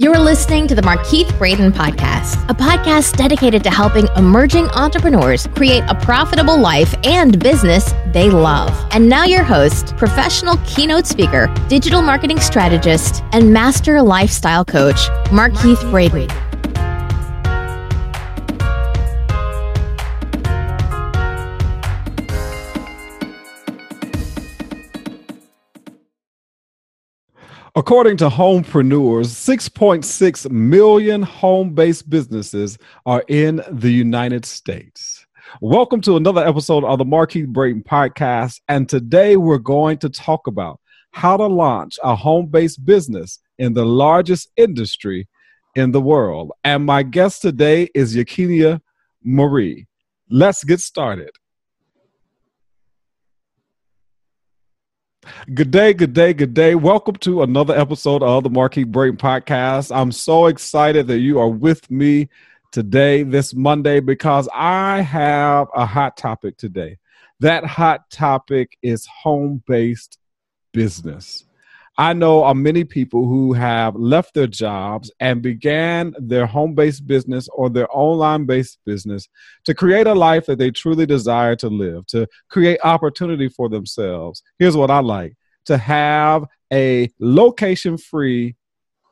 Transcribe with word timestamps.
You're 0.00 0.20
listening 0.20 0.68
to 0.68 0.76
the 0.76 0.82
Markeith 0.82 1.36
Braden 1.38 1.72
Podcast, 1.72 2.48
a 2.48 2.54
podcast 2.54 3.16
dedicated 3.16 3.64
to 3.64 3.70
helping 3.70 4.06
emerging 4.16 4.66
entrepreneurs 4.66 5.48
create 5.56 5.82
a 5.88 5.94
profitable 5.96 6.56
life 6.56 6.94
and 7.02 7.36
business 7.40 7.92
they 8.12 8.30
love. 8.30 8.70
And 8.92 9.08
now, 9.08 9.24
your 9.24 9.42
host, 9.42 9.96
professional 9.96 10.56
keynote 10.58 11.06
speaker, 11.06 11.52
digital 11.68 12.00
marketing 12.00 12.38
strategist, 12.38 13.24
and 13.32 13.52
master 13.52 14.00
lifestyle 14.00 14.64
coach, 14.64 15.08
Markeith 15.32 15.90
Braden. 15.90 16.47
According 27.78 28.16
to 28.16 28.28
homepreneurs, 28.28 29.28
6.6 29.28 30.50
million 30.50 31.22
home 31.22 31.74
based 31.74 32.10
businesses 32.10 32.76
are 33.06 33.22
in 33.28 33.62
the 33.70 33.92
United 33.92 34.44
States. 34.44 35.24
Welcome 35.60 36.00
to 36.00 36.16
another 36.16 36.44
episode 36.44 36.82
of 36.82 36.98
the 36.98 37.04
Markeith 37.04 37.46
Braden 37.46 37.84
podcast. 37.84 38.60
And 38.68 38.88
today 38.88 39.36
we're 39.36 39.58
going 39.58 39.98
to 39.98 40.08
talk 40.08 40.48
about 40.48 40.80
how 41.12 41.36
to 41.36 41.46
launch 41.46 42.00
a 42.02 42.16
home 42.16 42.46
based 42.46 42.84
business 42.84 43.38
in 43.58 43.74
the 43.74 43.86
largest 43.86 44.48
industry 44.56 45.28
in 45.76 45.92
the 45.92 46.02
world. 46.02 46.50
And 46.64 46.84
my 46.84 47.04
guest 47.04 47.42
today 47.42 47.90
is 47.94 48.16
Yakinia 48.16 48.80
Marie. 49.22 49.86
Let's 50.28 50.64
get 50.64 50.80
started. 50.80 51.30
Good 55.54 55.70
day, 55.70 55.94
good 55.94 56.12
day, 56.12 56.32
good 56.32 56.54
day. 56.54 56.74
Welcome 56.74 57.16
to 57.16 57.42
another 57.42 57.76
episode 57.76 58.22
of 58.22 58.44
the 58.44 58.50
Markeith 58.50 58.92
Braden 58.92 59.16
Podcast. 59.16 59.94
I'm 59.94 60.12
so 60.12 60.46
excited 60.46 61.06
that 61.06 61.18
you 61.18 61.38
are 61.38 61.48
with 61.48 61.90
me 61.90 62.28
today, 62.70 63.22
this 63.22 63.54
Monday, 63.54 64.00
because 64.00 64.48
I 64.52 65.00
have 65.00 65.68
a 65.74 65.86
hot 65.86 66.16
topic 66.16 66.56
today. 66.56 66.98
That 67.40 67.64
hot 67.64 68.10
topic 68.10 68.76
is 68.82 69.06
home 69.06 69.62
based 69.66 70.18
business. 70.72 71.47
I 72.00 72.12
know 72.12 72.54
many 72.54 72.84
people 72.84 73.26
who 73.26 73.52
have 73.54 73.96
left 73.96 74.32
their 74.32 74.46
jobs 74.46 75.10
and 75.18 75.42
began 75.42 76.14
their 76.16 76.46
home 76.46 76.76
based 76.76 77.08
business 77.08 77.48
or 77.52 77.68
their 77.68 77.88
online 77.90 78.44
based 78.44 78.78
business 78.86 79.28
to 79.64 79.74
create 79.74 80.06
a 80.06 80.14
life 80.14 80.46
that 80.46 80.58
they 80.58 80.70
truly 80.70 81.06
desire 81.06 81.56
to 81.56 81.68
live, 81.68 82.06
to 82.06 82.28
create 82.48 82.78
opportunity 82.84 83.48
for 83.48 83.68
themselves. 83.68 84.44
Here's 84.60 84.76
what 84.76 84.92
I 84.92 85.00
like 85.00 85.36
to 85.64 85.76
have 85.76 86.44
a 86.72 87.10
location 87.18 87.98
free 87.98 88.54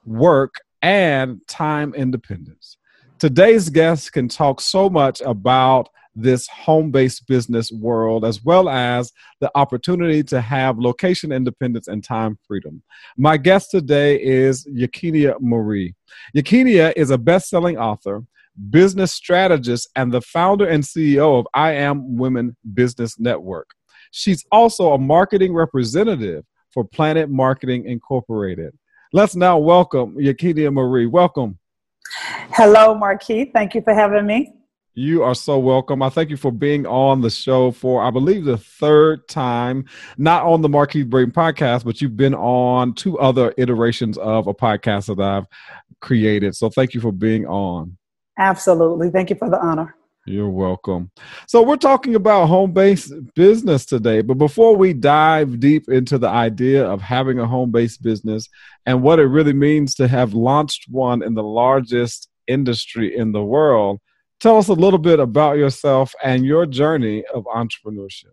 work 0.04 0.54
and 0.80 1.40
time 1.48 1.92
independence. 1.92 2.78
Today's 3.18 3.68
guest 3.68 4.12
can 4.12 4.28
talk 4.28 4.60
so 4.60 4.88
much 4.88 5.20
about 5.22 5.88
this 6.16 6.48
home 6.48 6.90
based 6.90 7.26
business 7.26 7.70
world, 7.70 8.24
as 8.24 8.42
well 8.42 8.68
as 8.68 9.12
the 9.40 9.50
opportunity 9.54 10.22
to 10.24 10.40
have 10.40 10.78
location 10.78 11.30
independence 11.30 11.86
and 11.86 12.02
time 12.02 12.38
freedom. 12.46 12.82
My 13.18 13.36
guest 13.36 13.70
today 13.70 14.20
is 14.20 14.66
Yakinia 14.66 15.36
Marie. 15.40 15.94
Yakinia 16.34 16.92
is 16.96 17.10
a 17.10 17.18
best 17.18 17.50
selling 17.50 17.76
author, 17.76 18.24
business 18.70 19.12
strategist, 19.12 19.88
and 19.94 20.12
the 20.12 20.22
founder 20.22 20.66
and 20.66 20.82
CEO 20.82 21.38
of 21.38 21.46
I 21.52 21.72
Am 21.72 22.16
Women 22.16 22.56
Business 22.74 23.20
Network. 23.20 23.68
She's 24.10 24.44
also 24.50 24.94
a 24.94 24.98
marketing 24.98 25.52
representative 25.52 26.44
for 26.70 26.82
Planet 26.82 27.28
Marketing 27.28 27.84
Incorporated. 27.84 28.76
Let's 29.12 29.36
now 29.36 29.58
welcome 29.58 30.16
Yakinia 30.16 30.72
Marie. 30.72 31.06
Welcome. 31.06 31.58
Hello, 32.52 32.94
Markeith. 32.94 33.52
Thank 33.52 33.74
you 33.74 33.82
for 33.82 33.92
having 33.92 34.26
me. 34.26 34.55
You 34.98 35.22
are 35.24 35.34
so 35.34 35.58
welcome. 35.58 36.00
I 36.02 36.08
thank 36.08 36.30
you 36.30 36.38
for 36.38 36.50
being 36.50 36.86
on 36.86 37.20
the 37.20 37.28
show 37.28 37.70
for, 37.70 38.02
I 38.02 38.10
believe, 38.10 38.46
the 38.46 38.56
third 38.56 39.28
time, 39.28 39.84
not 40.16 40.42
on 40.44 40.62
the 40.62 40.70
Markeith 40.70 41.10
Braden 41.10 41.32
podcast, 41.32 41.84
but 41.84 42.00
you've 42.00 42.16
been 42.16 42.34
on 42.34 42.94
two 42.94 43.18
other 43.18 43.52
iterations 43.58 44.16
of 44.16 44.46
a 44.46 44.54
podcast 44.54 45.14
that 45.14 45.22
I've 45.22 45.44
created. 46.00 46.56
So 46.56 46.70
thank 46.70 46.94
you 46.94 47.02
for 47.02 47.12
being 47.12 47.44
on. 47.44 47.98
Absolutely. 48.38 49.10
Thank 49.10 49.28
you 49.28 49.36
for 49.36 49.50
the 49.50 49.60
honor. 49.60 49.94
You're 50.24 50.48
welcome. 50.48 51.10
So, 51.46 51.62
we're 51.62 51.76
talking 51.76 52.14
about 52.14 52.46
home 52.46 52.72
based 52.72 53.12
business 53.34 53.84
today. 53.84 54.22
But 54.22 54.38
before 54.38 54.74
we 54.74 54.94
dive 54.94 55.60
deep 55.60 55.90
into 55.90 56.16
the 56.16 56.28
idea 56.28 56.84
of 56.84 57.02
having 57.02 57.38
a 57.38 57.46
home 57.46 57.70
based 57.70 58.02
business 58.02 58.48
and 58.86 59.02
what 59.02 59.20
it 59.20 59.26
really 59.26 59.52
means 59.52 59.94
to 59.96 60.08
have 60.08 60.32
launched 60.32 60.86
one 60.88 61.22
in 61.22 61.34
the 61.34 61.44
largest 61.44 62.28
industry 62.48 63.14
in 63.16 63.32
the 63.32 63.44
world, 63.44 64.00
Tell 64.38 64.58
us 64.58 64.68
a 64.68 64.74
little 64.74 64.98
bit 64.98 65.18
about 65.18 65.56
yourself 65.56 66.14
and 66.22 66.44
your 66.44 66.66
journey 66.66 67.24
of 67.34 67.44
entrepreneurship. 67.44 68.32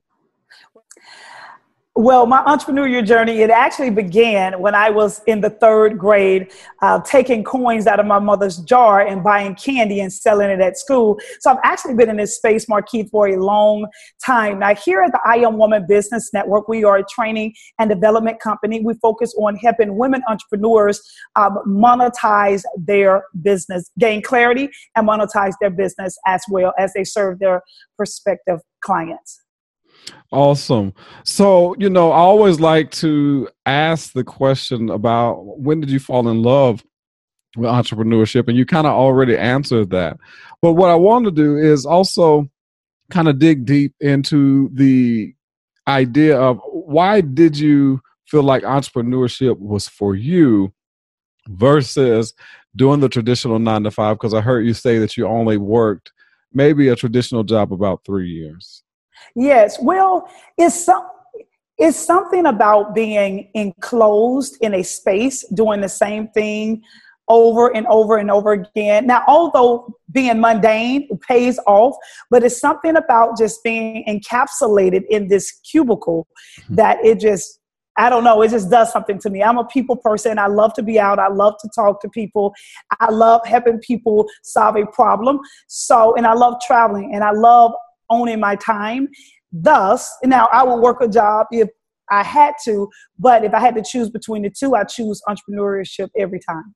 Well, 1.95 2.25
my 2.25 2.41
entrepreneurial 2.45 3.05
journey, 3.05 3.41
it 3.41 3.51
actually 3.51 3.91
began 3.91 4.59
when 4.59 4.73
I 4.73 4.89
was 4.89 5.21
in 5.27 5.41
the 5.41 5.51
third 5.51 5.99
grade, 5.99 6.51
uh, 6.81 6.99
taking 7.01 7.43
coins 7.43 7.85
out 7.85 7.99
of 7.99 8.07
my 8.07 8.17
mother's 8.17 8.57
jar 8.57 9.05
and 9.05 9.23
buying 9.23 9.53
candy 9.53 9.99
and 9.99 10.11
selling 10.11 10.49
it 10.49 10.59
at 10.59 10.75
school. 10.75 11.19
So 11.39 11.51
I've 11.51 11.59
actually 11.63 11.93
been 11.93 12.09
in 12.09 12.17
this 12.17 12.35
space, 12.35 12.65
Markeith, 12.65 13.11
for 13.11 13.27
a 13.27 13.37
long 13.37 13.85
time. 14.25 14.57
Now, 14.57 14.73
here 14.73 15.03
at 15.03 15.11
the 15.11 15.19
I 15.23 15.35
Am 15.35 15.59
Woman 15.59 15.85
Business 15.87 16.31
Network, 16.33 16.67
we 16.67 16.83
are 16.83 16.97
a 16.97 17.05
training 17.05 17.53
and 17.77 17.91
development 17.91 18.39
company. 18.39 18.81
We 18.83 18.95
focus 18.95 19.31
on 19.37 19.55
helping 19.57 19.95
women 19.95 20.23
entrepreneurs 20.27 20.99
um, 21.35 21.59
monetize 21.67 22.63
their 22.75 23.25
business, 23.43 23.91
gain 23.99 24.23
clarity, 24.23 24.67
and 24.95 25.07
monetize 25.07 25.53
their 25.61 25.69
business 25.69 26.17
as 26.25 26.41
well 26.49 26.73
as 26.79 26.91
they 26.93 27.03
serve 27.03 27.37
their 27.37 27.61
prospective 27.97 28.61
clients. 28.81 29.42
Awesome. 30.31 30.93
So, 31.23 31.75
you 31.77 31.89
know, 31.89 32.11
I 32.11 32.17
always 32.17 32.59
like 32.59 32.91
to 32.91 33.47
ask 33.65 34.13
the 34.13 34.23
question 34.23 34.89
about 34.89 35.43
when 35.59 35.79
did 35.79 35.91
you 35.91 35.99
fall 35.99 36.27
in 36.27 36.41
love 36.41 36.83
with 37.55 37.69
entrepreneurship? 37.69 38.47
And 38.47 38.57
you 38.57 38.65
kind 38.65 38.87
of 38.87 38.93
already 38.93 39.37
answered 39.37 39.91
that. 39.91 40.17
But 40.61 40.73
what 40.73 40.89
I 40.89 40.95
want 40.95 41.25
to 41.25 41.31
do 41.31 41.57
is 41.57 41.85
also 41.85 42.49
kind 43.11 43.27
of 43.27 43.37
dig 43.37 43.65
deep 43.65 43.93
into 43.99 44.69
the 44.73 45.35
idea 45.87 46.39
of 46.39 46.59
why 46.71 47.21
did 47.21 47.57
you 47.57 48.01
feel 48.25 48.43
like 48.43 48.63
entrepreneurship 48.63 49.59
was 49.59 49.87
for 49.87 50.15
you 50.15 50.73
versus 51.49 52.33
doing 52.75 52.99
the 52.99 53.09
traditional 53.09 53.59
nine 53.59 53.83
to 53.83 53.91
five? 53.91 54.17
Because 54.17 54.33
I 54.33 54.41
heard 54.41 54.65
you 54.65 54.73
say 54.73 54.97
that 54.97 55.17
you 55.17 55.27
only 55.27 55.57
worked 55.57 56.11
maybe 56.53 56.87
a 56.87 56.95
traditional 56.95 57.43
job 57.43 57.71
about 57.73 58.01
three 58.05 58.29
years. 58.29 58.82
Yes. 59.35 59.79
Well, 59.81 60.27
it's 60.57 60.85
some 60.85 61.07
it's 61.77 61.97
something 61.97 62.45
about 62.45 62.93
being 62.93 63.49
enclosed 63.55 64.57
in 64.61 64.75
a 64.75 64.83
space 64.83 65.43
doing 65.53 65.81
the 65.81 65.89
same 65.89 66.27
thing 66.29 66.83
over 67.27 67.75
and 67.75 67.87
over 67.87 68.17
and 68.17 68.29
over 68.29 68.51
again. 68.51 69.07
Now, 69.07 69.23
although 69.27 69.95
being 70.11 70.39
mundane 70.39 71.09
pays 71.27 71.59
off, 71.65 71.95
but 72.29 72.43
it's 72.43 72.59
something 72.59 72.95
about 72.95 73.37
just 73.37 73.63
being 73.63 74.03
encapsulated 74.07 75.03
in 75.09 75.29
this 75.29 75.51
cubicle 75.51 76.27
mm-hmm. 76.59 76.75
that 76.75 77.03
it 77.03 77.19
just 77.19 77.59
I 77.95 78.09
don't 78.09 78.23
know, 78.23 78.41
it 78.41 78.49
just 78.49 78.71
does 78.71 78.91
something 78.91 79.19
to 79.19 79.29
me. 79.29 79.43
I'm 79.43 79.59
a 79.59 79.65
people 79.65 79.95
person. 79.95 80.39
I 80.39 80.47
love 80.47 80.73
to 80.75 80.83
be 80.83 80.99
out. 80.99 81.19
I 81.19 81.27
love 81.27 81.55
to 81.61 81.69
talk 81.75 82.01
to 82.01 82.09
people. 82.09 82.51
I 82.99 83.11
love 83.11 83.45
helping 83.45 83.77
people 83.79 84.27
solve 84.41 84.77
a 84.77 84.85
problem. 84.87 85.39
So, 85.67 86.15
and 86.15 86.25
I 86.25 86.33
love 86.33 86.55
traveling 86.65 87.13
and 87.13 87.23
I 87.23 87.31
love 87.31 87.71
owning 88.13 88.39
my 88.39 88.55
time. 88.55 89.07
Thus, 89.51 90.11
now 90.23 90.47
I 90.51 90.63
will 90.63 90.81
work 90.81 91.01
a 91.01 91.07
job 91.07 91.47
if 91.51 91.69
I 92.09 92.23
had 92.23 92.55
to, 92.65 92.89
but 93.17 93.43
if 93.43 93.53
I 93.53 93.59
had 93.59 93.75
to 93.75 93.83
choose 93.83 94.09
between 94.09 94.43
the 94.43 94.49
two, 94.49 94.75
I 94.75 94.83
choose 94.83 95.21
entrepreneurship 95.27 96.09
every 96.17 96.39
time. 96.39 96.75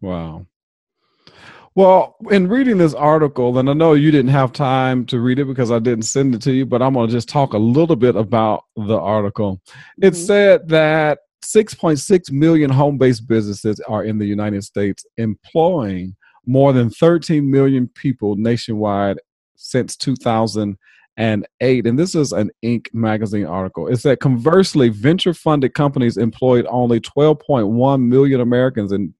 Wow. 0.00 0.46
Well, 1.74 2.16
in 2.30 2.48
reading 2.48 2.78
this 2.78 2.94
article, 2.94 3.56
and 3.58 3.70
I 3.70 3.72
know 3.72 3.92
you 3.92 4.10
didn't 4.10 4.32
have 4.32 4.52
time 4.52 5.06
to 5.06 5.20
read 5.20 5.38
it 5.38 5.44
because 5.44 5.70
I 5.70 5.78
didn't 5.78 6.06
send 6.06 6.34
it 6.34 6.42
to 6.42 6.52
you, 6.52 6.66
but 6.66 6.82
I'm 6.82 6.94
going 6.94 7.06
to 7.06 7.12
just 7.12 7.28
talk 7.28 7.52
a 7.52 7.58
little 7.58 7.94
bit 7.94 8.16
about 8.16 8.64
the 8.74 8.98
article. 8.98 9.60
It 10.02 10.14
mm-hmm. 10.14 10.22
said 10.24 10.68
that 10.70 11.20
6.6 11.44 12.32
million 12.32 12.70
home 12.70 12.98
based 12.98 13.28
businesses 13.28 13.80
are 13.86 14.02
in 14.02 14.18
the 14.18 14.26
United 14.26 14.64
States, 14.64 15.06
employing 15.18 16.16
more 16.46 16.72
than 16.72 16.90
13 16.90 17.48
million 17.48 17.88
people 17.94 18.34
nationwide 18.34 19.18
since 19.58 19.96
2008. 19.96 20.76
And 21.18 21.98
this 21.98 22.14
is 22.14 22.32
an 22.32 22.50
Inc. 22.64 22.86
magazine 22.94 23.44
article. 23.44 23.88
It 23.88 23.98
said 23.98 24.20
conversely, 24.20 24.88
venture 24.88 25.34
funded 25.34 25.74
companies 25.74 26.16
employed 26.16 26.66
only 26.70 27.00
12.1 27.00 28.02
million 28.02 28.40
Americans 28.40 28.92
in 28.92 29.12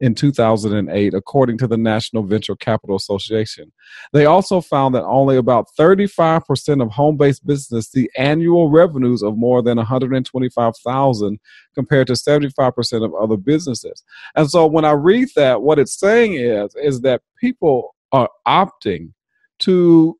in 0.00 0.14
2008, 0.14 1.14
according 1.14 1.58
to 1.58 1.66
the 1.66 1.76
National 1.76 2.22
Venture 2.22 2.56
Capital 2.56 2.96
Association. 2.96 3.72
They 4.12 4.26
also 4.26 4.60
found 4.60 4.94
that 4.94 5.04
only 5.04 5.36
about 5.36 5.68
35% 5.78 6.82
of 6.82 6.90
home-based 6.90 7.46
business 7.46 7.88
see 7.88 8.10
annual 8.16 8.68
revenues 8.68 9.22
of 9.22 9.38
more 9.38 9.62
than 9.62 9.78
125,000 9.78 11.40
compared 11.74 12.06
to 12.08 12.12
75% 12.12 13.04
of 13.04 13.14
other 13.14 13.36
businesses. 13.36 14.04
And 14.34 14.50
so 14.50 14.66
when 14.66 14.84
I 14.84 14.92
read 14.92 15.28
that, 15.36 15.62
what 15.62 15.78
it's 15.78 15.98
saying 15.98 16.34
is 16.34 16.74
is 16.76 17.00
that 17.00 17.22
people 17.40 17.94
are 18.12 18.28
opting 18.46 19.12
to 19.66 20.16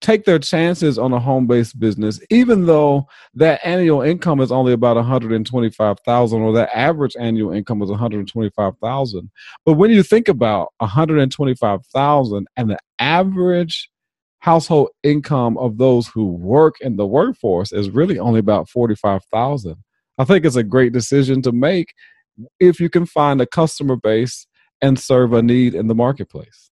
take 0.00 0.24
their 0.24 0.38
chances 0.38 0.98
on 0.98 1.12
a 1.12 1.20
home-based 1.20 1.78
business 1.78 2.20
even 2.30 2.66
though 2.66 3.06
that 3.34 3.60
annual 3.64 4.00
income 4.00 4.40
is 4.40 4.50
only 4.50 4.72
about 4.72 4.96
125,000 4.96 6.40
or 6.40 6.52
that 6.52 6.74
average 6.74 7.14
annual 7.18 7.52
income 7.52 7.82
is 7.82 7.90
125,000 7.90 9.30
but 9.64 9.74
when 9.74 9.90
you 9.90 10.02
think 10.02 10.28
about 10.28 10.68
125,000 10.78 12.46
and 12.56 12.70
the 12.70 12.78
average 12.98 13.90
household 14.38 14.88
income 15.02 15.58
of 15.58 15.76
those 15.76 16.08
who 16.08 16.32
work 16.32 16.76
in 16.80 16.96
the 16.96 17.06
workforce 17.06 17.72
is 17.72 17.90
really 17.90 18.18
only 18.18 18.40
about 18.40 18.68
45,000 18.68 19.76
I 20.18 20.24
think 20.24 20.44
it's 20.44 20.56
a 20.56 20.62
great 20.62 20.92
decision 20.92 21.42
to 21.42 21.52
make 21.52 21.92
if 22.58 22.80
you 22.80 22.88
can 22.88 23.04
find 23.04 23.40
a 23.40 23.46
customer 23.46 23.96
base 23.96 24.46
and 24.80 24.98
serve 24.98 25.34
a 25.34 25.42
need 25.42 25.74
in 25.74 25.88
the 25.88 25.94
marketplace 25.94 26.69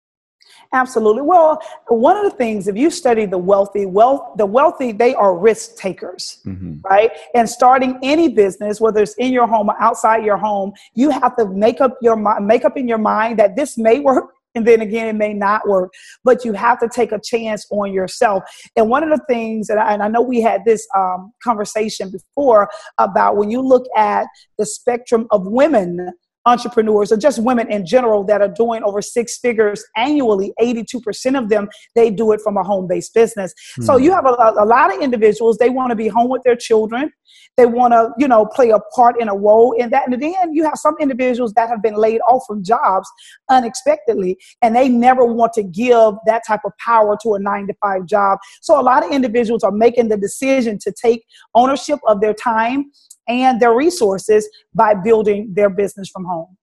Absolutely. 0.72 1.22
Well, 1.22 1.60
one 1.88 2.16
of 2.16 2.24
the 2.24 2.36
things, 2.36 2.68
if 2.68 2.76
you 2.76 2.90
study 2.90 3.24
the 3.26 3.38
wealthy, 3.38 3.86
wealth, 3.86 4.36
the 4.36 4.46
wealthy, 4.46 4.92
they 4.92 5.14
are 5.14 5.36
risk 5.36 5.76
takers, 5.76 6.40
mm-hmm. 6.44 6.80
right? 6.84 7.10
And 7.34 7.48
starting 7.48 7.98
any 8.02 8.28
business, 8.28 8.80
whether 8.80 9.02
it's 9.02 9.14
in 9.14 9.32
your 9.32 9.46
home 9.46 9.70
or 9.70 9.80
outside 9.80 10.24
your 10.24 10.36
home, 10.36 10.72
you 10.94 11.10
have 11.10 11.36
to 11.36 11.46
make 11.46 11.80
up 11.80 11.96
your 12.02 12.16
mind, 12.16 12.46
make 12.46 12.64
up 12.64 12.76
in 12.76 12.86
your 12.86 12.98
mind 12.98 13.38
that 13.38 13.56
this 13.56 13.78
may 13.78 14.00
work. 14.00 14.30
And 14.54 14.66
then 14.66 14.80
again, 14.80 15.06
it 15.06 15.14
may 15.14 15.34
not 15.34 15.68
work, 15.68 15.92
but 16.24 16.44
you 16.44 16.52
have 16.54 16.80
to 16.80 16.88
take 16.88 17.12
a 17.12 17.20
chance 17.20 17.64
on 17.70 17.92
yourself. 17.92 18.42
And 18.74 18.88
one 18.88 19.04
of 19.04 19.10
the 19.10 19.22
things, 19.28 19.68
that 19.68 19.78
I, 19.78 19.92
and 19.92 20.02
I 20.02 20.08
know 20.08 20.22
we 20.22 20.40
had 20.40 20.64
this 20.64 20.84
um, 20.96 21.32
conversation 21.44 22.10
before 22.10 22.68
about 22.96 23.36
when 23.36 23.50
you 23.50 23.60
look 23.60 23.84
at 23.94 24.26
the 24.56 24.66
spectrum 24.66 25.28
of 25.30 25.46
women 25.46 26.10
entrepreneurs 26.48 27.12
or 27.12 27.16
just 27.16 27.42
women 27.42 27.70
in 27.70 27.84
general 27.84 28.24
that 28.24 28.40
are 28.40 28.48
doing 28.48 28.82
over 28.82 29.02
six 29.02 29.38
figures 29.38 29.84
annually 29.96 30.52
82% 30.60 31.38
of 31.38 31.48
them 31.48 31.68
they 31.94 32.10
do 32.10 32.32
it 32.32 32.40
from 32.40 32.56
a 32.56 32.64
home-based 32.64 33.12
business. 33.14 33.52
Mm-hmm. 33.52 33.82
so 33.84 33.96
you 33.96 34.12
have 34.12 34.26
a, 34.26 34.30
a, 34.30 34.64
lot 34.64 34.94
of 34.94 35.02
individuals 35.02 35.58
they 35.58 35.70
want 35.70 35.90
to 35.90 35.96
be 35.96 36.08
home 36.08 36.30
with 36.30 36.42
their 36.42 36.56
children. 36.56 37.12
They 37.56 37.66
want 37.66 37.92
to 37.92 38.10
you 38.18 38.28
know 38.28 38.46
play 38.46 38.70
a 38.70 38.78
part 38.96 39.20
in 39.20 39.28
a 39.28 39.36
role 39.36 39.72
in 39.72 39.90
that. 39.90 40.08
And 40.08 40.22
then 40.22 40.54
you 40.54 40.64
have 40.64 40.76
some 40.76 40.94
individuals 41.00 41.52
that 41.54 41.68
have 41.68 41.82
been 41.82 41.96
laid 41.96 42.20
off 42.20 42.44
from 42.46 42.64
jobs 42.64 43.08
unexpectedly 43.50 44.38
and 44.62 44.74
they 44.74 44.88
never 44.88 45.24
want 45.24 45.52
to 45.54 45.62
give 45.62 46.14
that 46.26 46.42
type 46.46 46.60
of 46.64 46.72
power 46.84 47.16
to 47.22 47.34
a 47.34 47.38
nine 47.38 47.66
to 47.66 47.74
five 47.82 48.06
job. 48.06 48.38
So 48.62 48.80
a 48.80 48.82
lot 48.82 49.04
of 49.04 49.10
individuals 49.12 49.62
are 49.64 49.72
making 49.72 50.08
the 50.08 50.16
decision 50.16 50.78
to 50.80 50.92
take 50.92 51.24
ownership 51.54 51.98
of 52.06 52.20
their 52.20 52.34
time 52.34 52.90
and 53.28 53.60
their 53.60 53.74
resources 53.74 54.48
by 54.74 54.94
building 54.94 55.52
their 55.54 55.70
business 55.70 56.08
from 56.08 56.24
home. 56.24 56.56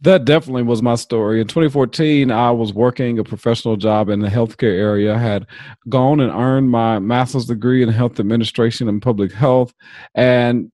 That 0.00 0.24
definitely 0.24 0.62
was 0.62 0.82
my 0.82 0.94
story. 0.94 1.40
In 1.40 1.46
2014, 1.46 2.30
I 2.30 2.50
was 2.50 2.72
working 2.72 3.18
a 3.18 3.24
professional 3.24 3.76
job 3.76 4.08
in 4.08 4.20
the 4.20 4.28
healthcare 4.28 4.78
area. 4.78 5.14
I 5.14 5.18
had 5.18 5.46
gone 5.88 6.20
and 6.20 6.32
earned 6.32 6.70
my 6.70 6.98
master's 6.98 7.46
degree 7.46 7.82
in 7.82 7.88
health 7.90 8.18
administration 8.18 8.88
and 8.88 9.02
public 9.02 9.32
health 9.32 9.74
and 10.14 10.72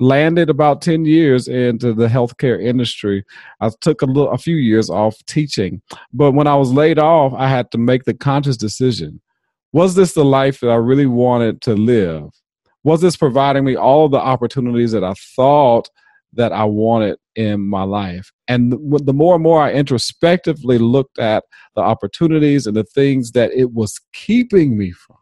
landed 0.00 0.48
about 0.48 0.80
10 0.80 1.04
years 1.04 1.46
into 1.46 1.92
the 1.92 2.08
healthcare 2.08 2.60
industry. 2.60 3.24
I 3.60 3.70
took 3.80 4.02
a 4.02 4.06
little 4.06 4.30
a 4.30 4.38
few 4.38 4.56
years 4.56 4.88
off 4.88 5.16
teaching. 5.26 5.82
But 6.12 6.32
when 6.32 6.46
I 6.46 6.56
was 6.56 6.72
laid 6.72 6.98
off, 6.98 7.34
I 7.36 7.48
had 7.48 7.70
to 7.72 7.78
make 7.78 8.04
the 8.04 8.14
conscious 8.14 8.56
decision. 8.56 9.20
Was 9.72 9.94
this 9.94 10.14
the 10.14 10.24
life 10.24 10.60
that 10.60 10.70
I 10.70 10.76
really 10.76 11.06
wanted 11.06 11.60
to 11.62 11.74
live? 11.74 12.30
Was 12.84 13.00
this 13.00 13.16
providing 13.16 13.64
me 13.64 13.76
all 13.76 14.08
the 14.08 14.18
opportunities 14.18 14.92
that 14.92 15.04
I 15.04 15.14
thought 15.36 15.88
that 16.34 16.52
I 16.52 16.64
wanted 16.64 17.18
in 17.36 17.60
my 17.60 17.82
life? 17.82 18.32
And 18.48 18.72
the 18.72 19.12
more 19.12 19.34
and 19.34 19.42
more 19.42 19.62
I 19.62 19.72
introspectively 19.72 20.78
looked 20.78 21.18
at 21.18 21.44
the 21.74 21.82
opportunities 21.82 22.66
and 22.66 22.76
the 22.76 22.84
things 22.84 23.32
that 23.32 23.52
it 23.52 23.72
was 23.72 24.00
keeping 24.12 24.76
me 24.76 24.92
from, 24.92 25.16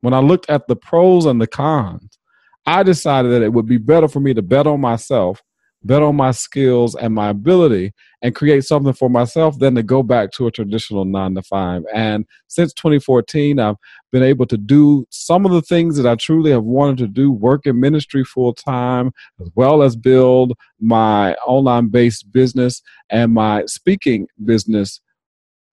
when 0.00 0.14
I 0.14 0.20
looked 0.20 0.48
at 0.48 0.66
the 0.68 0.76
pros 0.76 1.26
and 1.26 1.40
the 1.40 1.46
cons, 1.46 2.18
I 2.66 2.82
decided 2.82 3.32
that 3.32 3.42
it 3.42 3.52
would 3.52 3.66
be 3.66 3.78
better 3.78 4.08
for 4.08 4.20
me 4.20 4.34
to 4.34 4.42
bet 4.42 4.66
on 4.66 4.80
myself 4.80 5.42
bet 5.84 6.02
on 6.02 6.16
my 6.16 6.30
skills 6.30 6.94
and 6.94 7.14
my 7.14 7.28
ability 7.28 7.92
and 8.22 8.34
create 8.34 8.64
something 8.64 8.92
for 8.92 9.10
myself 9.10 9.58
than 9.58 9.74
to 9.74 9.82
go 9.82 10.02
back 10.02 10.30
to 10.32 10.46
a 10.46 10.50
traditional 10.50 11.04
nine 11.04 11.34
to 11.34 11.42
five. 11.42 11.82
And 11.92 12.24
since 12.48 12.72
2014, 12.74 13.58
I've 13.58 13.76
been 14.12 14.22
able 14.22 14.46
to 14.46 14.58
do 14.58 15.06
some 15.10 15.44
of 15.44 15.52
the 15.52 15.62
things 15.62 15.96
that 15.96 16.06
I 16.06 16.14
truly 16.14 16.50
have 16.52 16.64
wanted 16.64 16.98
to 16.98 17.06
do 17.06 17.32
work 17.32 17.66
in 17.66 17.80
ministry 17.80 18.24
full 18.24 18.54
time, 18.54 19.10
as 19.40 19.50
well 19.54 19.82
as 19.82 19.96
build 19.96 20.52
my 20.80 21.34
online 21.46 21.88
based 21.88 22.30
business 22.30 22.82
and 23.10 23.32
my 23.32 23.64
speaking 23.66 24.28
business 24.44 25.00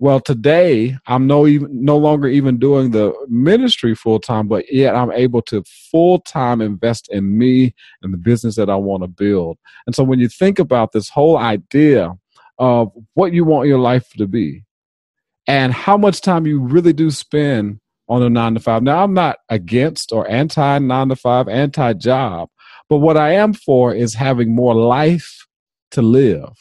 well, 0.02 0.22
today 0.22 0.98
I'm 1.08 1.28
no 1.28 1.46
even 1.46 1.84
no 1.84 1.98
longer 1.98 2.30
even 2.30 2.58
doing 2.58 2.92
the 2.92 3.14
ministry 3.28 3.94
full 3.96 4.20
time, 4.20 4.48
but 4.48 4.72
yet 4.72 4.96
I'm 4.96 5.12
able 5.12 5.42
to 5.44 5.62
full 5.92 6.22
time 6.22 6.62
invest 6.62 7.10
in 7.12 7.38
me 7.38 7.76
and 8.02 8.14
the 8.14 8.18
business 8.18 8.56
that 8.56 8.70
I 8.70 8.78
want 8.78 9.04
to 9.04 9.08
build. 9.08 9.58
And 9.86 9.94
so 9.94 10.06
when 10.06 10.20
you 10.20 10.30
think 10.30 10.58
about 10.58 10.94
this 10.94 11.10
whole 11.10 11.38
idea 11.38 12.14
of 12.60 12.94
what 13.14 13.34
you 13.34 13.44
want 13.44 13.68
your 13.68 13.80
life 13.80 14.10
to 14.14 14.26
be 14.26 14.64
and 15.48 15.74
how 15.74 15.98
much 15.98 16.22
time 16.22 16.46
you 16.46 16.62
really 16.62 16.94
do 16.94 17.12
spend 17.12 17.80
on 18.10 18.24
a 18.24 18.30
nine 18.30 18.56
to 18.56 18.60
five. 18.60 18.84
Now 18.84 19.04
I'm 19.04 19.14
not 19.14 19.38
against 19.50 20.12
or 20.12 20.30
anti 20.30 20.80
nine 20.80 21.10
to 21.10 21.16
five, 21.16 21.48
anti 21.48 21.94
job, 21.94 22.50
but 22.90 22.98
what 22.98 23.18
I 23.18 23.34
am 23.34 23.54
for 23.54 23.94
is 23.94 24.16
having 24.16 24.54
more 24.54 24.76
life 24.76 25.46
to 25.92 26.02
live. 26.02 26.54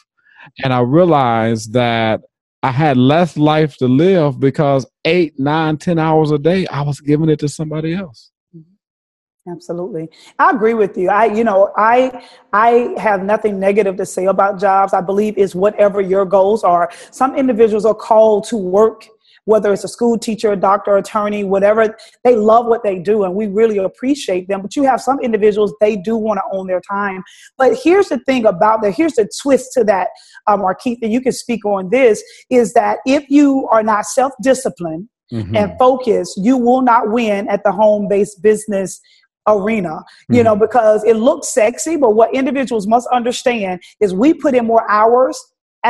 And 0.63 0.73
I 0.73 0.81
realized 0.81 1.73
that 1.73 2.21
I 2.63 2.71
had 2.71 2.97
less 2.97 3.37
life 3.37 3.77
to 3.79 3.87
live 3.87 4.41
because 4.41 4.87
eight, 5.05 5.39
nine, 5.39 5.79
ten 5.79 5.99
hours 5.99 6.31
a 6.31 6.39
day, 6.39 6.67
I 6.67 6.83
was 6.83 7.01
giving 7.01 7.29
it 7.29 7.39
to 7.41 7.49
somebody 7.49 7.95
else. 7.95 8.31
Mm-hmm. 8.55 9.53
Absolutely. 9.53 10.09
I 10.39 10.51
agree 10.51 10.75
with 10.75 10.97
you. 10.97 11.09
I, 11.09 11.27
you 11.27 11.45
know, 11.45 11.73
I, 11.77 12.27
I 12.53 12.95
have 12.99 13.23
nothing 13.23 13.61
negative 13.61 13.97
to 13.97 14.07
say 14.07 14.27
about 14.27 14.59
jobs. 14.59 14.93
I 14.93 15.01
believe 15.01 15.39
is 15.39 15.55
whatever 15.55 16.01
your 16.01 16.25
goals 16.25 16.65
are. 16.65 16.91
Some 17.11 17.37
individuals 17.37 17.85
are 17.85 17.95
called 17.95 18.45
to 18.49 18.57
work 18.57 19.07
whether 19.49 19.73
it's 19.73 19.83
a 19.83 19.89
school 19.89 20.19
teacher, 20.19 20.53
a 20.53 20.57
doctor, 20.57 20.99
attorney, 20.99 21.43
whatever, 21.43 21.97
they 22.23 22.37
love 22.37 22.67
what 22.67 22.83
they 22.83 22.99
do 22.99 23.25
and 23.25 23.35
we 23.35 23.47
really 23.47 23.79
appreciate 23.79 24.47
them. 24.47 24.61
But 24.61 24.77
you 24.77 24.83
have 24.83 25.01
some 25.01 25.19
individuals, 25.21 25.73
they 25.81 25.97
do 25.97 26.17
want 26.17 26.37
to 26.37 26.57
own 26.57 26.67
their 26.67 26.83
time. 26.83 27.25
But 27.57 27.79
here's 27.83 28.11
the 28.11 28.19
thing 28.19 28.45
about 28.45 28.83
that, 28.83 28.93
here's 28.93 29.15
the 29.15 29.27
twist 29.41 29.73
to 29.73 29.85
that, 29.85 30.09
um, 30.47 30.61
Markeith, 30.61 30.99
and 31.01 31.11
you 31.11 31.23
can 31.23 31.33
speak 31.33 31.65
on 31.65 31.89
this, 31.89 32.23
is 32.51 32.75
that 32.75 32.99
if 33.07 33.25
you 33.31 33.67
are 33.71 33.83
not 33.83 34.05
self 34.05 34.33
disciplined, 34.43 35.09
Mm-hmm. 35.31 35.57
and 35.57 35.79
focus, 35.79 36.35
you 36.39 36.57
will 36.57 36.81
not 36.81 37.11
win 37.11 37.51
at 37.51 37.63
the 37.63 37.71
home 37.71 38.09
based 38.09 38.41
business 38.43 38.99
arena, 39.47 40.03
you 40.31 40.37
mm-hmm. 40.37 40.45
know, 40.45 40.57
because 40.57 41.05
it 41.05 41.17
looks 41.17 41.49
sexy, 41.49 41.99
but 41.99 42.15
what 42.15 42.35
individuals 42.35 42.87
must 42.87 43.07
understand 43.13 43.83
is 44.01 44.15
we 44.15 44.33
put 44.33 44.55
in 44.55 44.65
more 44.65 44.91
hours 44.91 45.39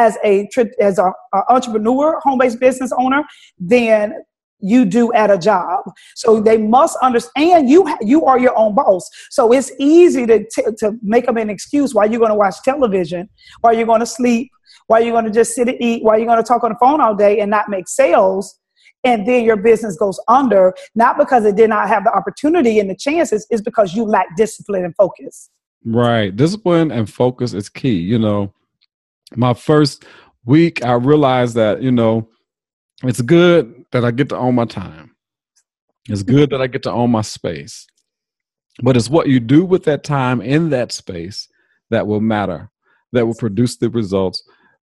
as 0.04 0.12
a 0.30 0.32
as 0.88 0.96
a, 0.98 1.08
a 1.36 1.40
entrepreneur, 1.54 2.06
home-based 2.26 2.60
business 2.66 2.90
owner, 3.02 3.22
than 3.58 4.02
you 4.60 4.84
do 4.98 5.04
at 5.12 5.30
a 5.30 5.38
job. 5.38 5.80
So 6.22 6.40
they 6.48 6.58
must 6.76 6.96
understand 7.08 7.68
you 7.72 7.80
you 8.12 8.20
are 8.30 8.38
your 8.46 8.56
own 8.62 8.72
boss. 8.80 9.08
So 9.30 9.52
it's 9.56 9.70
easy 9.78 10.24
to 10.32 10.36
t- 10.54 10.72
to 10.80 10.86
make 11.14 11.26
them 11.26 11.36
an 11.44 11.50
excuse 11.56 11.94
why 11.96 12.04
you're 12.08 12.24
going 12.26 12.36
to 12.36 12.42
watch 12.44 12.56
television, 12.70 13.22
why 13.62 13.70
you're 13.76 13.92
going 13.92 14.04
to 14.08 14.12
sleep, 14.20 14.48
why 14.88 14.96
you're 15.00 15.16
going 15.18 15.30
to 15.32 15.36
just 15.40 15.54
sit 15.56 15.68
and 15.72 15.80
eat, 15.88 16.02
why 16.02 16.16
you're 16.16 16.30
going 16.32 16.44
to 16.44 16.48
talk 16.52 16.62
on 16.64 16.72
the 16.72 16.78
phone 16.84 17.00
all 17.00 17.14
day 17.14 17.34
and 17.40 17.50
not 17.50 17.68
make 17.68 17.88
sales. 17.88 18.44
And 19.04 19.26
then 19.28 19.44
your 19.44 19.56
business 19.56 19.96
goes 19.96 20.18
under, 20.26 20.74
not 21.02 21.18
because 21.22 21.44
it 21.44 21.54
did 21.54 21.70
not 21.70 21.86
have 21.88 22.02
the 22.02 22.12
opportunity 22.20 22.80
and 22.80 22.90
the 22.90 22.96
chances, 22.96 23.46
is 23.54 23.62
because 23.62 23.94
you 23.96 24.02
lack 24.16 24.26
discipline 24.36 24.84
and 24.84 24.94
focus. 24.96 25.50
Right. 25.84 26.34
Discipline 26.34 26.90
and 26.90 27.08
focus 27.08 27.54
is 27.54 27.68
key. 27.68 27.98
You 28.12 28.18
know, 28.18 28.52
my 29.36 29.54
first 29.54 30.04
week, 30.44 30.84
I 30.84 30.92
realized 30.92 31.54
that, 31.54 31.82
you 31.82 31.92
know, 31.92 32.28
it's 33.02 33.20
good 33.20 33.84
that 33.92 34.04
I 34.04 34.10
get 34.10 34.28
to 34.30 34.36
own 34.36 34.54
my 34.54 34.64
time. 34.64 35.14
It's 36.08 36.22
good 36.22 36.50
that 36.50 36.60
I 36.60 36.66
get 36.66 36.82
to 36.84 36.92
own 36.92 37.10
my 37.10 37.20
space. 37.20 37.86
But 38.82 38.96
it's 38.96 39.10
what 39.10 39.28
you 39.28 39.40
do 39.40 39.64
with 39.64 39.84
that 39.84 40.04
time 40.04 40.40
in 40.40 40.70
that 40.70 40.92
space 40.92 41.48
that 41.90 42.06
will 42.06 42.20
matter, 42.20 42.70
that 43.12 43.26
will 43.26 43.34
produce 43.34 43.76
the 43.76 43.90
results 43.90 44.42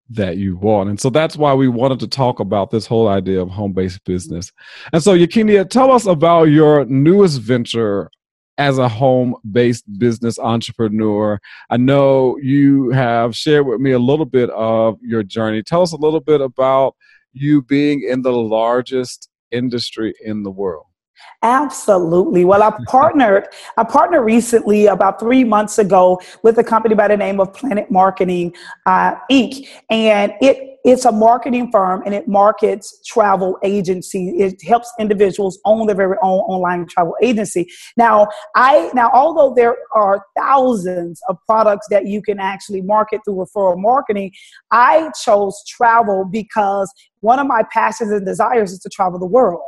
that 0.10 0.38
you 0.38 0.56
want. 0.58 0.90
And 0.90 1.00
so 1.00 1.10
that's 1.10 1.36
why 1.36 1.54
we 1.54 1.68
wanted 1.68 2.00
to 2.02 2.08
talk 2.08 2.40
about 2.40 2.70
this 2.70 2.86
whole 2.86 3.08
idea 3.08 3.42
of 3.42 3.50
home 3.50 3.74
based 3.74 4.04
business. 4.06 4.52
And 4.94 5.02
so, 5.02 5.18
Yakinia, 5.18 5.68
tell 5.68 5.92
us 5.92 6.06
about 6.06 6.44
your 6.44 6.86
newest 6.86 7.42
venture 7.42 8.12
as 8.58 8.78
a 8.78 8.88
home 8.88 9.36
based 9.50 9.86
business 9.98 10.40
entrepreneur. 10.40 11.40
I 11.70 11.78
know 11.78 12.38
you 12.38 12.90
have 12.92 13.36
shared 13.36 13.66
with 13.66 13.80
me 13.80 13.92
a 13.92 14.00
little 14.00 14.26
bit 14.26 14.50
of 14.52 14.98
your 15.02 15.24
journey. 15.24 15.64
Tell 15.64 15.82
us 15.82 15.92
a 15.92 15.98
little 15.98 16.22
bit 16.22 16.42
about 16.42 16.96
you 17.34 17.62
being 17.62 18.02
in 18.02 18.22
the 18.22 18.32
largest 18.32 19.30
industry 19.52 20.14
in 20.24 20.44
the 20.44 20.52
world. 20.52 20.86
Absolutely. 21.42 22.46
Well, 22.46 22.64
I 22.64 22.72
partnered. 22.88 23.48
I 23.78 23.84
partnered 23.84 24.26
recently, 24.26 24.88
about 24.88 25.20
three 25.20 25.44
months 25.44 25.78
ago, 25.78 26.20
with 26.44 26.58
a 26.58 26.64
company 26.64 26.96
by 26.96 27.08
the 27.08 27.18
name 27.18 27.40
of 27.40 27.54
Planet 27.54 27.92
Marketing 27.92 28.54
uh, 28.86 29.16
Inc. 29.32 29.68
And 29.90 30.34
it 30.42 30.72
it's 30.86 31.04
a 31.04 31.12
marketing 31.12 31.72
firm 31.72 32.04
and 32.06 32.14
it 32.14 32.28
markets 32.28 33.02
travel 33.04 33.58
agency. 33.64 34.30
It 34.38 34.62
helps 34.62 34.94
individuals 35.00 35.58
own 35.66 35.88
their 35.88 35.96
very 35.96 36.16
own 36.22 36.42
online 36.42 36.86
travel 36.86 37.16
agency. 37.24 37.68
Now, 37.98 38.28
I 38.56 38.92
now 38.94 39.10
although 39.12 39.56
there 39.56 39.78
are 39.96 40.24
thousands 40.38 41.20
of 41.28 41.38
products 41.48 41.88
that 41.90 42.06
you 42.06 42.22
can 42.22 42.40
actually 42.40 42.82
market 42.82 43.22
through 43.26 43.44
referral 43.44 43.80
marketing, 43.80 44.32
I 44.70 45.10
chose 45.24 45.60
travel 45.68 46.24
because 46.24 46.94
one 47.22 47.40
of 47.40 47.48
my 47.48 47.64
passions 47.74 48.12
and 48.12 48.24
desires 48.24 48.72
is 48.72 48.80
to 48.80 48.90
travel 48.90 49.18
the 49.18 49.26
world 49.26 49.64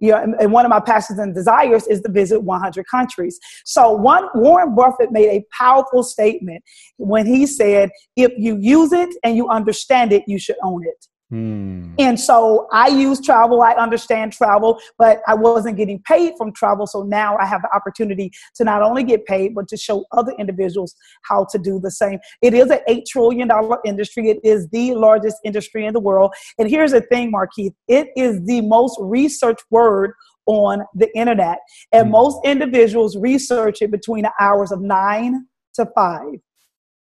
you 0.00 0.12
know, 0.12 0.22
and, 0.22 0.34
and, 0.40 0.52
one 0.52 0.64
of 0.64 0.70
my 0.70 0.80
passions 0.80 1.18
and 1.18 1.34
desires 1.34 1.86
is 1.86 2.00
to 2.02 2.10
visit 2.10 2.42
100 2.42 2.86
countries. 2.86 3.38
So 3.64 3.92
one 3.92 4.28
Warren 4.34 4.74
Buffett 4.74 5.12
made 5.12 5.28
a 5.28 5.44
powerful 5.52 6.02
statement 6.02 6.62
when 6.96 7.26
he 7.26 7.46
said, 7.46 7.90
if 8.16 8.32
you 8.36 8.56
use 8.58 8.92
it 8.92 9.14
and 9.24 9.36
you 9.36 9.48
understand 9.48 10.12
it, 10.12 10.22
you 10.26 10.38
should 10.38 10.56
own 10.62 10.84
it. 10.84 11.06
Hmm. 11.30 11.94
And 11.98 12.18
so 12.18 12.68
I 12.72 12.88
use 12.88 13.20
travel. 13.20 13.60
I 13.60 13.72
understand 13.72 14.32
travel, 14.32 14.80
but 14.96 15.20
I 15.26 15.34
wasn't 15.34 15.76
getting 15.76 16.00
paid 16.00 16.34
from 16.38 16.52
travel. 16.52 16.86
So 16.86 17.02
now 17.02 17.36
I 17.36 17.44
have 17.44 17.60
the 17.60 17.68
opportunity 17.74 18.32
to 18.56 18.64
not 18.64 18.80
only 18.80 19.04
get 19.04 19.26
paid, 19.26 19.54
but 19.54 19.68
to 19.68 19.76
show 19.76 20.06
other 20.12 20.32
individuals 20.38 20.94
how 21.22 21.46
to 21.50 21.58
do 21.58 21.80
the 21.80 21.90
same. 21.90 22.18
It 22.40 22.54
is 22.54 22.70
an 22.70 22.80
$8 22.88 23.04
trillion 23.06 23.50
industry. 23.84 24.30
It 24.30 24.40
is 24.42 24.68
the 24.68 24.94
largest 24.94 25.36
industry 25.44 25.84
in 25.84 25.92
the 25.92 26.00
world. 26.00 26.32
And 26.58 26.70
here's 26.70 26.92
the 26.92 27.02
thing, 27.02 27.30
Markeith 27.30 27.74
it 27.88 28.08
is 28.16 28.42
the 28.46 28.62
most 28.62 28.96
researched 28.98 29.64
word 29.70 30.12
on 30.46 30.82
the 30.94 31.14
internet. 31.14 31.58
And 31.92 32.06
hmm. 32.06 32.12
most 32.12 32.38
individuals 32.46 33.18
research 33.18 33.82
it 33.82 33.90
between 33.90 34.22
the 34.22 34.32
hours 34.40 34.72
of 34.72 34.80
nine 34.80 35.46
to 35.74 35.86
five 35.94 36.40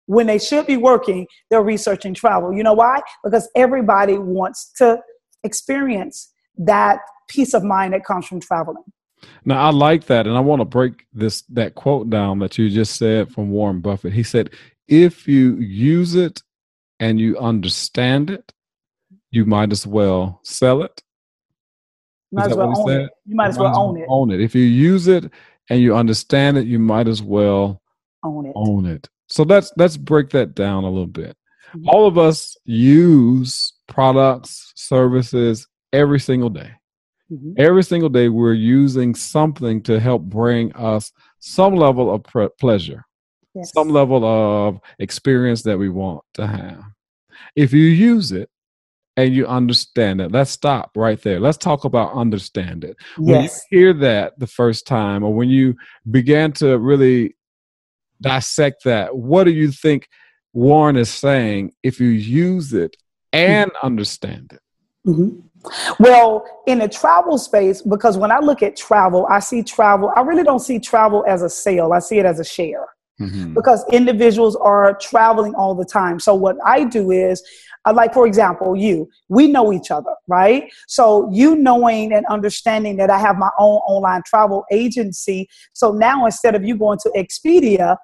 when 0.07 0.27
they 0.27 0.39
should 0.39 0.67
be 0.67 0.77
working, 0.77 1.27
they're 1.49 1.63
researching 1.63 2.13
travel. 2.13 2.53
You 2.53 2.63
know 2.63 2.73
why? 2.73 3.01
Because 3.23 3.49
everybody 3.55 4.17
wants 4.17 4.71
to 4.77 4.99
experience 5.43 6.31
that 6.57 6.99
peace 7.27 7.53
of 7.53 7.63
mind 7.63 7.93
that 7.93 8.05
comes 8.05 8.25
from 8.27 8.39
traveling. 8.39 8.83
Now 9.43 9.61
I 9.61 9.71
like 9.71 10.05
that, 10.05 10.27
and 10.27 10.37
I 10.37 10.41
want 10.41 10.61
to 10.61 10.65
break 10.65 11.05
this 11.13 11.41
that 11.49 11.75
quote 11.75 12.09
down 12.09 12.39
that 12.39 12.57
you 12.57 12.69
just 12.69 12.97
said 12.97 13.31
from 13.31 13.49
Warren 13.49 13.79
Buffett. 13.79 14.13
He 14.13 14.23
said, 14.23 14.51
"If 14.87 15.27
you 15.27 15.55
use 15.55 16.15
it 16.15 16.43
and 16.99 17.19
you 17.19 17.37
understand 17.37 18.29
it, 18.29 18.53
you 19.31 19.45
might 19.45 19.71
as 19.71 19.87
well 19.87 20.41
sell 20.43 20.83
it." 20.83 21.01
Might 22.31 22.51
as 22.51 22.57
well 22.57 22.73
own 22.77 22.91
it. 22.91 23.09
You 23.25 23.35
might 23.35 23.47
as 23.47 23.57
well 23.57 23.77
own 23.77 23.97
it. 23.97 24.05
Own 24.09 24.31
it. 24.31 24.41
If 24.41 24.53
you 24.53 24.63
use 24.63 25.07
it 25.07 25.31
and 25.69 25.79
you 25.79 25.95
understand 25.95 26.57
it, 26.57 26.67
you 26.67 26.79
might 26.79 27.07
as 27.07 27.23
well 27.23 27.81
own 28.23 28.45
it. 28.45 28.53
Own 28.55 28.85
it. 28.85 29.09
So 29.35 29.43
let's 29.43 29.73
let's 29.75 29.97
break 29.97 30.29
that 30.29 30.55
down 30.55 30.85
a 30.85 30.89
little 30.89 31.07
bit. 31.07 31.35
Mm-hmm. 31.75 31.89
All 31.89 32.07
of 32.07 32.17
us 32.17 32.55
use 32.63 33.73
products, 33.85 34.71
services 34.77 35.67
every 35.91 36.21
single 36.21 36.49
day. 36.49 36.71
Mm-hmm. 37.29 37.51
Every 37.57 37.83
single 37.83 38.07
day, 38.07 38.29
we're 38.29 38.53
using 38.53 39.13
something 39.13 39.83
to 39.83 39.99
help 39.99 40.21
bring 40.21 40.73
us 40.73 41.11
some 41.39 41.75
level 41.75 42.13
of 42.13 42.23
pre- 42.23 42.47
pleasure, 42.61 43.03
yes. 43.53 43.73
some 43.73 43.89
level 43.89 44.23
of 44.23 44.79
experience 44.99 45.63
that 45.63 45.77
we 45.77 45.89
want 45.89 46.23
to 46.35 46.47
have. 46.47 46.83
If 47.57 47.73
you 47.73 47.83
use 47.83 48.31
it 48.31 48.49
and 49.17 49.35
you 49.35 49.47
understand 49.47 50.21
it, 50.21 50.31
let's 50.31 50.51
stop 50.51 50.91
right 50.95 51.21
there. 51.21 51.41
Let's 51.41 51.57
talk 51.57 51.83
about 51.83 52.13
understand 52.13 52.85
it. 52.85 52.95
When 53.17 53.41
yes. 53.41 53.65
you 53.69 53.79
hear 53.79 53.93
that 53.95 54.39
the 54.39 54.47
first 54.47 54.87
time, 54.87 55.25
or 55.25 55.33
when 55.33 55.49
you 55.49 55.75
began 56.09 56.53
to 56.53 56.77
really 56.77 57.35
dissect 58.21 58.83
that. 58.85 59.15
What 59.15 59.45
do 59.45 59.51
you 59.51 59.71
think 59.71 60.07
Warren 60.53 60.95
is 60.95 61.09
saying 61.09 61.73
if 61.83 61.99
you 61.99 62.07
use 62.07 62.73
it 62.73 62.95
and 63.33 63.71
mm-hmm. 63.71 63.85
understand 63.85 64.51
it? 64.53 64.61
Mm-hmm. 65.09 65.41
Well, 65.99 66.45
in 66.67 66.79
the 66.79 66.87
travel 66.87 67.37
space, 67.37 67.81
because 67.81 68.17
when 68.17 68.31
I 68.31 68.39
look 68.39 68.61
at 68.61 68.75
travel, 68.75 69.25
I 69.29 69.39
see 69.39 69.63
travel, 69.63 70.11
I 70.15 70.21
really 70.21 70.43
don't 70.43 70.59
see 70.59 70.79
travel 70.79 71.23
as 71.27 71.41
a 71.41 71.49
sale, 71.49 71.91
I 71.93 71.99
see 71.99 72.19
it 72.19 72.25
as 72.25 72.39
a 72.39 72.43
share. 72.43 72.85
Mm-hmm. 73.19 73.53
Because 73.53 73.85
individuals 73.91 74.55
are 74.57 74.97
traveling 74.97 75.55
all 75.55 75.73
the 75.73 75.85
time. 75.85 76.19
So, 76.19 76.35
what 76.35 76.57
I 76.65 76.83
do 76.83 77.11
is 77.11 77.41
uh, 77.85 77.93
like 77.93 78.13
for 78.13 78.27
example 78.27 78.75
you. 78.75 79.09
We 79.29 79.47
know 79.47 79.71
each 79.71 79.91
other 79.91 80.11
right? 80.27 80.71
So 80.87 81.29
you 81.31 81.55
knowing 81.55 82.13
and 82.13 82.25
understanding 82.27 82.97
that 82.97 83.09
i 83.09 83.17
have 83.17 83.37
my 83.37 83.49
own 83.59 83.77
online 83.87 84.23
travel 84.25 84.65
agency. 84.71 85.47
So 85.73 85.91
now 85.91 86.25
instead 86.25 86.55
of 86.55 86.63
you 86.63 86.77
going 86.77 86.99
to 86.99 87.11
expedia 87.15 87.97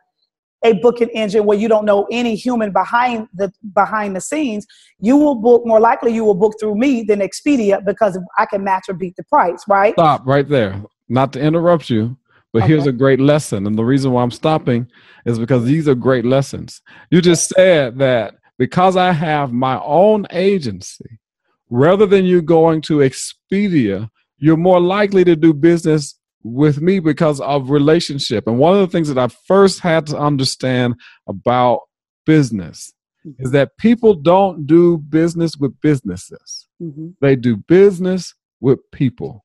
a 0.64 0.74
booking 0.74 1.10
engine 1.10 1.46
where 1.46 1.58
you 1.58 1.68
don't 1.68 1.86
know 1.86 2.08
any 2.12 2.36
human 2.36 2.72
behind 2.72 3.28
the 3.34 3.52
behind 3.74 4.16
the 4.16 4.22
scenes 4.22 4.68
you 5.00 5.18
will 5.18 5.34
book 5.34 5.66
more 5.66 5.80
likely 5.80 6.14
you 6.14 6.24
will 6.24 6.36
book 6.36 6.54
through 6.60 6.76
me 6.76 7.02
than 7.02 7.20
expedia 7.20 7.84
because 7.84 8.20
i 8.38 8.46
can 8.46 8.64
match 8.64 8.84
or 8.88 8.94
beat 8.94 9.16
the 9.16 9.24
price 9.24 9.64
right? 9.68 9.94
Stop 9.94 10.22
right 10.24 10.48
there. 10.48 10.80
Not 11.10 11.34
to 11.34 11.42
interrupt 11.42 11.90
you 11.90 12.16
but 12.54 12.64
okay. 12.64 12.74
here's 12.74 12.88
a 12.88 12.92
great 12.92 13.20
lesson 13.20 13.66
and 13.68 13.78
the 13.78 13.86
reason 13.86 14.12
why 14.12 14.22
i'm 14.22 14.32
stopping 14.32 14.88
is 15.26 15.40
because 15.40 15.66
these 15.66 15.88
are 15.88 15.96
great 15.96 16.26
lessons 16.26 16.82
you 17.10 17.22
just 17.22 17.50
said 17.50 17.98
that 17.98 18.36
because 18.62 18.96
I 18.96 19.12
have 19.12 19.52
my 19.52 19.82
own 19.84 20.28
agency, 20.30 21.18
rather 21.72 22.06
than 22.06 22.26
you 22.26 22.44
going 22.44 22.82
to 22.82 23.00
Expedia, 23.00 24.08
you're 24.38 24.56
more 24.56 24.80
likely 24.80 25.24
to 25.24 25.36
do 25.36 25.52
business 25.52 26.14
with 26.44 26.80
me 26.80 27.00
because 27.00 27.42
of 27.42 27.72
relationship. 27.72 28.46
And 28.46 28.60
one 28.60 28.76
of 28.76 28.82
the 28.82 28.88
things 28.88 29.08
that 29.08 29.18
I 29.18 29.30
first 29.48 29.80
had 29.80 30.06
to 30.08 30.18
understand 30.20 30.94
about 31.28 31.80
business 32.24 32.94
mm-hmm. 33.26 33.44
is 33.44 33.50
that 33.50 33.76
people 33.80 34.14
don't 34.14 34.68
do 34.68 35.00
business 35.00 35.58
with 35.58 35.74
businesses. 35.82 36.68
Mm-hmm. 36.80 37.08
They 37.20 37.36
do 37.36 37.58
business 37.58 38.36
with 38.60 38.78
people. 38.92 39.44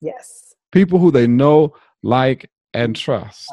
Yes. 0.00 0.54
People 0.72 0.98
who 0.98 1.12
they 1.12 1.28
know, 1.28 1.72
like, 2.06 2.50
and 2.72 2.94
trust. 2.94 3.50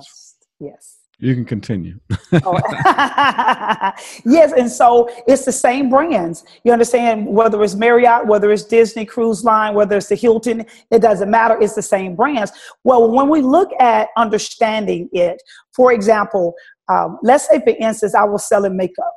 Yes. 0.60 1.00
You 1.20 1.36
can 1.36 1.46
continue. 1.46 2.00
oh. 2.34 2.60
yes, 4.26 4.52
and 4.58 4.70
so 4.70 5.10
it's 5.28 5.46
the 5.46 5.52
same 5.52 5.90
brands. 5.90 6.44
You 6.64 6.74
understand 6.74 7.28
whether 7.28 7.64
it's 7.64 7.76
Marriott, 7.76 8.28
whether 8.28 8.52
it's 8.52 8.64
Disney 8.64 9.06
Cruise 9.06 9.44
Line, 9.44 9.74
whether 9.74 9.96
it's 9.96 10.10
the 10.10 10.16
Hilton, 10.16 10.66
it 10.92 11.02
doesn't 11.02 11.30
matter. 11.30 11.58
It's 11.62 11.76
the 11.76 11.82
same 11.82 12.16
brands. 12.16 12.52
Well, 12.84 13.10
when 13.10 13.30
we 13.30 13.42
look 13.42 13.70
at 13.80 14.10
understanding 14.18 15.08
it, 15.14 15.42
for 15.74 15.94
example, 15.94 16.56
um, 16.90 17.20
let's 17.24 17.48
say 17.48 17.60
for 17.60 17.76
instance, 17.80 18.14
I 18.16 18.26
was 18.26 18.48
selling 18.48 18.76
makeup. 18.76 19.14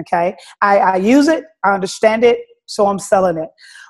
Okay, 0.00 0.36
I, 0.60 0.78
I 0.78 0.96
use 0.96 1.28
it, 1.28 1.44
I 1.64 1.72
understand 1.72 2.24
it, 2.24 2.38
so 2.66 2.86
I'm 2.86 2.98
selling 2.98 3.36
it. 3.36 3.48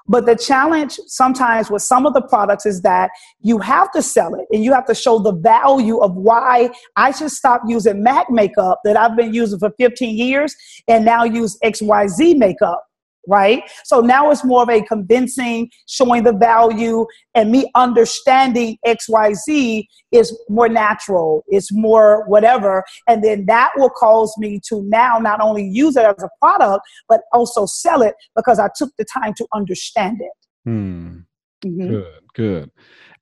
But 0.09 0.27
the 0.27 0.37
challenge 0.37 0.99
sometimes 1.07 1.71
with 1.71 1.83
some 1.83 2.07
of 2.07 2.15
the 2.15 2.23
products 2.23 2.67
is 2.67 2.83
that 2.83 3.11
you 3.41 3.59
have 3.59 3.91
to 3.93 4.03
sell 4.03 4.35
it 4.35 4.47
and 4.53 4.65
you 4.65 4.73
have 4.73 4.87
to 4.87 4.95
show 4.95 5.19
the 5.19 5.33
value 5.33 5.99
of 5.99 6.15
why 6.15 6.71
I 6.97 7.13
should 7.13 7.31
stop 7.31 7.63
using 7.67 8.03
MAC 8.03 8.31
makeup 8.31 8.81
that 8.85 8.97
I've 8.97 9.17
been 9.17 9.33
using 9.33 9.59
for 9.59 9.71
15 9.79 10.17
years 10.17 10.55
and 10.89 11.05
now 11.05 11.25
use 11.25 11.59
XYZ 11.65 12.37
makeup 12.37 12.85
right? 13.29 13.63
So 13.85 14.01
now 14.01 14.31
it's 14.31 14.45
more 14.45 14.63
of 14.63 14.69
a 14.69 14.83
convincing, 14.83 15.71
showing 15.89 16.25
the 16.25 16.33
value, 16.33 17.07
and 17.35 17.51
me 17.51 17.71
understanding 17.75 18.79
XYZ 18.87 19.85
is 20.11 20.39
more 20.49 20.69
natural, 20.69 21.45
it's 21.49 21.73
more 21.73 22.25
whatever. 22.27 22.85
And 23.09 23.23
then 23.23 23.47
that 23.47 23.71
will 23.77 23.91
cause 23.91 24.35
me 24.39 24.61
to 24.69 24.83
now 24.85 25.19
not 25.19 25.41
only 25.41 25.65
use 25.67 25.97
it 25.97 26.05
as 26.05 26.23
a 26.23 26.29
product, 26.41 26.83
but 27.09 27.21
also 27.33 27.67
sell 27.67 28.03
it 28.03 28.15
because 28.37 28.59
I 28.59 28.69
took 28.75 28.91
the 28.99 29.05
time 29.05 29.35
to 29.39 29.47
understand 29.55 30.21
it. 30.21 30.33
Hmm. 30.65 31.19
Mm-hmm. 31.65 31.89
Good, 31.89 32.21
good. 32.35 32.71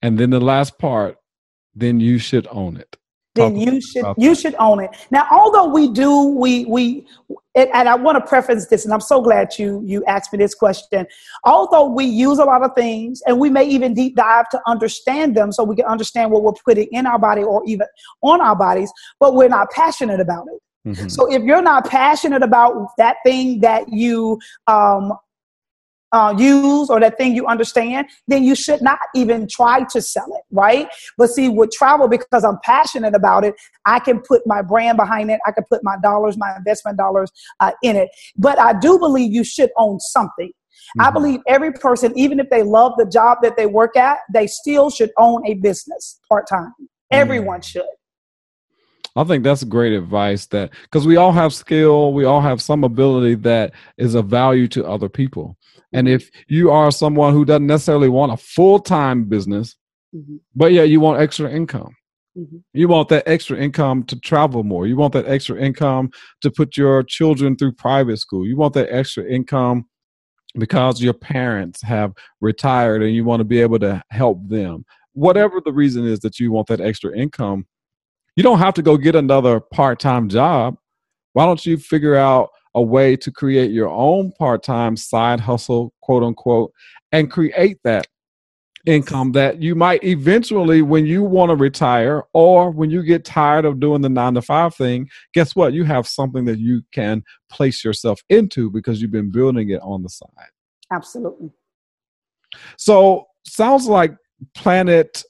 And 0.02 0.18
then 0.18 0.30
the 0.30 0.40
last 0.40 0.78
part, 0.78 1.16
then 1.74 2.00
you 2.00 2.18
should 2.18 2.48
own 2.50 2.76
it 2.76 2.96
then 3.34 3.56
you 3.56 3.80
should 3.80 4.04
you 4.18 4.34
should 4.34 4.54
own 4.56 4.82
it. 4.82 4.90
Now, 5.10 5.26
although 5.30 5.66
we 5.66 5.88
do, 5.88 6.24
we 6.24 6.64
we 6.64 7.06
and 7.54 7.88
I 7.88 7.94
want 7.94 8.16
to 8.16 8.26
preface 8.26 8.66
this, 8.66 8.84
and 8.84 8.92
I'm 8.92 9.00
so 9.00 9.20
glad 9.20 9.58
you 9.58 9.82
you 9.84 10.04
asked 10.06 10.32
me 10.32 10.38
this 10.38 10.54
question. 10.54 11.06
Although 11.44 11.86
we 11.86 12.04
use 12.04 12.38
a 12.38 12.44
lot 12.44 12.62
of 12.62 12.74
things, 12.74 13.22
and 13.26 13.38
we 13.38 13.48
may 13.48 13.64
even 13.64 13.94
deep 13.94 14.16
dive 14.16 14.48
to 14.50 14.60
understand 14.66 15.36
them, 15.36 15.52
so 15.52 15.62
we 15.62 15.76
can 15.76 15.84
understand 15.84 16.32
what 16.32 16.42
we're 16.42 16.52
putting 16.64 16.88
in 16.90 17.06
our 17.06 17.18
body 17.18 17.42
or 17.42 17.62
even 17.66 17.86
on 18.22 18.40
our 18.40 18.56
bodies, 18.56 18.92
but 19.20 19.34
we're 19.34 19.48
not 19.48 19.70
passionate 19.70 20.20
about 20.20 20.46
it. 20.52 20.60
Mm-hmm. 20.88 21.08
So 21.08 21.32
if 21.32 21.42
you're 21.42 21.62
not 21.62 21.88
passionate 21.88 22.42
about 22.42 22.88
that 22.96 23.18
thing 23.24 23.60
that 23.60 23.92
you 23.92 24.40
um, 24.66 25.12
uh, 26.12 26.34
use 26.36 26.90
or 26.90 27.00
that 27.00 27.16
thing 27.18 27.34
you 27.34 27.46
understand, 27.46 28.06
then 28.26 28.44
you 28.44 28.54
should 28.54 28.82
not 28.82 28.98
even 29.14 29.46
try 29.48 29.84
to 29.90 30.00
sell 30.02 30.26
it, 30.26 30.44
right? 30.50 30.88
But 31.16 31.30
see, 31.30 31.48
with 31.48 31.70
travel, 31.70 32.08
because 32.08 32.44
I'm 32.44 32.58
passionate 32.64 33.14
about 33.14 33.44
it, 33.44 33.54
I 33.86 34.00
can 34.00 34.20
put 34.20 34.42
my 34.46 34.62
brand 34.62 34.96
behind 34.96 35.30
it. 35.30 35.40
I 35.46 35.52
can 35.52 35.64
put 35.70 35.82
my 35.82 35.96
dollars, 36.02 36.36
my 36.36 36.54
investment 36.56 36.98
dollars 36.98 37.30
uh, 37.60 37.72
in 37.82 37.96
it. 37.96 38.08
But 38.36 38.58
I 38.58 38.78
do 38.78 38.98
believe 38.98 39.32
you 39.32 39.44
should 39.44 39.70
own 39.76 40.00
something. 40.00 40.48
Mm-hmm. 40.48 41.00
I 41.02 41.10
believe 41.10 41.40
every 41.46 41.72
person, 41.72 42.16
even 42.18 42.40
if 42.40 42.50
they 42.50 42.62
love 42.62 42.94
the 42.96 43.06
job 43.06 43.38
that 43.42 43.56
they 43.56 43.66
work 43.66 43.96
at, 43.96 44.18
they 44.32 44.46
still 44.46 44.90
should 44.90 45.10
own 45.16 45.46
a 45.46 45.54
business 45.54 46.18
part 46.28 46.48
time. 46.48 46.72
Mm-hmm. 46.80 46.84
Everyone 47.12 47.60
should. 47.60 47.84
I 49.16 49.24
think 49.24 49.42
that's 49.42 49.64
great 49.64 49.92
advice 49.92 50.46
that 50.46 50.70
because 50.82 51.06
we 51.06 51.16
all 51.16 51.32
have 51.32 51.52
skill, 51.52 52.12
we 52.12 52.24
all 52.24 52.40
have 52.40 52.62
some 52.62 52.84
ability 52.84 53.34
that 53.36 53.72
is 53.98 54.14
of 54.14 54.26
value 54.26 54.68
to 54.68 54.86
other 54.86 55.08
people. 55.08 55.56
And 55.92 56.08
if 56.08 56.30
you 56.48 56.70
are 56.70 56.90
someone 56.90 57.32
who 57.32 57.44
doesn't 57.44 57.66
necessarily 57.66 58.08
want 58.08 58.32
a 58.32 58.36
full 58.36 58.78
time 58.78 59.24
business, 59.24 59.76
mm-hmm. 60.14 60.36
but 60.54 60.72
yeah, 60.72 60.82
you 60.82 61.00
want 61.00 61.20
extra 61.20 61.50
income. 61.50 61.94
Mm-hmm. 62.38 62.58
You 62.72 62.88
want 62.88 63.08
that 63.08 63.26
extra 63.26 63.58
income 63.58 64.04
to 64.04 64.18
travel 64.18 64.62
more. 64.62 64.86
You 64.86 64.96
want 64.96 65.12
that 65.14 65.26
extra 65.26 65.60
income 65.60 66.10
to 66.42 66.50
put 66.50 66.76
your 66.76 67.02
children 67.02 67.56
through 67.56 67.72
private 67.72 68.18
school. 68.18 68.46
You 68.46 68.56
want 68.56 68.74
that 68.74 68.92
extra 68.92 69.24
income 69.24 69.86
because 70.54 71.02
your 71.02 71.12
parents 71.12 71.82
have 71.82 72.12
retired 72.40 73.02
and 73.02 73.14
you 73.14 73.24
want 73.24 73.40
to 73.40 73.44
be 73.44 73.60
able 73.60 73.78
to 73.80 74.02
help 74.10 74.38
them. 74.48 74.84
Whatever 75.12 75.60
the 75.64 75.72
reason 75.72 76.06
is 76.06 76.20
that 76.20 76.38
you 76.38 76.52
want 76.52 76.68
that 76.68 76.80
extra 76.80 77.16
income, 77.16 77.66
you 78.36 78.42
don't 78.42 78.58
have 78.58 78.74
to 78.74 78.82
go 78.82 78.96
get 78.96 79.16
another 79.16 79.60
part 79.60 79.98
time 79.98 80.28
job. 80.28 80.76
Why 81.32 81.46
don't 81.46 81.64
you 81.64 81.76
figure 81.76 82.16
out 82.16 82.50
a 82.74 82.82
way 82.82 83.16
to 83.16 83.30
create 83.30 83.70
your 83.70 83.88
own 83.88 84.32
part 84.32 84.62
time 84.62 84.96
side 84.96 85.40
hustle, 85.40 85.92
quote 86.00 86.22
unquote, 86.22 86.72
and 87.12 87.30
create 87.30 87.78
that 87.84 88.06
income 88.86 89.32
that 89.32 89.60
you 89.60 89.74
might 89.74 90.02
eventually, 90.04 90.82
when 90.82 91.06
you 91.06 91.22
want 91.22 91.50
to 91.50 91.56
retire 91.56 92.22
or 92.32 92.70
when 92.70 92.90
you 92.90 93.02
get 93.02 93.24
tired 93.24 93.64
of 93.64 93.80
doing 93.80 94.00
the 94.00 94.08
nine 94.08 94.34
to 94.34 94.42
five 94.42 94.74
thing, 94.74 95.08
guess 95.34 95.54
what? 95.54 95.72
You 95.72 95.84
have 95.84 96.06
something 96.06 96.44
that 96.46 96.58
you 96.58 96.82
can 96.92 97.22
place 97.50 97.84
yourself 97.84 98.20
into 98.28 98.70
because 98.70 99.02
you've 99.02 99.10
been 99.10 99.30
building 99.30 99.70
it 99.70 99.80
on 99.82 100.02
the 100.02 100.08
side. 100.08 100.28
Absolutely. 100.92 101.50
So, 102.76 103.26
sounds 103.44 103.86
like 103.86 104.16
Planet 104.54 105.22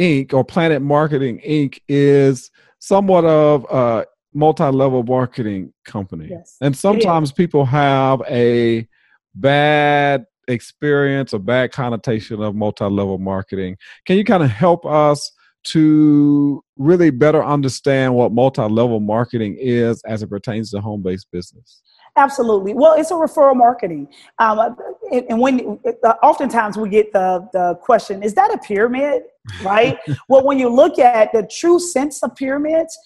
Inc. 0.00 0.32
or 0.32 0.44
Planet 0.44 0.82
Marketing 0.82 1.40
Inc. 1.46 1.78
is 1.88 2.50
somewhat 2.78 3.24
of 3.24 3.64
a 3.70 4.06
multi-level 4.32 5.02
marketing 5.02 5.72
company. 5.84 6.28
Yes, 6.30 6.56
and 6.60 6.76
sometimes 6.76 7.32
people 7.32 7.64
have 7.64 8.22
a 8.28 8.86
bad 9.34 10.26
experience, 10.48 11.32
a 11.32 11.38
bad 11.38 11.72
connotation 11.72 12.42
of 12.42 12.54
multi-level 12.54 13.18
marketing. 13.18 13.76
Can 14.06 14.16
you 14.16 14.24
kind 14.24 14.42
of 14.42 14.50
help 14.50 14.84
us 14.84 15.32
to 15.62 16.64
really 16.76 17.10
better 17.10 17.44
understand 17.44 18.14
what 18.14 18.32
multi-level 18.32 19.00
marketing 19.00 19.56
is 19.60 20.02
as 20.04 20.22
it 20.22 20.28
pertains 20.28 20.70
to 20.70 20.80
home-based 20.80 21.30
business? 21.30 21.82
Absolutely. 22.16 22.74
Well, 22.74 22.94
it's 22.98 23.10
a 23.10 23.14
referral 23.14 23.54
marketing, 23.54 24.08
um, 24.38 24.76
and 25.12 25.40
when 25.40 25.78
uh, 26.04 26.14
oftentimes 26.22 26.76
we 26.76 26.88
get 26.88 27.12
the 27.12 27.48
the 27.52 27.76
question, 27.76 28.22
"Is 28.22 28.34
that 28.34 28.52
a 28.52 28.58
pyramid?" 28.58 29.22
Right. 29.62 29.96
well, 30.28 30.44
when 30.44 30.58
you 30.58 30.68
look 30.68 30.98
at 30.98 31.32
the 31.32 31.48
true 31.50 31.78
sense 31.78 32.22
of 32.22 32.34
pyramids, 32.34 32.98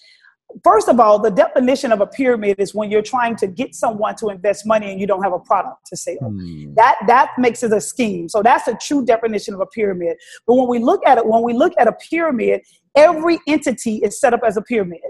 First 0.63 0.87
of 0.87 0.99
all, 0.99 1.19
the 1.19 1.31
definition 1.31 1.91
of 1.91 2.01
a 2.01 2.07
pyramid 2.07 2.59
is 2.59 2.73
when 2.73 2.89
you're 2.89 3.01
trying 3.01 3.35
to 3.37 3.47
get 3.47 3.75
someone 3.75 4.15
to 4.17 4.29
invest 4.29 4.65
money 4.65 4.91
and 4.91 5.01
you 5.01 5.07
don't 5.07 5.21
have 5.21 5.33
a 5.33 5.39
product 5.39 5.85
to 5.87 5.97
sell. 5.97 6.15
Hmm. 6.21 6.73
That 6.75 6.95
that 7.07 7.31
makes 7.37 7.61
it 7.63 7.73
a 7.73 7.81
scheme. 7.81 8.29
So 8.29 8.41
that's 8.41 8.67
a 8.67 8.75
true 8.75 9.03
definition 9.03 9.53
of 9.53 9.59
a 9.59 9.65
pyramid. 9.65 10.17
But 10.47 10.55
when 10.55 10.67
we 10.67 10.79
look 10.79 11.05
at 11.05 11.17
it, 11.17 11.25
when 11.25 11.43
we 11.43 11.53
look 11.53 11.73
at 11.77 11.87
a 11.87 11.93
pyramid, 12.09 12.61
every 12.95 13.39
entity 13.47 13.97
is 13.97 14.19
set 14.19 14.33
up 14.33 14.41
as 14.45 14.55
a 14.55 14.61
pyramid. 14.61 15.01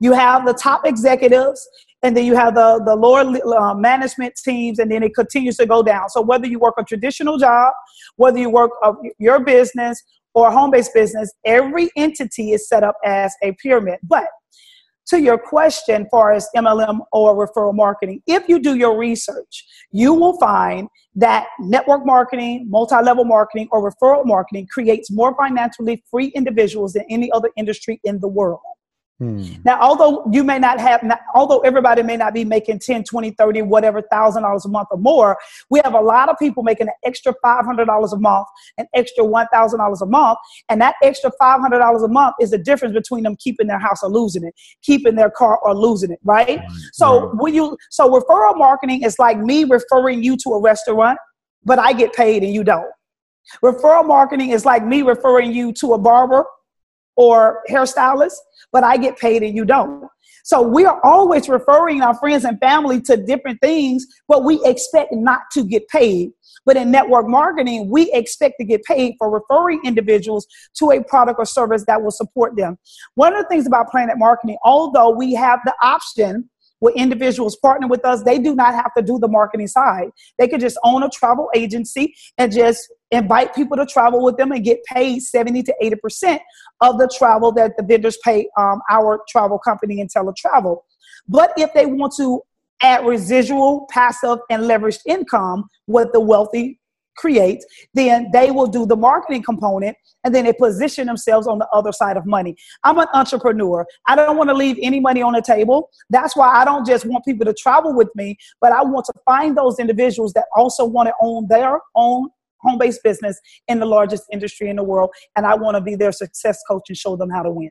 You 0.00 0.12
have 0.12 0.46
the 0.46 0.54
top 0.54 0.86
executives, 0.86 1.68
and 2.02 2.16
then 2.16 2.24
you 2.24 2.34
have 2.34 2.54
the 2.54 2.82
the 2.84 2.96
lower 2.96 3.20
uh, 3.58 3.74
management 3.74 4.34
teams, 4.42 4.78
and 4.78 4.90
then 4.90 5.02
it 5.02 5.14
continues 5.14 5.56
to 5.58 5.66
go 5.66 5.82
down. 5.82 6.08
So 6.08 6.22
whether 6.22 6.46
you 6.46 6.58
work 6.58 6.74
a 6.78 6.84
traditional 6.84 7.36
job, 7.36 7.72
whether 8.16 8.38
you 8.38 8.48
work 8.48 8.70
a, 8.82 8.92
your 9.18 9.40
business 9.40 10.02
or 10.34 10.48
a 10.48 10.50
home-based 10.50 10.92
business, 10.94 11.32
every 11.44 11.90
entity 11.96 12.52
is 12.52 12.68
set 12.68 12.82
up 12.82 12.96
as 13.04 13.34
a 13.42 13.52
pyramid. 13.62 13.98
But 14.02 14.26
to 15.06 15.20
your 15.20 15.38
question 15.38 16.06
far 16.10 16.32
as 16.32 16.48
MLM 16.56 17.00
or 17.12 17.46
referral 17.46 17.74
marketing, 17.74 18.22
if 18.26 18.48
you 18.48 18.58
do 18.58 18.74
your 18.74 18.96
research, 18.96 19.64
you 19.92 20.14
will 20.14 20.38
find 20.38 20.88
that 21.16 21.46
network 21.60 22.04
marketing, 22.04 22.66
multi-level 22.68 23.24
marketing, 23.24 23.68
or 23.70 23.90
referral 23.90 24.26
marketing 24.26 24.66
creates 24.72 25.10
more 25.10 25.34
financially 25.36 26.02
free 26.10 26.28
individuals 26.28 26.94
than 26.94 27.04
any 27.10 27.30
other 27.32 27.50
industry 27.56 28.00
in 28.04 28.18
the 28.20 28.28
world. 28.28 28.60
Hmm. 29.20 29.44
Now, 29.64 29.80
although 29.80 30.28
you 30.32 30.42
may 30.42 30.58
not 30.58 30.80
have, 30.80 31.00
although 31.36 31.60
everybody 31.60 32.02
may 32.02 32.16
not 32.16 32.34
be 32.34 32.44
making 32.44 32.80
10, 32.80 33.04
20, 33.04 33.30
30, 33.30 33.62
whatever 33.62 34.02
thousand 34.02 34.42
dollars 34.42 34.64
a 34.64 34.68
month 34.68 34.88
or 34.90 34.98
more, 34.98 35.36
we 35.70 35.80
have 35.84 35.94
a 35.94 36.00
lot 36.00 36.28
of 36.28 36.36
people 36.38 36.64
making 36.64 36.88
an 36.88 36.94
extra 37.04 37.32
$500 37.44 38.12
a 38.12 38.16
month, 38.16 38.46
an 38.76 38.86
extra 38.92 39.24
$1,000 39.24 40.02
a 40.02 40.06
month. 40.06 40.38
And 40.68 40.80
that 40.80 40.96
extra 41.02 41.30
$500 41.40 42.04
a 42.04 42.08
month 42.08 42.34
is 42.40 42.50
the 42.50 42.58
difference 42.58 42.94
between 42.94 43.22
them 43.22 43.36
keeping 43.38 43.68
their 43.68 43.78
house 43.78 44.02
or 44.02 44.10
losing 44.10 44.42
it, 44.44 44.54
keeping 44.82 45.14
their 45.14 45.30
car 45.30 45.58
or 45.60 45.76
losing 45.76 46.10
it, 46.10 46.18
right? 46.24 46.60
So 46.92 47.30
when 47.34 47.54
you, 47.54 47.76
so 47.90 48.10
referral 48.10 48.58
marketing 48.58 49.04
is 49.04 49.18
like 49.20 49.38
me 49.38 49.62
referring 49.62 50.24
you 50.24 50.36
to 50.38 50.50
a 50.50 50.60
restaurant, 50.60 51.18
but 51.64 51.78
I 51.78 51.92
get 51.92 52.12
paid 52.14 52.42
and 52.42 52.52
you 52.52 52.64
don't. 52.64 52.90
Referral 53.62 54.06
marketing 54.06 54.50
is 54.50 54.64
like 54.64 54.84
me 54.84 55.02
referring 55.02 55.52
you 55.52 55.72
to 55.74 55.92
a 55.92 55.98
barber 55.98 56.44
or 57.16 57.62
hairstylist, 57.70 58.34
but 58.72 58.84
I 58.84 58.96
get 58.96 59.18
paid 59.18 59.42
and 59.42 59.56
you 59.56 59.64
don't. 59.64 60.08
So 60.44 60.60
we 60.60 60.84
are 60.84 61.00
always 61.02 61.48
referring 61.48 62.02
our 62.02 62.14
friends 62.14 62.44
and 62.44 62.58
family 62.60 63.00
to 63.02 63.16
different 63.16 63.60
things, 63.62 64.06
but 64.28 64.44
we 64.44 64.60
expect 64.64 65.12
not 65.12 65.40
to 65.52 65.64
get 65.64 65.88
paid. 65.88 66.32
But 66.66 66.76
in 66.76 66.90
network 66.90 67.28
marketing, 67.28 67.90
we 67.90 68.10
expect 68.12 68.56
to 68.58 68.64
get 68.64 68.82
paid 68.84 69.14
for 69.18 69.30
referring 69.30 69.80
individuals 69.84 70.46
to 70.78 70.90
a 70.90 71.02
product 71.02 71.38
or 71.38 71.46
service 71.46 71.84
that 71.86 72.02
will 72.02 72.10
support 72.10 72.56
them. 72.56 72.78
One 73.14 73.34
of 73.34 73.42
the 73.42 73.48
things 73.48 73.66
about 73.66 73.90
Planet 73.90 74.18
Marketing, 74.18 74.56
although 74.64 75.10
we 75.10 75.34
have 75.34 75.60
the 75.64 75.74
option 75.82 76.48
where 76.80 76.94
individuals 76.94 77.56
partner 77.56 77.86
with 77.86 78.04
us, 78.04 78.22
they 78.22 78.38
do 78.38 78.54
not 78.54 78.74
have 78.74 78.92
to 78.96 79.02
do 79.02 79.18
the 79.18 79.28
marketing 79.28 79.66
side. 79.66 80.10
They 80.38 80.48
could 80.48 80.60
just 80.60 80.78
own 80.84 81.02
a 81.02 81.08
travel 81.08 81.48
agency 81.54 82.14
and 82.38 82.52
just 82.52 82.92
invite 83.10 83.54
people 83.54 83.76
to 83.76 83.86
travel 83.86 84.22
with 84.22 84.36
them 84.36 84.52
and 84.52 84.64
get 84.64 84.84
paid 84.84 85.20
70 85.20 85.62
to 85.64 85.74
80% 85.82 86.40
of 86.80 86.98
the 86.98 87.08
travel 87.16 87.52
that 87.52 87.76
the 87.76 87.82
vendors 87.82 88.18
pay 88.24 88.48
um, 88.58 88.80
our 88.90 89.20
travel 89.28 89.58
company 89.58 90.04
InteleTravel. 90.04 90.78
But 91.28 91.52
if 91.56 91.72
they 91.72 91.86
want 91.86 92.14
to 92.18 92.42
add 92.82 93.06
residual, 93.06 93.86
passive, 93.90 94.38
and 94.50 94.64
leveraged 94.64 95.00
income, 95.06 95.68
what 95.86 96.12
the 96.12 96.20
wealthy 96.20 96.80
create, 97.16 97.64
then 97.94 98.28
they 98.32 98.50
will 98.50 98.66
do 98.66 98.86
the 98.86 98.96
marketing 98.96 99.42
component 99.42 99.96
and 100.24 100.34
then 100.34 100.44
they 100.44 100.52
position 100.52 101.06
themselves 101.06 101.46
on 101.46 101.58
the 101.58 101.68
other 101.72 101.92
side 101.92 102.16
of 102.16 102.26
money. 102.26 102.56
I'm 102.82 102.98
an 102.98 103.06
entrepreneur. 103.12 103.86
I 104.06 104.16
don't 104.16 104.36
want 104.36 104.50
to 104.50 104.54
leave 104.54 104.76
any 104.82 105.00
money 105.00 105.22
on 105.22 105.34
the 105.34 105.42
table. 105.42 105.90
That's 106.10 106.36
why 106.36 106.48
I 106.48 106.64
don't 106.64 106.86
just 106.86 107.04
want 107.04 107.24
people 107.24 107.44
to 107.46 107.54
travel 107.54 107.94
with 107.94 108.08
me, 108.14 108.36
but 108.60 108.72
I 108.72 108.82
want 108.82 109.06
to 109.06 109.12
find 109.24 109.56
those 109.56 109.78
individuals 109.78 110.32
that 110.32 110.46
also 110.56 110.84
want 110.84 111.08
to 111.08 111.14
own 111.20 111.46
their 111.48 111.80
own 111.94 112.28
home 112.60 112.78
based 112.78 113.02
business 113.04 113.38
in 113.68 113.78
the 113.78 113.86
largest 113.86 114.24
industry 114.32 114.68
in 114.68 114.76
the 114.76 114.84
world. 114.84 115.10
And 115.36 115.46
I 115.46 115.54
want 115.54 115.76
to 115.76 115.80
be 115.80 115.94
their 115.94 116.12
success 116.12 116.60
coach 116.66 116.84
and 116.88 116.96
show 116.96 117.16
them 117.16 117.30
how 117.30 117.42
to 117.42 117.50
win. 117.50 117.70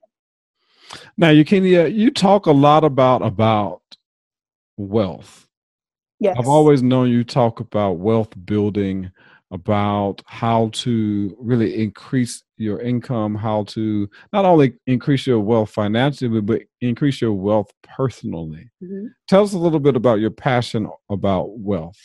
Now, 1.18 1.30
Yakinia, 1.30 1.94
you 1.94 2.12
talk 2.12 2.46
a 2.46 2.52
lot 2.52 2.84
about 2.84 3.24
about 3.24 3.82
wealth. 4.78 5.48
Yes. 6.20 6.38
I've 6.38 6.48
always 6.48 6.82
known 6.82 7.10
you 7.10 7.24
talk 7.24 7.60
about 7.60 7.94
wealth 7.94 8.34
building 8.46 9.12
about 9.54 10.20
how 10.26 10.70
to 10.74 11.38
really 11.40 11.82
increase 11.82 12.44
your 12.58 12.82
income, 12.82 13.36
how 13.36 13.64
to 13.66 14.10
not 14.34 14.46
only 14.46 14.74
increase 14.88 15.28
your 15.28 15.40
wealth 15.40 15.70
financially, 15.70 16.42
but 16.42 16.64
increase 16.82 17.22
your 17.22 17.34
wealth 17.34 17.70
personally. 17.84 18.68
Mm-hmm. 18.84 19.08
Tell 19.30 19.44
us 19.44 19.54
a 19.54 19.58
little 19.60 19.80
bit 19.80 19.96
about 19.96 20.20
your 20.20 20.32
passion 20.32 20.90
about 21.10 21.60
wealth. 21.60 22.00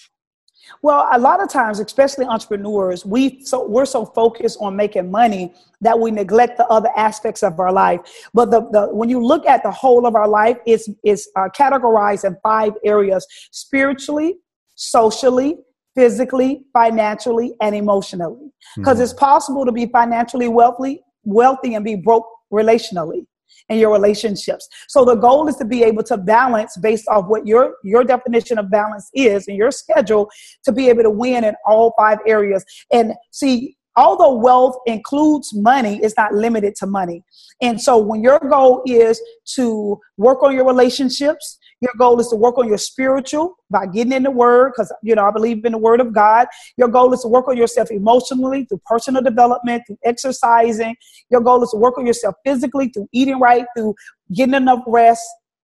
Well, 0.83 1.09
a 1.11 1.19
lot 1.19 1.43
of 1.43 1.49
times, 1.49 1.81
especially 1.81 2.27
entrepreneurs, 2.27 3.07
we 3.07 3.43
so 3.43 3.67
we're 3.67 3.87
so 3.87 4.05
focused 4.05 4.59
on 4.61 4.77
making 4.77 5.11
money 5.11 5.55
that 5.81 5.99
we 5.99 6.11
neglect 6.11 6.59
the 6.59 6.67
other 6.67 6.91
aspects 6.97 7.43
of 7.43 7.59
our 7.59 7.73
life. 7.73 8.01
But 8.35 8.51
the, 8.51 8.69
the 8.71 8.89
when 8.93 9.09
you 9.09 9.25
look 9.25 9.47
at 9.47 9.63
the 9.63 9.71
whole 9.71 10.07
of 10.07 10.15
our 10.15 10.29
life, 10.29 10.59
it's 10.67 10.87
it's 11.03 11.27
uh, 11.37 11.49
categorized 11.57 12.25
in 12.25 12.37
five 12.43 12.75
areas: 12.85 13.27
spiritually, 13.51 14.37
socially, 14.75 15.57
physically, 15.99 16.63
financially, 16.73 17.55
and 17.61 17.75
emotionally. 17.75 18.53
Because 18.77 18.99
mm-hmm. 18.99 19.03
it's 19.03 19.13
possible 19.13 19.65
to 19.67 19.73
be 19.73 19.87
financially 19.87 20.47
wealthy, 20.47 21.01
wealthy 21.25 21.75
and 21.75 21.85
be 21.85 21.97
broke 21.97 22.29
relationally. 22.53 23.27
and 23.69 23.79
your 23.79 23.93
relationships. 23.93 24.69
So 24.89 25.05
the 25.05 25.15
goal 25.15 25.49
is 25.49 25.57
to 25.57 25.65
be 25.65 25.83
able 25.83 26.03
to 26.05 26.17
balance 26.17 26.77
based 26.79 27.07
off 27.09 27.27
what 27.27 27.47
your 27.47 27.75
your 27.85 28.05
definition 28.05 28.59
of 28.59 28.71
balance 28.71 29.11
is 29.15 29.47
and 29.49 29.57
your 29.57 29.71
schedule 29.71 30.31
to 30.65 30.73
be 30.73 30.89
able 30.89 31.03
to 31.03 31.11
win 31.11 31.45
in 31.45 31.55
all 31.67 31.95
five 31.99 32.19
areas. 32.27 32.65
And 32.93 33.15
see, 33.31 33.77
although 33.97 34.35
wealth 34.35 34.77
includes 34.87 35.53
money, 35.55 36.01
it's 36.03 36.17
not 36.17 36.33
limited 36.33 36.75
to 36.77 36.87
money. 36.87 37.23
And 37.61 37.81
so 37.81 37.99
when 37.99 38.23
your 38.23 38.39
goal 38.39 38.83
is 38.87 39.21
to 39.57 39.99
work 40.17 40.43
on 40.43 40.55
your 40.55 40.67
relationships, 40.67 41.58
your 41.81 41.93
goal 41.97 42.19
is 42.21 42.29
to 42.29 42.37
work 42.37 42.59
on 42.59 42.67
your 42.67 42.79
spiritual 42.79 43.57
by 43.71 43.87
getting 43.87 44.13
in 44.13 44.25
the 44.25 44.31
word, 44.31 44.73
because 44.73 44.93
you 45.03 45.15
know 45.15 45.25
I 45.25 45.31
believe 45.31 45.65
in 45.65 45.73
the 45.73 45.79
word 45.79 46.01
of 46.01 46.13
God. 46.13 46.49
Your 46.77 46.89
goal 46.89 47.13
is 47.13 47.23
to 47.23 47.29
work 47.29 47.47
on 47.49 47.57
yourself 47.57 47.91
emotionally 47.91 48.65
through 48.65 48.81
personal 48.85 49.23
development, 49.23 49.85
through 49.87 49.99
exercising. 50.05 50.97
Your 51.31 51.41
goal 51.41 51.63
is 51.63 51.71
to 51.71 51.77
work 51.77 51.97
on 51.99 52.07
yourself 52.07 52.35
physically 52.45 52.89
through 52.89 53.09
eating 53.13 53.39
right, 53.39 53.65
through 53.77 53.95
getting 54.35 54.55
enough 54.55 54.83
rest. 54.87 55.23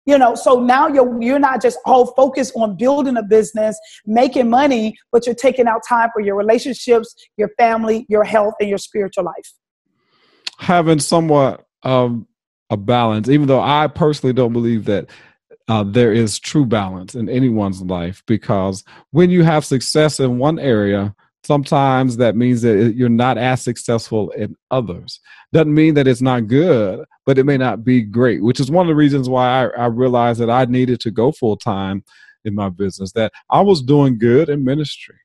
You 0.05 0.17
know, 0.17 0.37
so 0.37 0.61
now 0.61 0.87
you're 0.87 1.21
you're 1.21 1.41
not 1.41 1.61
just 1.61 1.81
all 1.85 2.15
focused 2.15 2.53
on 2.55 2.77
building 2.77 3.17
a 3.17 3.25
business, 3.25 3.77
making 4.07 4.49
money, 4.49 4.97
but 5.11 5.27
you're 5.27 5.35
taking 5.35 5.67
out 5.67 5.81
time 5.89 6.11
for 6.15 6.21
your 6.21 6.37
relationships, 6.37 7.13
your 7.37 7.51
family, 7.59 8.07
your 8.09 8.23
health, 8.23 8.55
and 8.61 8.69
your 8.69 8.79
spiritual 8.79 9.25
life. 9.25 9.53
Having 10.59 11.01
somewhat 11.01 11.67
um, 11.83 12.29
a 12.71 12.77
balance, 12.77 13.29
even 13.29 13.49
though 13.49 13.61
I 13.61 13.89
personally 13.89 14.33
don't 14.33 14.53
believe 14.53 14.85
that 14.85 15.11
uh, 15.69 15.85
there 15.85 16.13
is 16.13 16.39
true 16.39 16.65
balance 16.65 17.15
in 17.15 17.29
anyone's 17.29 17.83
life 17.83 18.23
because 18.27 18.85
when 19.11 19.31
you 19.31 19.43
have 19.43 19.65
success 19.65 20.21
in 20.21 20.39
one 20.39 20.59
area, 20.59 21.15
sometimes 21.45 22.17
that 22.17 22.37
means 22.37 22.63
that 22.63 22.95
you're 22.97 23.09
not 23.09 23.39
as 23.39 23.63
successful 23.63 24.31
in 24.31 24.57
others. 24.71 25.21
Doesn't 25.53 25.75
mean 25.75 25.95
that 25.95 26.09
it's 26.09 26.21
not 26.21 26.49
good, 26.49 27.05
but 27.25 27.39
it 27.39 27.45
may 27.45 27.57
not 27.57 27.85
be 27.85 28.03
great, 28.03 28.43
which 28.43 28.61
is 28.61 28.71
one 28.71 28.87
of 28.87 28.89
the 28.89 28.97
reasons 28.97 29.29
why 29.29 29.65
I, 29.65 29.85
I 29.85 29.87
realized 29.87 30.41
that 30.41 30.51
I 30.51 30.65
needed 30.65 31.01
to 31.01 31.11
go 31.11 31.33
full 31.33 31.57
time 31.57 32.05
in 32.45 32.55
my 32.55 32.69
business, 32.69 33.13
that 33.13 33.33
I 33.51 33.61
was 33.61 33.83
doing 33.83 34.19
good 34.19 34.49
in 34.49 34.65
ministry. 34.65 35.17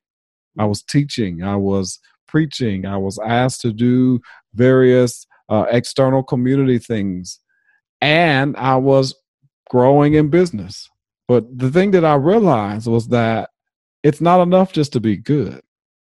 I 0.58 0.66
was 0.66 0.82
teaching, 0.82 1.44
I 1.44 1.56
was 1.56 2.00
preaching, 2.28 2.86
I 2.86 2.98
was 2.98 3.20
asked 3.20 3.62
to 3.62 3.72
do 3.72 4.20
various 4.54 5.26
uh, 5.50 5.66
external 5.70 6.24
community 6.24 6.80
things, 6.80 7.40
and 8.02 8.58
I 8.58 8.76
was 8.76 9.16
growing 9.72 10.16
in 10.16 10.28
business. 10.28 10.90
But 11.30 11.46
the 11.58 11.72
thing 11.72 11.92
that 11.92 12.04
I 12.04 12.16
realized 12.16 12.88
was 12.88 13.08
that 13.08 13.52
it's 14.04 14.20
not 14.20 14.42
enough 14.42 14.74
just 14.74 14.92
to 14.94 15.00
be 15.00 15.16
good. 15.16 15.62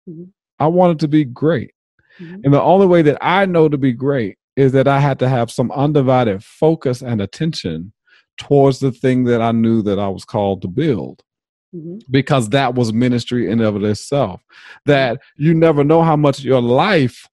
Mm-hmm. 0.06 0.24
I 0.58 0.66
wanted 0.66 1.00
to 1.00 1.08
be 1.08 1.24
great. 1.24 1.72
Mm-hmm. 2.20 2.40
And 2.44 2.52
the 2.52 2.60
only 2.60 2.86
way 2.86 3.00
that 3.00 3.16
I 3.22 3.46
know 3.46 3.70
to 3.70 3.78
be 3.78 3.92
great 3.92 4.36
is 4.54 4.72
that 4.72 4.86
I 4.86 5.00
had 5.00 5.18
to 5.20 5.30
have 5.30 5.50
some 5.50 5.72
undivided 5.72 6.44
focus 6.44 7.00
and 7.00 7.22
attention 7.22 7.94
towards 8.36 8.80
the 8.80 8.92
thing 8.92 9.24
that 9.24 9.40
I 9.40 9.52
knew 9.52 9.80
that 9.80 9.98
I 9.98 10.08
was 10.08 10.26
called 10.26 10.60
to 10.60 10.68
build. 10.68 11.22
Mm-hmm. 11.74 12.00
Because 12.10 12.50
that 12.50 12.74
was 12.74 12.92
ministry 12.92 13.50
in 13.50 13.62
of 13.62 13.82
itself. 13.82 14.42
That 14.84 15.22
you 15.36 15.54
never 15.54 15.84
know 15.84 16.02
how 16.02 16.16
much 16.16 16.40
your 16.40 16.60
life 16.60 17.26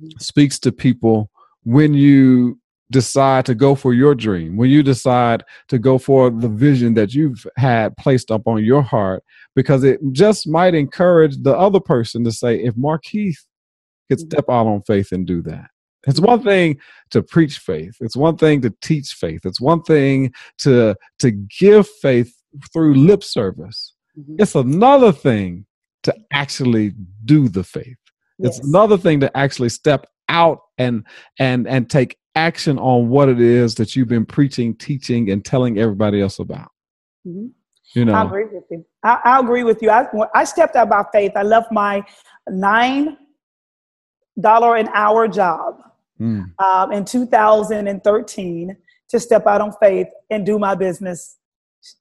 mm-hmm. 0.00 0.16
speaks 0.18 0.58
to 0.60 0.72
people 0.72 1.30
when 1.64 1.92
you 1.92 2.58
decide 2.90 3.44
to 3.46 3.54
go 3.54 3.74
for 3.74 3.92
your 3.92 4.14
dream, 4.14 4.56
when 4.56 4.70
you 4.70 4.82
decide 4.82 5.44
to 5.68 5.78
go 5.78 5.98
for 5.98 6.30
the 6.30 6.48
vision 6.48 6.94
that 6.94 7.14
you've 7.14 7.46
had 7.56 7.96
placed 7.96 8.30
up 8.30 8.46
on 8.46 8.64
your 8.64 8.82
heart, 8.82 9.22
because 9.54 9.84
it 9.84 10.00
just 10.12 10.48
might 10.48 10.74
encourage 10.74 11.42
the 11.42 11.56
other 11.56 11.80
person 11.80 12.24
to 12.24 12.32
say, 12.32 12.56
if 12.56 12.74
Markeith 12.74 13.36
could 14.08 14.18
mm-hmm. 14.18 14.28
step 14.28 14.44
out 14.48 14.66
on 14.66 14.82
faith 14.82 15.12
and 15.12 15.26
do 15.26 15.42
that. 15.42 15.66
It's 16.06 16.20
one 16.20 16.42
thing 16.42 16.78
to 17.10 17.22
preach 17.22 17.58
faith. 17.58 17.96
It's 18.00 18.16
one 18.16 18.36
thing 18.36 18.62
to 18.62 18.72
teach 18.80 19.12
faith. 19.12 19.40
It's 19.44 19.60
one 19.60 19.82
thing 19.82 20.32
to 20.58 20.94
to 21.18 21.30
give 21.30 21.88
faith 22.00 22.32
through 22.72 22.94
lip 22.94 23.22
service. 23.22 23.94
Mm-hmm. 24.18 24.36
It's 24.38 24.54
another 24.54 25.12
thing 25.12 25.66
to 26.04 26.14
actually 26.32 26.94
do 27.24 27.48
the 27.48 27.64
faith. 27.64 27.96
Yes. 28.38 28.58
It's 28.58 28.66
another 28.66 28.96
thing 28.96 29.20
to 29.20 29.36
actually 29.36 29.68
step 29.70 30.06
out 30.28 30.60
and 30.78 31.04
and 31.38 31.66
and 31.66 31.90
take 31.90 32.16
action 32.38 32.78
on 32.78 33.08
what 33.08 33.28
it 33.28 33.40
is 33.40 33.74
that 33.74 33.96
you've 33.96 34.08
been 34.08 34.24
preaching, 34.24 34.74
teaching, 34.74 35.30
and 35.30 35.44
telling 35.44 35.78
everybody 35.78 36.20
else 36.20 36.38
about. 36.38 36.70
Mm-hmm. 37.26 37.48
You 37.94 38.04
know, 38.04 38.14
I 38.14 38.24
agree 38.24 38.44
with 38.44 38.64
you. 38.70 38.84
I, 39.02 39.18
I 39.24 39.40
agree 39.40 39.64
with 39.64 39.82
you. 39.82 39.90
I, 39.90 40.06
I 40.34 40.44
stepped 40.44 40.76
out 40.76 40.88
by 40.90 41.04
faith. 41.12 41.32
I 41.36 41.42
left 41.42 41.72
my 41.72 42.04
nine 42.48 43.16
dollar 44.38 44.76
an 44.76 44.88
hour 44.94 45.26
job 45.26 45.82
mm. 46.20 46.44
um, 46.60 46.92
in 46.92 47.04
2013 47.04 48.76
to 49.08 49.20
step 49.20 49.46
out 49.46 49.60
on 49.60 49.72
faith 49.80 50.06
and 50.30 50.44
do 50.44 50.58
my 50.58 50.74
business 50.74 51.38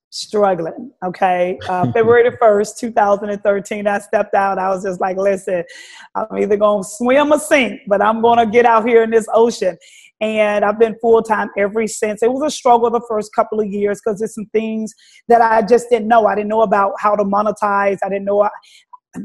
struggling. 0.09 0.91
Okay. 1.03 1.57
Uh, 1.67 1.91
February 1.93 2.29
the 2.29 2.37
1st, 2.37 2.77
2013, 2.79 3.87
I 3.87 3.99
stepped 3.99 4.35
out. 4.35 4.57
I 4.57 4.69
was 4.69 4.83
just 4.83 4.99
like, 4.99 5.17
listen, 5.17 5.63
I'm 6.15 6.37
either 6.37 6.57
going 6.57 6.83
to 6.83 6.89
swim 6.89 7.31
or 7.31 7.39
sink, 7.39 7.81
but 7.87 8.01
I'm 8.01 8.21
going 8.21 8.39
to 8.39 8.45
get 8.45 8.65
out 8.65 8.87
here 8.87 9.03
in 9.03 9.09
this 9.09 9.27
ocean. 9.33 9.77
And 10.19 10.65
I've 10.65 10.79
been 10.79 10.95
full 10.99 11.21
time 11.21 11.49
ever 11.57 11.85
since. 11.87 12.23
It 12.23 12.31
was 12.31 12.41
a 12.41 12.49
struggle 12.49 12.89
the 12.89 13.05
first 13.07 13.33
couple 13.35 13.59
of 13.59 13.67
years 13.67 14.01
because 14.03 14.19
there's 14.19 14.33
some 14.33 14.47
things 14.47 14.93
that 15.27 15.41
I 15.41 15.61
just 15.61 15.89
didn't 15.89 16.07
know. 16.07 16.25
I 16.25 16.35
didn't 16.35 16.49
know 16.49 16.63
about 16.63 16.93
how 16.99 17.15
to 17.15 17.23
monetize. 17.23 17.97
I 18.03 18.09
didn't 18.09 18.25
know 18.25 18.49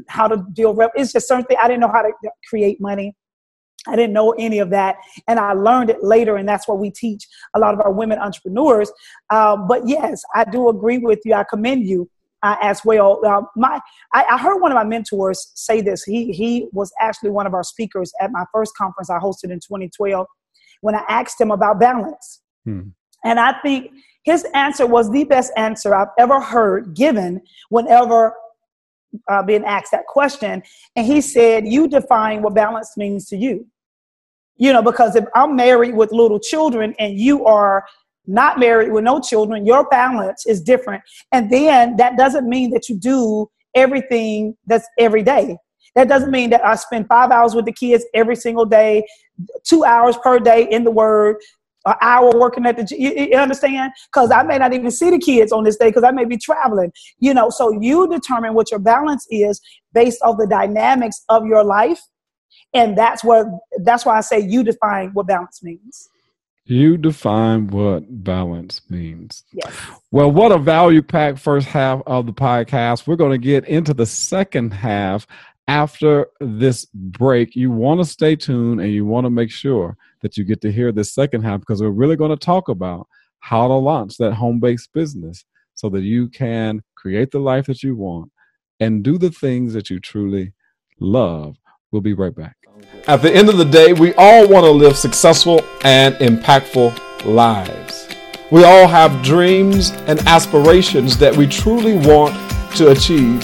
how 0.07 0.27
to 0.27 0.45
deal. 0.53 0.73
Rep- 0.73 0.91
it's 0.95 1.13
just 1.13 1.27
certain 1.27 1.45
things. 1.45 1.59
I 1.61 1.67
didn't 1.67 1.81
know 1.81 1.91
how 1.91 2.03
to 2.03 2.11
create 2.47 2.79
money. 2.79 3.15
I 3.87 3.95
didn't 3.95 4.13
know 4.13 4.31
any 4.31 4.59
of 4.59 4.69
that, 4.69 4.95
and 5.27 5.37
I 5.39 5.51
learned 5.51 5.89
it 5.89 6.01
later, 6.01 6.37
and 6.37 6.47
that's 6.47 6.69
what 6.69 6.79
we 6.79 6.89
teach 6.89 7.27
a 7.53 7.59
lot 7.59 7.73
of 7.73 7.81
our 7.81 7.91
women 7.91 8.17
entrepreneurs. 8.17 8.89
Um, 9.29 9.67
but 9.67 9.85
yes, 9.85 10.23
I 10.33 10.45
do 10.45 10.69
agree 10.69 10.99
with 10.99 11.19
you. 11.25 11.33
I 11.33 11.43
commend 11.43 11.85
you 11.85 12.09
uh, 12.43 12.55
as 12.61 12.81
well. 12.85 13.19
Uh, 13.25 13.41
my, 13.57 13.79
I, 14.13 14.23
I, 14.31 14.37
heard 14.37 14.59
one 14.59 14.71
of 14.71 14.75
my 14.75 14.85
mentors 14.85 15.51
say 15.55 15.81
this. 15.81 16.03
He 16.03 16.31
he 16.31 16.67
was 16.71 16.93
actually 16.99 17.31
one 17.31 17.45
of 17.45 17.53
our 17.53 17.63
speakers 17.63 18.13
at 18.21 18.31
my 18.31 18.45
first 18.53 18.75
conference 18.77 19.09
I 19.09 19.19
hosted 19.19 19.51
in 19.51 19.59
2012 19.59 20.27
when 20.83 20.95
I 20.95 21.03
asked 21.07 21.39
him 21.39 21.51
about 21.51 21.79
balance, 21.79 22.41
hmm. 22.65 22.89
and 23.23 23.39
I 23.39 23.53
think 23.61 23.91
his 24.23 24.45
answer 24.53 24.85
was 24.85 25.11
the 25.11 25.23
best 25.23 25.51
answer 25.57 25.95
I've 25.95 26.09
ever 26.17 26.39
heard 26.39 26.93
given 26.93 27.41
whenever 27.69 28.33
uh, 29.29 29.43
being 29.43 29.63
asked 29.63 29.91
that 29.91 30.05
question. 30.07 30.63
And 30.95 31.05
he 31.05 31.21
said, 31.21 31.67
You 31.67 31.87
define 31.87 32.41
what 32.41 32.53
balance 32.53 32.95
means 32.97 33.27
to 33.29 33.37
you. 33.37 33.67
You 34.57 34.71
know, 34.71 34.81
because 34.81 35.15
if 35.15 35.25
I'm 35.35 35.55
married 35.55 35.95
with 35.95 36.11
little 36.11 36.39
children 36.39 36.95
and 36.99 37.19
you 37.19 37.45
are 37.45 37.85
not 38.25 38.59
married 38.59 38.91
with 38.91 39.03
no 39.03 39.19
children, 39.19 39.65
your 39.65 39.87
balance 39.89 40.45
is 40.45 40.61
different. 40.61 41.03
And 41.31 41.49
then 41.49 41.97
that 41.97 42.17
doesn't 42.17 42.47
mean 42.47 42.71
that 42.71 42.87
you 42.87 42.97
do 42.97 43.49
everything 43.75 44.55
that's 44.65 44.87
every 44.97 45.23
day. 45.23 45.57
That 45.95 46.07
doesn't 46.07 46.31
mean 46.31 46.49
that 46.51 46.65
I 46.65 46.75
spend 46.75 47.07
five 47.07 47.31
hours 47.31 47.53
with 47.55 47.65
the 47.65 47.71
kids 47.71 48.05
every 48.13 48.35
single 48.35 48.65
day, 48.65 49.05
two 49.63 49.83
hours 49.83 50.17
per 50.17 50.39
day 50.39 50.67
in 50.69 50.83
the 50.83 50.91
Word, 50.91 51.37
an 51.85 51.95
hour 52.01 52.31
working 52.39 52.65
at 52.65 52.77
the 52.77 52.95
you, 52.97 53.11
you 53.11 53.37
understand 53.37 53.91
because 54.11 54.31
i 54.31 54.41
may 54.43 54.57
not 54.57 54.73
even 54.73 54.89
see 54.89 55.09
the 55.09 55.19
kids 55.19 55.51
on 55.51 55.63
this 55.63 55.75
day 55.75 55.87
because 55.87 56.03
i 56.03 56.11
may 56.11 56.25
be 56.25 56.37
traveling 56.37 56.91
you 57.19 57.33
know 57.33 57.49
so 57.49 57.71
you 57.81 58.07
determine 58.07 58.53
what 58.53 58.71
your 58.71 58.79
balance 58.79 59.27
is 59.29 59.59
based 59.93 60.21
off 60.21 60.37
the 60.37 60.47
dynamics 60.47 61.23
of 61.29 61.45
your 61.45 61.63
life 61.63 61.99
and 62.73 62.97
that's 62.97 63.23
what 63.23 63.47
that's 63.83 64.05
why 64.05 64.17
i 64.17 64.21
say 64.21 64.39
you 64.39 64.63
define 64.63 65.09
what 65.09 65.27
balance 65.27 65.61
means 65.63 66.09
you 66.65 66.95
define 66.95 67.67
what 67.67 68.23
balance 68.23 68.81
means. 68.89 69.43
Yes. 69.51 69.75
Well, 70.11 70.31
what 70.31 70.53
a 70.53 70.57
value 70.57 71.01
packed 71.01 71.39
first 71.39 71.67
half 71.67 72.01
of 72.07 72.25
the 72.25 72.31
podcast. 72.31 73.05
We're 73.05 73.17
going 73.17 73.33
to 73.33 73.37
get 73.37 73.67
into 73.67 73.93
the 73.93 74.05
second 74.05 74.71
half 74.71 75.27
after 75.67 76.27
this 76.39 76.85
break. 76.93 77.55
You 77.55 77.71
want 77.71 78.01
to 78.01 78.05
stay 78.05 78.35
tuned 78.35 78.81
and 78.81 78.91
you 78.91 79.05
want 79.05 79.25
to 79.25 79.29
make 79.29 79.51
sure 79.51 79.97
that 80.21 80.37
you 80.37 80.43
get 80.43 80.61
to 80.61 80.71
hear 80.71 80.91
this 80.91 81.13
second 81.13 81.43
half 81.43 81.59
because 81.59 81.81
we're 81.81 81.89
really 81.89 82.15
going 82.15 82.31
to 82.31 82.45
talk 82.45 82.69
about 82.69 83.07
how 83.39 83.67
to 83.67 83.73
launch 83.73 84.17
that 84.17 84.33
home 84.33 84.59
based 84.59 84.91
business 84.93 85.45
so 85.73 85.89
that 85.89 86.01
you 86.01 86.29
can 86.29 86.81
create 86.95 87.31
the 87.31 87.39
life 87.39 87.65
that 87.65 87.83
you 87.83 87.95
want 87.95 88.31
and 88.79 89.03
do 89.03 89.17
the 89.17 89.31
things 89.31 89.73
that 89.73 89.89
you 89.89 89.99
truly 89.99 90.53
love. 90.99 91.57
We'll 91.91 92.01
be 92.01 92.13
right 92.13 92.35
back. 92.35 92.55
At 93.07 93.21
the 93.21 93.33
end 93.33 93.49
of 93.49 93.57
the 93.57 93.65
day, 93.65 93.93
we 93.93 94.13
all 94.15 94.47
want 94.47 94.65
to 94.65 94.71
live 94.71 94.97
successful 94.97 95.61
and 95.83 96.15
impactful 96.15 97.25
lives. 97.25 98.07
We 98.51 98.63
all 98.63 98.87
have 98.87 99.23
dreams 99.23 99.91
and 100.07 100.19
aspirations 100.21 101.17
that 101.17 101.35
we 101.35 101.47
truly 101.47 101.97
want 101.97 102.35
to 102.77 102.91
achieve, 102.91 103.43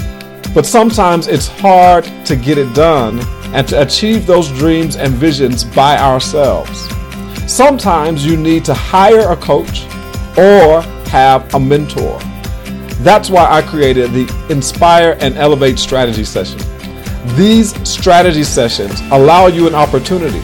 but 0.54 0.66
sometimes 0.66 1.28
it's 1.28 1.48
hard 1.48 2.04
to 2.26 2.36
get 2.36 2.58
it 2.58 2.74
done 2.74 3.20
and 3.54 3.68
to 3.68 3.82
achieve 3.82 4.26
those 4.26 4.50
dreams 4.50 4.96
and 4.96 5.14
visions 5.14 5.64
by 5.64 5.98
ourselves. 5.98 6.88
Sometimes 7.48 8.26
you 8.26 8.38
need 8.38 8.64
to 8.66 8.74
hire 8.74 9.32
a 9.32 9.36
coach 9.36 9.86
or 10.38 10.82
have 11.10 11.54
a 11.54 11.60
mentor. 11.60 12.20
That's 13.02 13.30
why 13.30 13.50
I 13.50 13.62
created 13.62 14.12
the 14.12 14.48
Inspire 14.50 15.18
and 15.20 15.38
Elevate 15.38 15.80
Strategy 15.80 16.24
Session. 16.24 16.60
These 17.36 17.76
strategy 17.88 18.44
sessions 18.44 19.02
allow 19.12 19.48
you 19.48 19.68
an 19.68 19.76
opportunity 19.76 20.42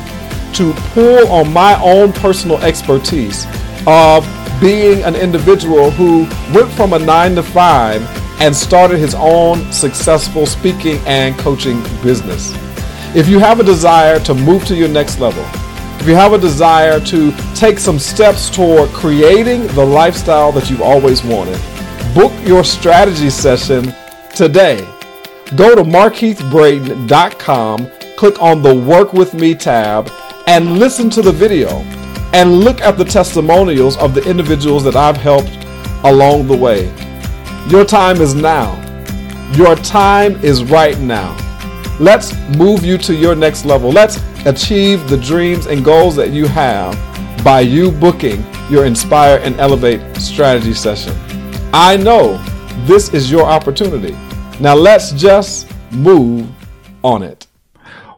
to 0.54 0.74
pull 0.94 1.28
on 1.28 1.52
my 1.52 1.80
own 1.84 2.14
personal 2.14 2.58
expertise 2.60 3.46
of 3.86 4.26
being 4.62 5.04
an 5.04 5.16
individual 5.16 5.92
who 5.92 6.20
went 6.54 6.72
from 6.72 6.94
a 6.94 7.00
nine 7.00 7.36
to 7.36 7.44
five 7.44 8.02
and 8.40 8.56
started 8.56 8.98
his 8.98 9.16
own 9.16 9.72
successful 9.72 10.46
speaking 10.46 11.00
and 11.06 11.38
coaching 11.38 11.82
business. 12.04 12.54
If 13.16 13.30
you 13.30 13.40
have 13.40 13.60
a 13.60 13.64
desire 13.64 14.20
to 14.22 14.34
move 14.34 14.66
to 14.66 14.76
your 14.76 14.90
next 14.90 15.20
level, 15.20 15.46
if 16.02 16.08
you 16.08 16.16
have 16.16 16.34
a 16.34 16.38
desire 16.38 17.00
to 17.00 17.32
take 17.56 17.80
some 17.80 17.98
steps 17.98 18.50
toward 18.50 18.90
creating 18.90 19.68
the 19.68 19.86
lifestyle 19.86 20.52
that 20.52 20.70
you've 20.70 20.82
always 20.82 21.24
wanted, 21.24 21.60
book 22.14 22.34
your 22.46 22.64
strategy 22.64 23.30
session 23.30 23.94
today. 24.36 24.86
Go 25.56 25.76
to 25.76 25.84
markeithbraden.com, 25.84 27.92
click 28.18 28.42
on 28.42 28.62
the 28.62 28.76
Work 28.76 29.14
With 29.14 29.34
Me 29.34 29.56
tab, 29.56 30.12
and 30.48 30.78
listen 30.78 31.10
to 31.12 31.22
the 31.22 31.32
video 31.32 31.70
and 32.34 32.60
look 32.60 32.82
at 32.82 32.98
the 32.98 33.06
testimonials 33.06 33.98
of 33.98 34.14
the 34.14 34.30
individuals 34.30 34.84
that 34.84 34.96
I've 34.96 35.18
helped 35.18 35.58
along 36.04 36.48
the 36.48 36.58
way. 36.58 36.92
Your 37.68 37.84
time 37.84 38.22
is 38.22 38.36
now. 38.36 38.74
Your 39.56 39.76
time 39.76 40.36
is 40.44 40.64
right 40.64 41.00
now. 41.00 41.36
Let's 42.00 42.36
move 42.58 42.86
you 42.86 42.98
to 43.00 43.16
your 43.16 43.36
next 43.36 43.66
level. 43.66 43.90
Let's 43.90 44.20
achieve 44.46 45.10
the 45.10 45.18
dreams 45.18 45.66
and 45.66 45.84
goals 45.84 46.16
that 46.16 46.30
you 46.30 46.46
have 46.46 46.94
by 47.44 47.62
you 47.62 47.92
booking 47.92 48.46
your 48.70 48.86
Inspire 48.86 49.40
and 49.40 49.60
Elevate 49.60 50.16
strategy 50.18 50.74
session. 50.74 51.16
I 51.74 51.98
know 51.98 52.38
this 52.86 53.14
is 53.14 53.32
your 53.32 53.46
opportunity. 53.46 54.14
Now 54.60 54.76
let's 54.76 55.12
just 55.14 55.68
move 55.92 56.48
on 57.04 57.24
it. 57.24 57.45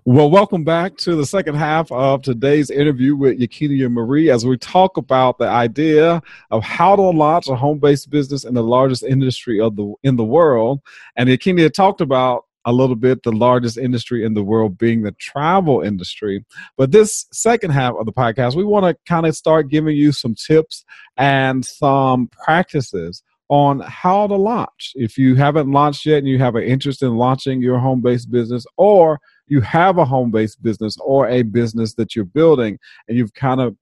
Well, 0.10 0.32
welcome 0.32 0.64
back 0.64 0.96
to 1.00 1.18
the 1.18 1.26
second 1.26 1.56
half 1.56 1.92
of 1.92 2.22
today's 2.22 2.70
interview 2.70 3.14
with 3.14 3.42
Yakinia 3.42 3.92
Marie 3.92 4.30
as 4.30 4.46
we 4.46 4.58
talk 4.58 4.96
about 4.96 5.38
the 5.38 5.50
idea 5.50 6.22
of 6.50 6.64
how 6.64 6.96
to 6.96 7.02
launch 7.02 7.50
a 7.50 7.58
home-based 7.58 8.10
business 8.10 8.46
in 8.46 8.54
the 8.54 8.64
largest 8.64 9.04
industry 9.04 9.60
of 9.60 9.76
the 9.76 9.94
in 10.04 10.16
the 10.16 10.24
world. 10.24 10.80
And 11.18 11.28
Yakinia 11.28 11.74
talked 11.74 12.00
about 12.00 12.46
a 12.64 12.72
little 12.72 12.96
bit 12.96 13.24
the 13.24 13.34
largest 13.34 13.78
industry 13.78 14.24
in 14.24 14.34
the 14.34 14.46
world 14.46 14.78
being 14.78 15.02
the 15.02 15.12
travel 15.12 15.82
industry. 15.82 16.46
But 16.78 16.94
this 16.94 17.26
second 17.34 17.72
half 17.72 17.96
of 18.00 18.06
the 18.06 18.14
podcast, 18.14 18.56
we 18.56 18.64
want 18.64 18.86
to 18.86 18.96
kind 19.06 19.26
of 19.26 19.36
start 19.36 19.68
giving 19.68 19.98
you 19.98 20.14
some 20.14 20.36
tips 20.36 20.86
and 21.18 21.66
some 21.66 22.30
practices 22.30 23.24
on 23.50 23.82
how 23.82 24.28
to 24.28 24.36
launch. 24.36 24.94
If 24.96 25.18
you 25.18 25.36
haven't 25.36 25.70
launched 25.70 26.06
yet 26.06 26.20
and 26.20 26.28
you 26.28 26.40
have 26.40 26.56
an 26.56 26.64
interest 26.64 27.04
in 27.04 27.18
launching 27.18 27.62
your 27.62 27.80
home 27.80 28.00
based 28.00 28.32
business, 28.32 28.66
or 28.78 29.20
you 29.48 29.62
have 29.62 29.98
a 29.98 30.06
home 30.06 30.32
based 30.32 30.62
business 30.62 30.98
or 31.00 31.28
a 31.28 31.42
business 31.42 31.94
that 31.96 32.16
you're 32.16 32.26
building 32.26 32.78
and 33.08 33.18
you've 33.18 33.34
kind 33.34 33.62
of 33.62 33.76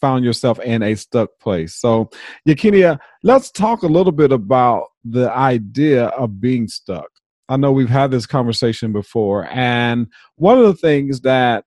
found 0.00 0.24
yourself 0.24 0.60
in 0.60 0.82
a 0.82 0.94
stuck 0.94 1.30
place. 1.40 1.74
So, 1.74 2.10
Yakinia, 2.46 2.98
let's 3.22 3.50
talk 3.50 3.82
a 3.82 3.88
little 3.88 4.12
bit 4.12 4.32
about 4.32 4.88
the 5.04 5.30
idea 5.32 6.06
of 6.06 6.40
being 6.40 6.68
stuck. 6.68 7.08
I 7.48 7.56
know 7.56 7.72
we've 7.72 7.88
had 7.88 8.10
this 8.10 8.26
conversation 8.26 8.92
before, 8.92 9.48
and 9.50 10.06
one 10.36 10.58
of 10.58 10.64
the 10.64 10.74
things 10.74 11.20
that 11.22 11.64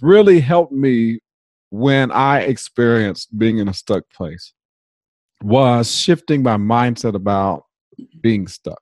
really 0.00 0.40
helped 0.40 0.72
me 0.72 1.18
when 1.70 2.12
I 2.12 2.40
experienced 2.40 3.36
being 3.36 3.58
in 3.58 3.68
a 3.68 3.74
stuck 3.74 4.04
place 4.10 4.52
was 5.42 5.92
shifting 5.92 6.42
my 6.42 6.56
mindset 6.56 7.14
about 7.14 7.64
being 8.20 8.46
stuck. 8.46 8.80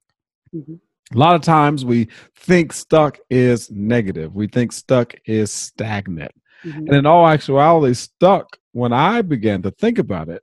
Mm-hmm. 0.54 0.74
A 1.14 1.18
lot 1.18 1.34
of 1.34 1.42
times 1.42 1.84
we 1.84 2.08
think 2.36 2.72
stuck 2.72 3.18
is 3.30 3.70
negative. 3.70 4.34
We 4.34 4.46
think 4.46 4.72
stuck 4.72 5.14
is 5.26 5.52
stagnant. 5.52 6.32
Mm-hmm. 6.64 6.78
And 6.78 6.92
in 6.94 7.06
all 7.06 7.26
actuality, 7.26 7.94
stuck, 7.94 8.56
when 8.72 8.92
I 8.92 9.22
began 9.22 9.62
to 9.62 9.70
think 9.72 9.98
about 9.98 10.28
it, 10.28 10.42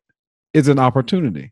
is 0.53 0.67
an 0.67 0.79
opportunity. 0.79 1.51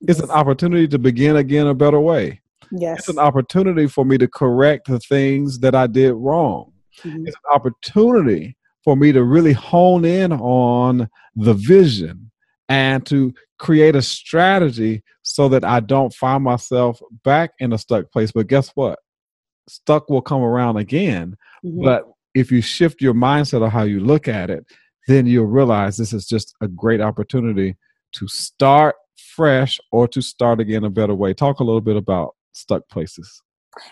Yes. 0.00 0.18
It's 0.18 0.28
an 0.28 0.30
opportunity 0.30 0.88
to 0.88 0.98
begin 0.98 1.36
again 1.36 1.66
a 1.66 1.74
better 1.74 2.00
way. 2.00 2.40
Yes. 2.70 3.00
It's 3.00 3.08
an 3.08 3.18
opportunity 3.18 3.86
for 3.86 4.04
me 4.04 4.18
to 4.18 4.28
correct 4.28 4.88
the 4.88 4.98
things 5.00 5.58
that 5.60 5.74
I 5.74 5.86
did 5.86 6.12
wrong. 6.14 6.72
Mm-hmm. 7.02 7.26
It's 7.26 7.36
an 7.36 7.54
opportunity 7.54 8.56
for 8.84 8.96
me 8.96 9.12
to 9.12 9.22
really 9.22 9.52
hone 9.52 10.04
in 10.04 10.32
on 10.32 11.08
the 11.36 11.54
vision 11.54 12.30
and 12.68 13.06
to 13.06 13.32
create 13.62 13.94
a 13.94 14.02
strategy 14.02 15.04
so 15.22 15.48
that 15.48 15.64
I 15.64 15.78
don't 15.78 16.12
find 16.12 16.42
myself 16.42 17.00
back 17.22 17.52
in 17.60 17.72
a 17.72 17.78
stuck 17.78 18.10
place. 18.10 18.32
But 18.32 18.48
guess 18.48 18.70
what? 18.70 18.98
Stuck 19.68 20.10
will 20.10 20.20
come 20.20 20.42
around 20.42 20.78
again. 20.78 21.36
Mm-hmm. 21.64 21.84
But 21.84 22.02
if 22.34 22.50
you 22.50 22.60
shift 22.60 23.00
your 23.00 23.14
mindset 23.14 23.64
of 23.64 23.70
how 23.70 23.84
you 23.84 24.00
look 24.00 24.26
at 24.26 24.50
it, 24.50 24.66
then 25.06 25.26
you'll 25.26 25.46
realize 25.46 25.96
this 25.96 26.12
is 26.12 26.26
just 26.26 26.56
a 26.60 26.66
great 26.66 27.00
opportunity 27.00 27.76
to 28.14 28.26
start 28.26 28.96
fresh 29.36 29.78
or 29.92 30.08
to 30.08 30.20
start 30.20 30.58
again 30.58 30.82
a 30.82 30.90
better 30.90 31.14
way. 31.14 31.32
Talk 31.32 31.60
a 31.60 31.64
little 31.64 31.80
bit 31.80 31.96
about 31.96 32.34
stuck 32.50 32.88
places. 32.88 33.42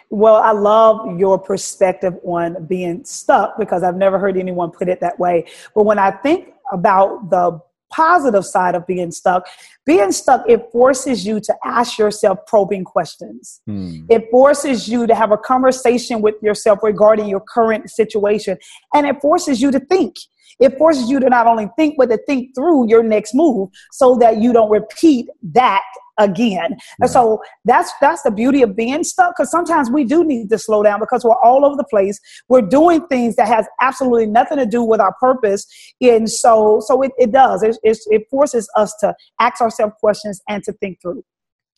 Well, 0.09 0.35
I 0.35 0.51
love 0.51 1.17
your 1.17 1.39
perspective 1.39 2.15
on 2.25 2.67
being 2.67 3.05
stuck 3.05 3.57
because 3.57 3.85
I've 3.85 3.97
never 3.97 4.19
heard 4.19 4.37
anyone 4.37 4.73
put 4.73 4.89
it 4.89 5.01
that 5.01 5.21
way. 5.21 5.47
But 5.77 5.85
when 5.85 6.01
I 6.01 6.11
think 6.11 6.55
about 6.73 7.31
the 7.31 7.61
positive 7.91 8.45
side 8.45 8.75
of 8.75 8.87
being 8.87 9.11
stuck. 9.11 9.47
Being 9.85 10.13
stuck, 10.13 10.49
it 10.49 10.71
forces 10.73 11.27
you 11.27 11.41
to 11.41 11.55
ask 11.65 11.99
yourself 11.99 12.39
probing 12.47 12.85
questions. 12.85 13.61
Hmm. 13.67 14.05
It 14.09 14.31
forces 14.31 14.89
you 14.89 15.07
to 15.07 15.15
have 15.15 15.33
a 15.33 15.39
conversation 15.39 16.23
with 16.23 16.37
yourself 16.43 16.81
regarding 16.83 17.29
your 17.29 17.41
current 17.41 17.91
situation. 17.91 18.59
And 18.95 19.07
it 19.07 19.21
forces 19.21 19.61
you 19.61 19.71
to 19.71 19.81
think. 19.81 20.17
It 20.61 20.77
forces 20.77 21.11
you 21.11 21.19
to 21.21 21.29
not 21.29 21.47
only 21.47 21.69
think, 21.77 21.95
but 21.97 22.11
to 22.11 22.19
think 22.27 22.55
through 22.55 22.89
your 22.89 23.03
next 23.03 23.35
move 23.35 23.71
so 23.93 24.17
that 24.17 24.39
you 24.39 24.53
don't 24.53 24.71
repeat 24.71 25.27
that 25.43 25.83
again. 26.21 26.77
And 27.01 27.11
so 27.11 27.43
that's 27.65 27.91
that's 28.01 28.23
the 28.23 28.31
beauty 28.31 28.63
of 28.63 28.77
being 28.77 29.03
stuck 29.03 29.35
because 29.37 29.51
sometimes 29.51 29.91
we 29.91 30.05
do 30.05 30.25
need 30.25 30.51
to 30.51 30.59
slow 30.59 30.83
down 30.85 31.01
because 31.01 31.25
we're 31.25 31.41
all 31.43 31.65
over 31.65 31.77
the 31.77 31.85
place. 31.85 32.21
We're 32.49 32.63
doing 32.63 33.07
things 33.09 33.35
that 33.37 33.49
has 33.49 33.67
absolutely 33.81 34.27
nothing 34.27 34.59
to 34.59 34.67
do 34.67 34.85
with 34.85 35.01
our 35.01 35.15
purpose. 35.19 35.67
And 36.01 36.31
so 36.31 36.81
so 36.81 37.03
it, 37.03 37.13
it 37.19 37.33
does. 37.33 37.63
It, 37.63 37.77
it, 37.83 37.99
it 38.07 38.23
forces 38.31 38.71
us 38.77 38.95
to 39.01 39.15
ask 39.41 39.61
ourselves 39.61 39.95
questions 39.99 40.41
and 40.49 40.63
to 40.65 40.73
think 40.75 41.01
through. 41.03 41.25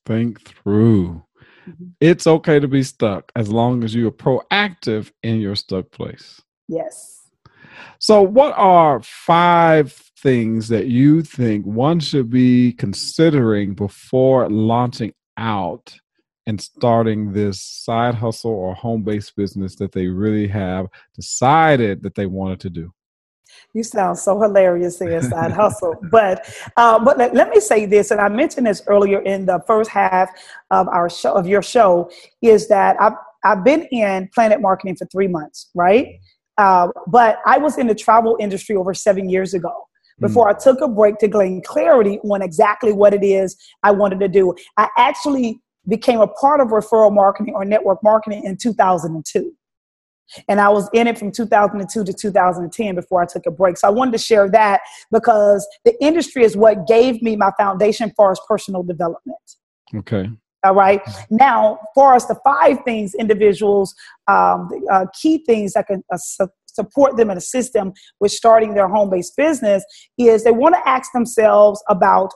Think 0.04 0.42
through. 0.42 1.22
Mm-hmm. 1.68 1.84
It's 2.00 2.26
okay 2.26 2.58
to 2.58 2.66
be 2.66 2.82
stuck 2.82 3.30
as 3.36 3.50
long 3.50 3.84
as 3.84 3.94
you 3.94 4.08
are 4.08 4.12
proactive 4.12 5.12
in 5.22 5.40
your 5.40 5.54
stuck 5.54 5.90
place. 5.92 6.42
Yes. 6.68 7.21
So, 7.98 8.22
what 8.22 8.52
are 8.56 9.00
five 9.02 9.92
things 10.18 10.68
that 10.68 10.86
you 10.86 11.22
think 11.22 11.66
one 11.66 12.00
should 12.00 12.30
be 12.30 12.72
considering 12.72 13.74
before 13.74 14.48
launching 14.48 15.12
out 15.36 15.98
and 16.46 16.60
starting 16.60 17.32
this 17.32 17.60
side 17.60 18.14
hustle 18.14 18.50
or 18.50 18.74
home 18.74 19.02
based 19.02 19.36
business 19.36 19.76
that 19.76 19.92
they 19.92 20.06
really 20.06 20.48
have 20.48 20.86
decided 21.14 22.02
that 22.02 22.14
they 22.14 22.26
wanted 22.26 22.60
to 22.60 22.70
do? 22.70 22.92
You 23.74 23.82
sound 23.82 24.18
so 24.18 24.40
hilarious 24.40 24.98
saying 24.98 25.22
side 25.22 25.52
hustle. 25.52 25.94
But 26.10 26.48
uh, 26.76 27.02
but 27.02 27.16
let, 27.16 27.34
let, 27.34 27.48
me 27.50 27.60
say 27.60 27.86
this, 27.86 28.10
and 28.10 28.20
I 28.20 28.28
mentioned 28.28 28.66
this 28.66 28.82
earlier 28.86 29.20
in 29.20 29.46
the 29.46 29.62
first 29.66 29.90
half 29.90 30.30
of 30.70 30.88
our 30.88 31.08
show 31.08 31.32
of 31.34 31.46
your 31.46 31.62
show, 31.62 32.10
is 32.42 32.68
that 32.68 33.00
I've 33.00 33.14
I've 33.44 33.64
been 33.64 33.84
in 33.84 34.28
Planet 34.34 34.60
Marketing 34.60 34.96
for 34.96 35.06
three 35.06 35.28
months, 35.28 35.70
right? 35.74 36.20
Uh, 36.58 36.88
but 37.06 37.38
I 37.46 37.58
was 37.58 37.78
in 37.78 37.86
the 37.86 37.94
travel 37.94 38.36
industry 38.40 38.76
over 38.76 38.94
seven 38.94 39.28
years 39.28 39.54
ago 39.54 39.72
before 40.20 40.46
mm. 40.48 40.54
I 40.54 40.58
took 40.58 40.80
a 40.80 40.88
break 40.88 41.18
to 41.18 41.28
gain 41.28 41.62
clarity 41.62 42.18
on 42.20 42.42
exactly 42.42 42.92
what 42.92 43.14
it 43.14 43.24
is 43.24 43.56
I 43.82 43.90
wanted 43.92 44.20
to 44.20 44.28
do. 44.28 44.54
I 44.76 44.88
actually 44.96 45.60
became 45.88 46.20
a 46.20 46.28
part 46.28 46.60
of 46.60 46.68
referral 46.68 47.12
marketing 47.12 47.54
or 47.54 47.64
network 47.64 48.02
marketing 48.02 48.44
in 48.44 48.56
2002. 48.56 49.52
And 50.48 50.60
I 50.60 50.68
was 50.68 50.88
in 50.94 51.06
it 51.08 51.18
from 51.18 51.30
2002 51.30 52.04
to 52.04 52.12
2010 52.12 52.94
before 52.94 53.22
I 53.22 53.26
took 53.26 53.44
a 53.46 53.50
break. 53.50 53.76
So 53.76 53.88
I 53.88 53.90
wanted 53.90 54.12
to 54.12 54.18
share 54.18 54.48
that 54.50 54.80
because 55.10 55.66
the 55.84 55.94
industry 56.02 56.44
is 56.44 56.56
what 56.56 56.86
gave 56.86 57.20
me 57.22 57.36
my 57.36 57.50
foundation 57.58 58.12
for 58.16 58.30
as 58.30 58.40
personal 58.48 58.82
development. 58.82 59.36
Okay. 59.94 60.30
All 60.64 60.74
right. 60.74 61.00
Now, 61.30 61.78
for 61.94 62.14
us, 62.14 62.26
the 62.26 62.38
five 62.44 62.84
things 62.84 63.14
individuals, 63.14 63.94
um, 64.28 64.68
uh, 64.90 65.06
key 65.20 65.44
things 65.44 65.72
that 65.72 65.88
can 65.88 66.04
uh, 66.12 66.16
su- 66.16 66.48
support 66.66 67.16
them 67.16 67.30
and 67.30 67.38
assist 67.38 67.72
them 67.72 67.92
with 68.20 68.32
starting 68.32 68.74
their 68.74 68.88
home 68.88 69.10
based 69.10 69.36
business 69.36 69.84
is 70.18 70.44
they 70.44 70.52
want 70.52 70.74
to 70.74 70.88
ask 70.88 71.12
themselves 71.12 71.82
about 71.88 72.30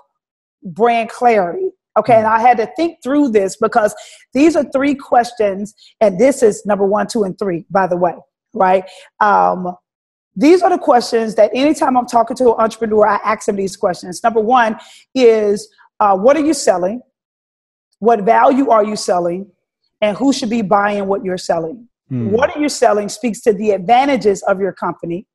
brand 0.62 1.08
clarity. 1.08 1.70
Okay, 1.98 2.14
and 2.14 2.26
I 2.26 2.40
had 2.40 2.58
to 2.58 2.68
think 2.76 2.98
through 3.02 3.30
this 3.30 3.56
because 3.56 3.94
these 4.34 4.54
are 4.54 4.64
three 4.64 4.94
questions, 4.94 5.72
and 6.00 6.20
this 6.20 6.42
is 6.42 6.66
number 6.66 6.84
one, 6.84 7.06
two, 7.06 7.24
and 7.24 7.38
three, 7.38 7.64
by 7.70 7.86
the 7.86 7.96
way, 7.96 8.12
right? 8.52 8.84
Um, 9.20 9.74
these 10.34 10.60
are 10.60 10.68
the 10.68 10.78
questions 10.78 11.36
that 11.36 11.50
anytime 11.54 11.96
I'm 11.96 12.06
talking 12.06 12.36
to 12.36 12.48
an 12.48 12.56
entrepreneur, 12.58 13.06
I 13.06 13.16
ask 13.24 13.46
them 13.46 13.56
these 13.56 13.76
questions. 13.76 14.22
Number 14.22 14.40
one 14.40 14.76
is, 15.14 15.70
uh, 15.98 16.14
what 16.18 16.36
are 16.36 16.44
you 16.44 16.52
selling? 16.52 17.00
What 17.98 18.22
value 18.22 18.70
are 18.70 18.84
you 18.84 18.96
selling? 18.96 19.50
And 20.00 20.16
who 20.16 20.32
should 20.32 20.50
be 20.50 20.62
buying 20.62 21.06
what 21.06 21.24
you're 21.24 21.38
selling? 21.38 21.88
Hmm. 22.08 22.30
What 22.30 22.54
are 22.54 22.60
you 22.60 22.68
selling 22.68 23.08
speaks 23.08 23.40
to 23.42 23.52
the 23.52 23.70
advantages 23.70 24.42
of 24.42 24.60
your 24.60 24.72
company. 24.72 25.26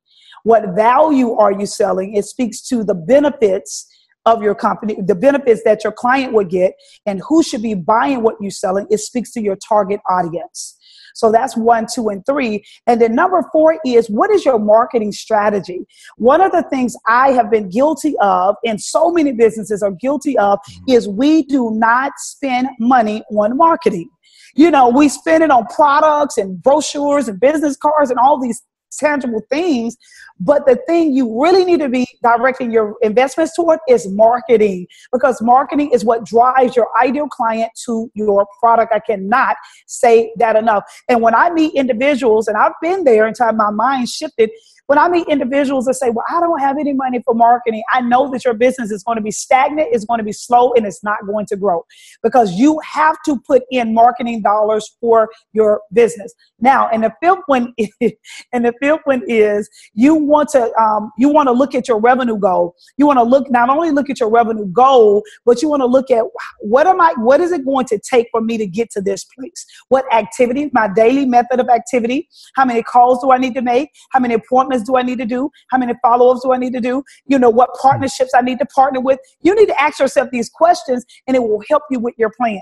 what 0.44 0.74
value 0.74 1.32
are 1.34 1.52
you 1.52 1.66
selling? 1.66 2.14
It 2.16 2.24
speaks 2.24 2.60
to 2.68 2.82
the 2.82 2.94
benefits 2.94 3.86
of 4.24 4.42
your 4.42 4.54
company, 4.54 4.96
the 5.04 5.14
benefits 5.14 5.62
that 5.64 5.84
your 5.84 5.92
client 5.92 6.32
would 6.32 6.48
get, 6.48 6.74
and 7.06 7.20
who 7.28 7.42
should 7.42 7.62
be 7.62 7.74
buying 7.74 8.22
what 8.22 8.36
you're 8.40 8.50
selling. 8.50 8.86
It 8.90 8.98
speaks 8.98 9.32
to 9.32 9.40
your 9.40 9.56
target 9.56 10.00
audience. 10.08 10.78
So 11.14 11.30
that's 11.30 11.56
one, 11.56 11.86
two, 11.92 12.08
and 12.08 12.24
three. 12.26 12.64
And 12.86 13.00
then 13.00 13.14
number 13.14 13.44
four 13.52 13.78
is 13.84 14.08
what 14.08 14.30
is 14.30 14.44
your 14.44 14.58
marketing 14.58 15.12
strategy? 15.12 15.86
One 16.16 16.40
of 16.40 16.52
the 16.52 16.62
things 16.64 16.96
I 17.08 17.32
have 17.32 17.50
been 17.50 17.68
guilty 17.68 18.14
of, 18.20 18.56
and 18.64 18.80
so 18.80 19.10
many 19.10 19.32
businesses 19.32 19.82
are 19.82 19.92
guilty 19.92 20.38
of, 20.38 20.58
mm-hmm. 20.58 20.92
is 20.92 21.08
we 21.08 21.42
do 21.44 21.70
not 21.72 22.12
spend 22.16 22.68
money 22.78 23.22
on 23.30 23.56
marketing. 23.56 24.08
You 24.54 24.70
know, 24.70 24.88
we 24.88 25.08
spend 25.08 25.42
it 25.42 25.50
on 25.50 25.66
products 25.66 26.36
and 26.36 26.62
brochures 26.62 27.28
and 27.28 27.40
business 27.40 27.76
cards 27.76 28.10
and 28.10 28.18
all 28.18 28.38
these 28.38 28.62
tangible 28.98 29.42
things. 29.50 29.96
But 30.40 30.66
the 30.66 30.76
thing 30.86 31.12
you 31.12 31.40
really 31.40 31.64
need 31.64 31.80
to 31.80 31.88
be 31.88 32.06
directing 32.22 32.72
your 32.72 32.96
investments 33.02 33.54
toward 33.54 33.78
is 33.88 34.08
marketing 34.08 34.86
because 35.12 35.40
marketing 35.40 35.90
is 35.92 36.04
what 36.04 36.24
drives 36.24 36.74
your 36.74 36.88
ideal 37.00 37.28
client 37.28 37.70
to 37.84 38.10
your 38.14 38.46
product. 38.58 38.92
I 38.92 38.98
cannot 38.98 39.56
say 39.86 40.32
that 40.38 40.56
enough. 40.56 40.84
And 41.08 41.22
when 41.22 41.34
I 41.34 41.50
meet 41.50 41.74
individuals, 41.74 42.48
and 42.48 42.56
I've 42.56 42.72
been 42.80 43.04
there 43.04 43.26
until 43.26 43.52
my 43.52 43.70
mind 43.70 44.08
shifted, 44.08 44.50
when 44.86 44.98
I 44.98 45.08
meet 45.08 45.26
individuals 45.28 45.86
that 45.86 45.94
say, 45.94 46.10
Well, 46.10 46.24
I 46.28 46.40
don't 46.40 46.60
have 46.60 46.76
any 46.78 46.92
money 46.92 47.20
for 47.24 47.34
marketing, 47.34 47.82
I 47.92 48.00
know 48.00 48.30
that 48.30 48.44
your 48.44 48.54
business 48.54 48.90
is 48.90 49.02
going 49.02 49.16
to 49.16 49.22
be 49.22 49.30
stagnant, 49.30 49.88
it's 49.92 50.04
going 50.04 50.18
to 50.18 50.24
be 50.24 50.32
slow, 50.32 50.72
and 50.74 50.86
it's 50.86 51.02
not 51.02 51.26
going 51.26 51.46
to 51.46 51.56
grow 51.56 51.84
because 52.22 52.52
you 52.52 52.80
have 52.84 53.16
to 53.26 53.40
put 53.46 53.62
in 53.70 53.94
marketing 53.94 54.42
dollars 54.42 54.96
for 55.00 55.30
your 55.52 55.82
business. 55.92 56.32
Now, 56.60 56.88
and 56.88 57.04
the 57.04 57.12
fifth 57.22 57.42
one, 57.46 57.72
is, 57.76 57.90
and 58.52 58.64
the 58.64 58.72
fifth 58.80 59.00
one 59.04 59.22
is 59.26 59.68
you 59.94 60.14
want 60.14 60.50
to 60.50 60.72
um, 60.74 61.10
you 61.18 61.28
want 61.28 61.48
to 61.48 61.52
look 61.52 61.74
at 61.74 61.88
your 61.88 62.00
revenue 62.00 62.38
goal. 62.38 62.74
You 62.96 63.06
want 63.06 63.18
to 63.18 63.24
look 63.24 63.50
not 63.50 63.68
only 63.68 63.90
look 63.90 64.10
at 64.10 64.20
your 64.20 64.30
revenue 64.30 64.66
goal, 64.66 65.22
but 65.44 65.62
you 65.62 65.68
want 65.68 65.80
to 65.80 65.86
look 65.86 66.10
at 66.10 66.24
what 66.60 66.86
am 66.86 67.00
I, 67.00 67.14
what 67.18 67.40
is 67.40 67.52
it 67.52 67.64
going 67.64 67.86
to 67.86 67.98
take 67.98 68.28
for 68.30 68.40
me 68.40 68.58
to 68.58 68.66
get 68.66 68.90
to 68.92 69.00
this 69.00 69.24
place? 69.24 69.64
What 69.88 70.04
activity, 70.12 70.70
my 70.72 70.88
daily 70.88 71.26
method 71.26 71.60
of 71.60 71.68
activity? 71.68 72.28
How 72.54 72.64
many 72.64 72.82
calls 72.82 73.22
do 73.22 73.30
I 73.30 73.38
need 73.38 73.54
to 73.54 73.62
make? 73.62 73.90
How 74.10 74.20
many 74.20 74.34
appointments 74.34 74.71
appointments 74.72 74.88
do 74.88 74.96
I 74.96 75.02
need 75.02 75.18
to 75.18 75.26
do? 75.26 75.50
How 75.70 75.78
many 75.78 75.94
follow 76.02 76.32
ups 76.32 76.42
do 76.42 76.52
I 76.52 76.56
need 76.56 76.72
to 76.72 76.80
do? 76.80 77.02
You 77.26 77.38
know, 77.38 77.50
what 77.50 77.70
partnerships 77.80 78.32
I 78.34 78.40
need 78.40 78.58
to 78.58 78.66
partner 78.66 79.00
with? 79.00 79.18
You 79.42 79.54
need 79.54 79.66
to 79.66 79.80
ask 79.80 79.98
yourself 79.98 80.28
these 80.30 80.48
questions 80.48 81.04
and 81.26 81.36
it 81.36 81.40
will 81.40 81.62
help 81.68 81.82
you 81.90 81.98
with 81.98 82.14
your 82.18 82.30
plan. 82.36 82.60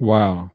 Wow. 0.00 0.50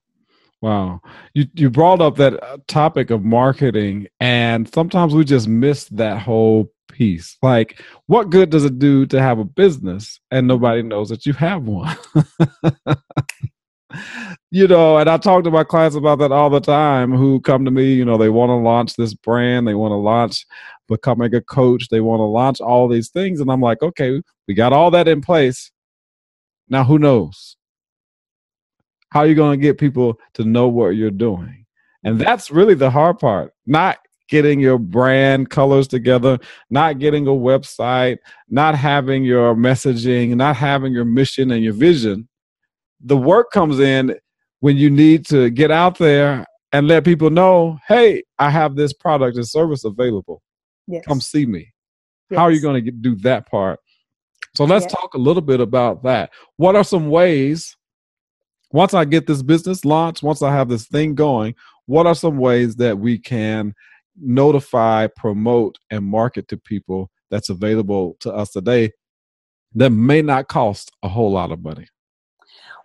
Wow. 0.61 1.01
You 1.33 1.45
you 1.55 1.71
brought 1.71 2.01
up 2.01 2.17
that 2.17 2.41
uh, 2.43 2.57
topic 2.67 3.09
of 3.09 3.23
marketing 3.23 4.07
and 4.19 4.71
sometimes 4.71 5.15
we 5.15 5.25
just 5.25 5.47
miss 5.47 5.85
that 5.85 6.21
whole 6.21 6.71
piece. 6.91 7.35
Like 7.41 7.81
what 8.05 8.29
good 8.29 8.51
does 8.51 8.65
it 8.65 8.77
do 8.77 9.07
to 9.07 9.19
have 9.19 9.39
a 9.39 9.45
business 9.45 10.19
and 10.29 10.47
nobody 10.47 10.83
knows 10.83 11.09
that 11.09 11.25
you 11.25 11.33
have 11.33 11.63
one? 11.63 11.97
you 14.51 14.67
know, 14.67 14.97
and 14.97 15.09
I 15.09 15.17
talk 15.17 15.43
to 15.43 15.51
my 15.51 15.63
clients 15.63 15.95
about 15.95 16.19
that 16.19 16.31
all 16.31 16.49
the 16.49 16.59
time 16.59 17.11
who 17.11 17.39
come 17.39 17.65
to 17.65 17.71
me, 17.71 17.93
you 17.93 18.05
know, 18.05 18.17
they 18.17 18.29
want 18.29 18.49
to 18.49 18.55
launch 18.55 18.95
this 18.95 19.13
brand, 19.13 19.67
they 19.67 19.73
want 19.73 19.91
to 19.91 19.97
launch 19.97 20.45
becoming 20.87 21.33
a 21.33 21.41
coach, 21.41 21.87
they 21.89 22.01
want 22.01 22.19
to 22.19 22.25
launch 22.25 22.59
all 22.59 22.87
these 22.87 23.09
things. 23.09 23.39
And 23.39 23.51
I'm 23.51 23.61
like, 23.61 23.81
okay, 23.81 24.21
we 24.47 24.53
got 24.53 24.73
all 24.73 24.91
that 24.91 25.07
in 25.07 25.21
place. 25.21 25.71
Now, 26.69 26.83
who 26.83 26.99
knows? 26.99 27.57
How 29.09 29.21
are 29.21 29.27
you 29.27 29.35
going 29.35 29.59
to 29.59 29.61
get 29.61 29.77
people 29.77 30.19
to 30.35 30.43
know 30.43 30.67
what 30.67 30.89
you're 30.89 31.11
doing? 31.11 31.65
And 32.03 32.19
that's 32.19 32.49
really 32.49 32.73
the 32.73 32.89
hard 32.89 33.19
part. 33.19 33.53
Not 33.65 33.99
getting 34.29 34.61
your 34.61 34.79
brand 34.79 35.49
colors 35.49 35.87
together, 35.87 36.39
not 36.69 36.99
getting 36.99 37.27
a 37.27 37.31
website, 37.31 38.17
not 38.49 38.75
having 38.75 39.23
your 39.25 39.53
messaging, 39.53 40.35
not 40.35 40.55
having 40.55 40.93
your 40.93 41.05
mission 41.05 41.51
and 41.51 41.63
your 41.63 41.73
vision 41.73 42.27
the 43.03 43.17
work 43.17 43.51
comes 43.51 43.79
in 43.79 44.15
when 44.59 44.77
you 44.77 44.89
need 44.89 45.25
to 45.27 45.49
get 45.49 45.71
out 45.71 45.97
there 45.97 46.45
and 46.71 46.87
let 46.87 47.03
people 47.03 47.29
know, 47.29 47.77
hey, 47.87 48.23
I 48.39 48.49
have 48.49 48.75
this 48.75 48.93
product 48.93 49.35
and 49.37 49.47
service 49.47 49.83
available. 49.83 50.41
Yes. 50.87 51.03
Come 51.05 51.19
see 51.19 51.45
me. 51.45 51.73
Yes. 52.29 52.37
How 52.37 52.43
are 52.45 52.51
you 52.51 52.61
going 52.61 52.83
to 52.83 52.91
do 52.91 53.15
that 53.17 53.49
part? 53.49 53.79
So 54.55 54.65
let's 54.65 54.85
yes. 54.85 54.93
talk 54.93 55.13
a 55.13 55.17
little 55.17 55.41
bit 55.41 55.59
about 55.59 56.03
that. 56.03 56.31
What 56.57 56.75
are 56.75 56.83
some 56.83 57.09
ways, 57.09 57.75
once 58.71 58.93
I 58.93 59.05
get 59.05 59.27
this 59.27 59.41
business 59.41 59.83
launched, 59.83 60.23
once 60.23 60.41
I 60.41 60.51
have 60.51 60.69
this 60.69 60.87
thing 60.87 61.15
going, 61.15 61.55
what 61.87 62.05
are 62.07 62.15
some 62.15 62.37
ways 62.37 62.75
that 62.77 62.97
we 62.97 63.17
can 63.17 63.73
notify, 64.17 65.07
promote, 65.15 65.77
and 65.89 66.05
market 66.05 66.47
to 66.49 66.57
people 66.57 67.09
that's 67.29 67.49
available 67.49 68.17
to 68.19 68.31
us 68.31 68.51
today 68.51 68.91
that 69.75 69.89
may 69.89 70.21
not 70.21 70.47
cost 70.47 70.91
a 71.03 71.09
whole 71.09 71.31
lot 71.31 71.51
of 71.51 71.63
money? 71.63 71.87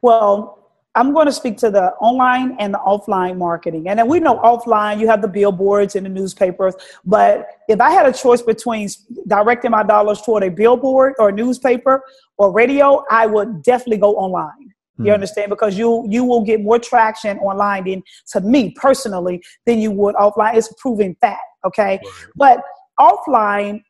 Well, 0.06 0.70
I'm 0.94 1.12
going 1.12 1.26
to 1.26 1.32
speak 1.32 1.56
to 1.58 1.68
the 1.68 1.86
online 1.94 2.56
and 2.60 2.72
the 2.72 2.78
offline 2.78 3.38
marketing. 3.38 3.88
And 3.88 3.98
then 3.98 4.06
we 4.06 4.20
know 4.20 4.38
offline, 4.38 5.00
you 5.00 5.08
have 5.08 5.20
the 5.20 5.26
billboards 5.26 5.96
and 5.96 6.06
the 6.06 6.10
newspapers. 6.10 6.74
But 7.04 7.48
if 7.68 7.80
I 7.80 7.90
had 7.90 8.06
a 8.06 8.12
choice 8.12 8.40
between 8.40 8.88
directing 9.26 9.72
my 9.72 9.82
dollars 9.82 10.22
toward 10.22 10.44
a 10.44 10.48
billboard 10.48 11.14
or 11.18 11.30
a 11.30 11.32
newspaper 11.32 12.04
or 12.38 12.52
radio, 12.52 13.04
I 13.10 13.26
would 13.26 13.64
definitely 13.64 13.96
go 13.96 14.14
online. 14.14 14.72
You 14.98 15.06
hmm. 15.06 15.10
understand? 15.10 15.50
Because 15.50 15.76
you 15.76 16.06
you 16.08 16.22
will 16.24 16.44
get 16.44 16.62
more 16.62 16.78
traction 16.78 17.36
online 17.40 17.84
than 17.84 18.02
to 18.32 18.40
me 18.40 18.70
personally 18.80 19.42
than 19.66 19.80
you 19.80 19.90
would 19.90 20.14
offline. 20.14 20.54
It's 20.54 20.72
proven 20.78 21.16
fact. 21.20 21.42
Okay. 21.64 21.98
But 22.36 22.62
offline, 22.98 23.82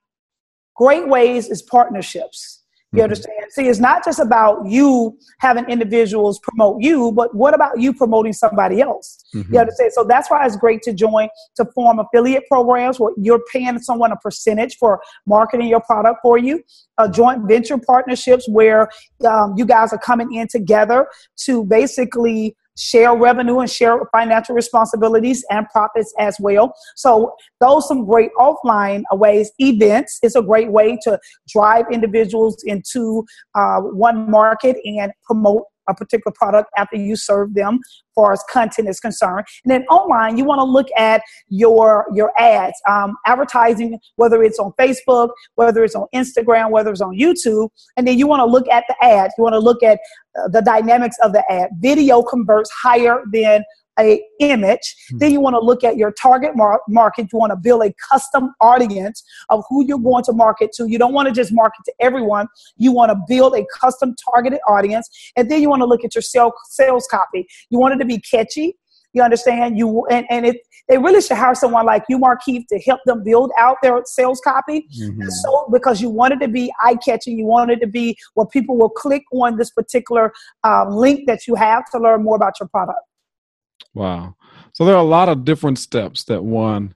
great 0.77 1.07
ways 1.07 1.51
is 1.51 1.61
partnerships. 1.61 2.56
You 2.93 2.99
mm-hmm. 2.99 3.05
understand? 3.05 3.37
See, 3.51 3.69
it's 3.69 3.81
not 3.81 4.05
just 4.05 4.21
about 4.21 4.65
you 4.67 5.19
having 5.41 5.65
individuals 5.69 6.39
promote 6.39 6.83
you, 6.83 7.11
but 7.13 7.35
what 7.35 7.53
about 7.53 7.81
you 7.81 7.93
promoting 7.93 8.33
somebody 8.33 8.81
else? 8.81 9.25
Mm-hmm. 9.35 9.55
You 9.55 9.61
understand? 9.61 9.93
So 9.93 10.05
that's 10.05 10.31
why 10.31 10.47
it's 10.47 10.57
great 10.57 10.83
to 10.83 10.93
join 10.93 11.29
to 11.57 11.65
form 11.75 11.99
affiliate 11.99 12.45
programs 12.49 13.01
where 13.01 13.13
you're 13.17 13.43
paying 13.53 13.79
someone 13.81 14.13
a 14.13 14.17
percentage 14.17 14.77
for 14.77 15.01
marketing 15.27 15.67
your 15.67 15.81
product 15.81 16.21
for 16.23 16.39
you. 16.39 16.63
Uh, 16.97 17.09
joint 17.09 17.47
venture 17.49 17.77
partnerships 17.77 18.49
where 18.49 18.89
um, 19.29 19.55
you 19.57 19.67
guys 19.67 19.93
are 19.93 19.99
coming 19.99 20.33
in 20.33 20.47
together 20.47 21.09
to 21.37 21.65
basically 21.65 22.57
share 22.77 23.17
revenue 23.17 23.61
and 23.61 23.71
share 23.71 24.01
financial 24.13 24.55
responsibilities 24.55 25.45
and 25.51 25.67
profits 25.71 26.13
as 26.19 26.37
well. 26.41 26.75
So 26.95 27.35
those 27.61 27.89
some 27.89 28.05
great 28.05 28.31
offline 28.39 29.03
ways. 29.13 29.51
Events 29.59 30.19
is 30.23 30.37
a 30.37 30.43
great 30.43 30.71
way 30.71 30.99
to 31.03 31.19
drive 31.49 31.87
individuals 31.91 32.63
into 32.65 33.25
uh, 33.55 33.81
one 33.81 34.31
market 34.31 34.77
and 34.85 35.13
promote 35.25 35.65
a 35.89 35.95
particular 35.95 36.33
product 36.35 36.71
after 36.77 36.97
you 36.97 37.17
serve 37.17 37.55
them 37.55 37.81
far 38.15 38.33
as 38.33 38.43
content 38.51 38.89
is 38.89 38.99
concerned. 38.99 39.45
And 39.65 39.71
then 39.71 39.85
online 39.85 40.39
you 40.39 40.45
want 40.45 40.59
to 40.61 40.65
look 40.65 40.89
at 40.97 41.23
your 41.49 42.07
your 42.15 42.33
ads. 42.39 42.75
Um, 42.89 43.17
advertising 43.27 43.99
whether 44.17 44.43
it's 44.43 44.59
on 44.59 44.73
facebook 44.79 45.31
whether 45.55 45.85
it's 45.85 45.95
on 45.95 46.07
instagram 46.15 46.71
whether 46.71 46.91
it's 46.91 47.01
on 47.01 47.17
youtube 47.17 47.69
and 47.97 48.07
then 48.07 48.19
you 48.19 48.27
want 48.27 48.41
to 48.41 48.47
look 48.47 48.69
at 48.69 48.85
the 48.89 48.97
ads. 49.05 49.35
You 49.37 49.45
want 49.45 49.55
to 49.55 49.59
look 49.59 49.83
at 49.83 49.99
uh, 50.39 50.49
the 50.49 50.63
dynamics 50.63 51.17
of 51.23 51.33
the 51.33 51.45
ad. 51.51 51.71
Video 51.81 52.23
converts 52.23 52.71
higher 52.71 53.23
than 53.33 53.65
a 53.99 54.23
image. 54.41 54.79
Mm-hmm. 54.79 55.19
Then 55.19 55.33
you 55.33 55.41
want 55.41 55.55
to 55.55 55.61
look 55.61 55.85
at 55.85 55.97
your 55.97 56.13
target 56.13 56.57
mar- 56.57 56.81
market. 56.89 57.29
You 57.33 57.39
want 57.39 57.51
to 57.51 57.57
build 57.57 57.83
a 57.83 57.93
custom 58.11 58.55
audience 58.61 59.23
of 59.49 59.65
who 59.69 59.85
you're 59.87 59.99
going 59.99 60.25
to 60.25 60.33
market 60.33 60.73
to. 60.75 60.89
You 60.89 60.99
don't 60.99 61.13
want 61.13 61.29
to 61.29 61.35
just 61.35 61.53
market 61.53 61.83
to 61.87 61.93
everyone. 62.01 62.49
You 62.77 62.93
want 62.93 63.11
to 63.11 63.19
build 63.29 63.55
a 63.55 63.65
custom 63.79 64.15
targeted 64.33 64.61
audience. 64.69 65.09
And 65.37 65.51
then 65.51 65.63
you 65.63 65.71
want 65.71 65.81
to 65.81 65.87
look 65.87 66.05
at 66.05 66.15
your 66.15 66.23
sales, 66.23 66.53
sales 66.71 67.07
copy. 67.11 67.47
You 67.71 67.79
want 67.79 67.95
it 67.95 67.99
to 67.99 68.05
be 68.05 68.19
catchy. 68.19 68.77
You 69.13 69.23
understand? 69.23 69.79
You 69.79 70.07
and, 70.11 70.27
and 70.29 70.45
it 70.45 70.59
they 70.89 70.99
really 70.99 71.21
should 71.21 71.37
hire 71.37 71.55
someone 71.55 71.87
like 71.87 72.05
you, 72.09 72.19
Markeith, 72.19 72.67
to 72.69 72.79
help 72.79 73.01
them 73.07 73.25
build 73.25 73.51
out 73.59 73.77
their 73.83 74.03
sales 74.05 74.41
copy. 74.45 74.87
Mm-hmm. 75.01 75.29
So 75.29 75.69
because 75.73 76.01
you 76.01 76.11
want 76.11 76.35
it 76.35 76.41
to 76.41 76.49
be 76.49 76.73
eye 76.81 76.97
catching, 77.05 77.39
you 77.39 77.47
want 77.47 77.71
it 77.71 77.81
to 77.81 77.87
be 77.87 78.17
where 78.35 78.47
people 78.47 78.77
will 78.77 78.91
click 78.91 79.25
on 79.33 79.57
this 79.57 79.71
particular 79.71 80.33
um, 80.65 80.91
link 80.91 81.27
that 81.27 81.47
you 81.47 81.55
have 81.55 81.91
to 81.91 81.99
learn 81.99 82.23
more 82.23 82.37
about 82.37 82.61
your 82.61 82.69
product. 82.69 83.01
Wow. 83.97 84.37
So 84.75 84.85
there 84.85 84.95
are 84.95 84.99
a 84.99 85.09
lot 85.09 85.31
of 85.31 85.47
different 85.47 85.79
steps 85.79 86.25
that 86.25 86.45
one 86.45 86.95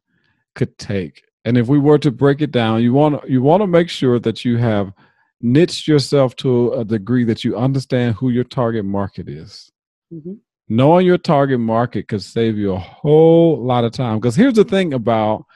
could 0.54 0.76
take. 0.76 1.22
And 1.46 1.56
if 1.56 1.66
we 1.66 1.78
were 1.78 1.98
to 1.98 2.10
break 2.10 2.42
it 2.42 2.50
down, 2.50 2.82
you 2.82 2.92
want 2.92 3.28
you 3.28 3.40
want 3.40 3.62
to 3.62 3.66
make 3.66 3.88
sure 3.88 4.18
that 4.18 4.44
you 4.44 4.58
have 4.58 4.92
niched 5.40 5.88
yourself 5.88 6.36
to 6.36 6.72
a 6.74 6.84
degree 6.84 7.24
that 7.24 7.42
you 7.42 7.56
understand 7.56 8.16
who 8.16 8.28
your 8.28 8.44
target 8.44 8.84
market 8.84 9.30
is. 9.30 9.72
Mm-hmm. 10.12 10.34
Knowing 10.68 11.06
your 11.06 11.16
target 11.16 11.58
market 11.58 12.06
could 12.06 12.22
save 12.22 12.58
you 12.58 12.74
a 12.74 12.78
whole 12.78 13.64
lot 13.64 13.84
of 13.84 13.92
time. 13.92 14.18
Because 14.18 14.36
here's 14.36 14.54
the 14.54 14.64
thing 14.64 14.92
about 14.92 15.46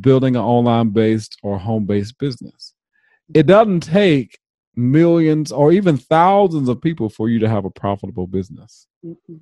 building 0.00 0.36
an 0.36 0.42
online 0.42 0.88
based 0.88 1.36
or 1.42 1.58
home 1.58 1.84
based 1.84 2.18
business 2.18 2.72
it 3.34 3.46
doesn't 3.46 3.80
take 3.80 4.38
millions 4.74 5.52
or 5.52 5.70
even 5.70 5.98
thousands 5.98 6.70
of 6.70 6.80
people 6.80 7.10
for 7.10 7.28
you 7.28 7.38
to 7.40 7.48
have 7.48 7.66
a 7.66 7.70
profitable 7.70 8.26
business. 8.26 8.86
Mm-hmm 9.04 9.36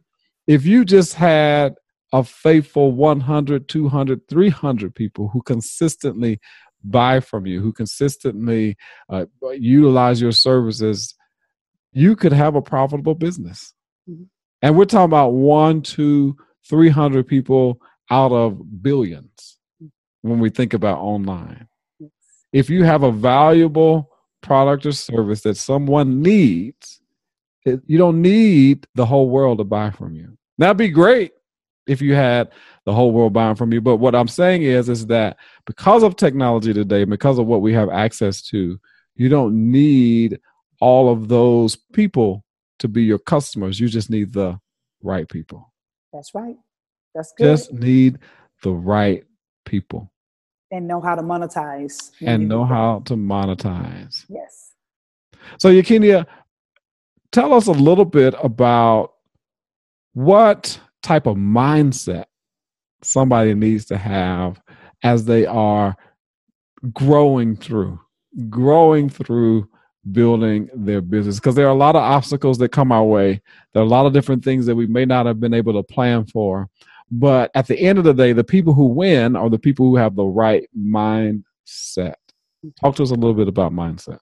if 0.47 0.65
you 0.65 0.85
just 0.85 1.15
had 1.15 1.75
a 2.13 2.23
faithful 2.23 2.93
100, 2.93 3.69
200, 3.69 4.29
300 4.29 4.95
people 4.95 5.29
who 5.29 5.43
consistently 5.43 6.41
buy 6.85 7.21
from 7.21 7.47
you, 7.47 7.61
who 7.61 7.73
consistently 7.73 8.77
uh, 9.09 9.27
utilize 9.55 10.21
your 10.21 10.33
services, 10.33 11.15
you 11.93 12.15
could 12.15 12.33
have 12.33 12.55
a 12.55 12.63
profitable 12.63 13.15
business. 13.15 13.75
Mm-hmm. 14.09 14.25
And 14.63 14.77
we're 14.77 14.85
talking 14.85 15.05
about 15.05 15.31
one, 15.31 15.83
two, 15.83 16.37
300 16.69 17.27
people 17.27 17.81
out 18.11 18.33
of 18.33 18.83
billions 18.83 19.59
when 20.23 20.39
we 20.39 20.51
think 20.51 20.75
about 20.75 20.99
online. 20.99 21.69
If 22.53 22.71
you 22.71 22.85
have 22.85 23.03
a 23.03 23.13
valuable 23.13 24.11
product 24.43 24.87
or 24.87 24.93
service 24.93 25.43
that 25.43 25.57
someone 25.57 26.23
needs, 26.23 27.01
it, 27.67 27.81
you 27.87 27.99
don't 27.99 28.23
need 28.23 28.87
the 28.95 29.05
whole 29.05 29.29
world 29.29 29.59
to 29.59 29.65
buy 29.65 29.91
from 29.91 30.15
you. 30.15 30.37
That'd 30.59 30.77
be 30.77 30.89
great 30.89 31.33
if 31.87 32.01
you 32.01 32.15
had 32.15 32.51
the 32.85 32.93
whole 32.93 33.13
world 33.13 33.33
buying 33.33 33.57
from 33.57 33.73
you. 33.73 33.81
But 33.81 33.97
what 33.97 34.15
I'm 34.15 34.29
saying 34.29 34.63
is, 34.63 34.89
is 34.89 35.07
that 35.07 35.37
because 35.67 36.03
of 36.03 36.17
technology 36.17 36.73
today, 36.73 37.05
because 37.05 37.39
of 37.39 37.47
what 37.47 37.61
we 37.61 37.73
have 37.75 37.91
access 37.91 38.43
to, 38.49 38.81
you 39.15 39.29
don't 39.29 39.71
need 39.71 40.41
all 40.81 41.11
of 41.11 41.29
those 41.29 41.77
people 41.77 42.45
to 42.79 42.89
be 42.89 43.03
your 43.03 43.19
customers. 43.19 43.81
You 43.81 43.89
just 43.89 44.11
need 44.11 44.33
the 44.33 44.59
right 45.03 45.29
people. 45.29 45.73
That's 46.13 46.35
right. 46.35 46.57
That's 47.15 47.33
good. 47.37 47.45
Just 47.45 47.73
need 47.73 48.19
the 48.63 48.73
right 48.73 49.25
people. 49.65 50.13
And 50.71 50.87
know 50.89 51.01
how 51.01 51.15
to 51.15 51.23
monetize. 51.23 52.11
And 52.21 52.49
know 52.49 52.65
how 52.65 53.01
to 53.07 53.15
monetize. 53.15 54.25
Yes. 54.29 54.73
So, 55.59 55.71
Yakinia, 55.71 56.27
tell 57.37 57.53
us 57.53 57.67
a 57.67 57.73
little 57.73 58.07
bit 58.07 58.35
about 58.43 59.13
what 60.15 60.81
type 61.03 61.27
of 61.27 61.37
mindset 61.37 62.25
somebody 63.03 63.53
needs 63.53 63.85
to 63.85 63.99
have 63.99 64.59
as 65.03 65.27
they 65.27 65.45
are 65.45 65.95
growing 66.95 67.55
through, 67.55 68.01
growing 68.49 69.11
through 69.11 69.69
building 70.13 70.71
their 70.75 71.03
business 71.03 71.39
because 71.39 71.55
there 71.55 71.67
are 71.67 71.75
a 71.75 71.75
lot 71.75 71.95
of 71.95 72.01
obstacles 72.01 72.57
that 72.57 72.71
come 72.71 72.91
our 72.91 73.05
way. 73.05 73.43
There 73.75 73.83
are 73.83 73.87
a 73.87 73.89
lot 73.89 74.07
of 74.07 74.15
different 74.15 74.43
things 74.43 74.65
that 74.65 74.75
we 74.75 74.87
may 74.87 75.05
not 75.05 75.27
have 75.27 75.39
been 75.39 75.53
able 75.53 75.75
to 75.75 75.83
plan 75.83 76.25
for. 76.25 76.71
But 77.11 77.51
at 77.55 77.67
the 77.67 77.79
end 77.79 77.99
of 77.99 78.05
the 78.05 78.15
day, 78.15 78.33
the 78.33 78.45
people 78.45 78.73
who 78.73 78.87
win 78.87 79.37
are 79.37 79.51
the 79.51 79.59
people 79.59 79.85
who 79.85 79.97
have 79.97 80.17
the 80.17 80.25
right 80.25 80.67
mindset. 80.75 82.15
Talk 82.81 82.97
to 82.97 83.03
us 83.03 83.11
a 83.11 83.15
little 83.15 83.35
bit 83.35 83.47
about 83.47 83.73
mindset. 83.73 84.21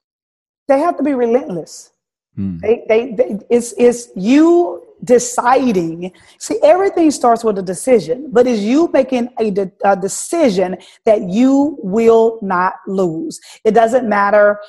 They 0.67 0.79
have 0.79 0.97
to 0.97 1.03
be 1.03 1.13
relentless. 1.13 1.93
Hmm. 2.35 2.57
They, 2.57 2.83
they, 2.87 3.11
they, 3.13 3.39
it's, 3.49 3.73
it's 3.77 4.09
you 4.15 4.83
deciding. 5.03 6.11
See, 6.39 6.59
everything 6.63 7.11
starts 7.11 7.43
with 7.43 7.57
a 7.57 7.61
decision, 7.61 8.29
but 8.31 8.47
it's 8.47 8.61
you 8.61 8.89
making 8.91 9.29
a, 9.39 9.51
de- 9.51 9.71
a 9.83 9.95
decision 9.95 10.77
that 11.05 11.29
you 11.29 11.77
will 11.81 12.39
not 12.41 12.73
lose. 12.87 13.39
It 13.63 13.71
doesn't 13.71 14.07
matter 14.07 14.59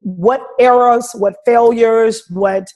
what 0.00 0.42
errors, 0.58 1.10
what 1.14 1.36
failures, 1.44 2.24
what 2.30 2.66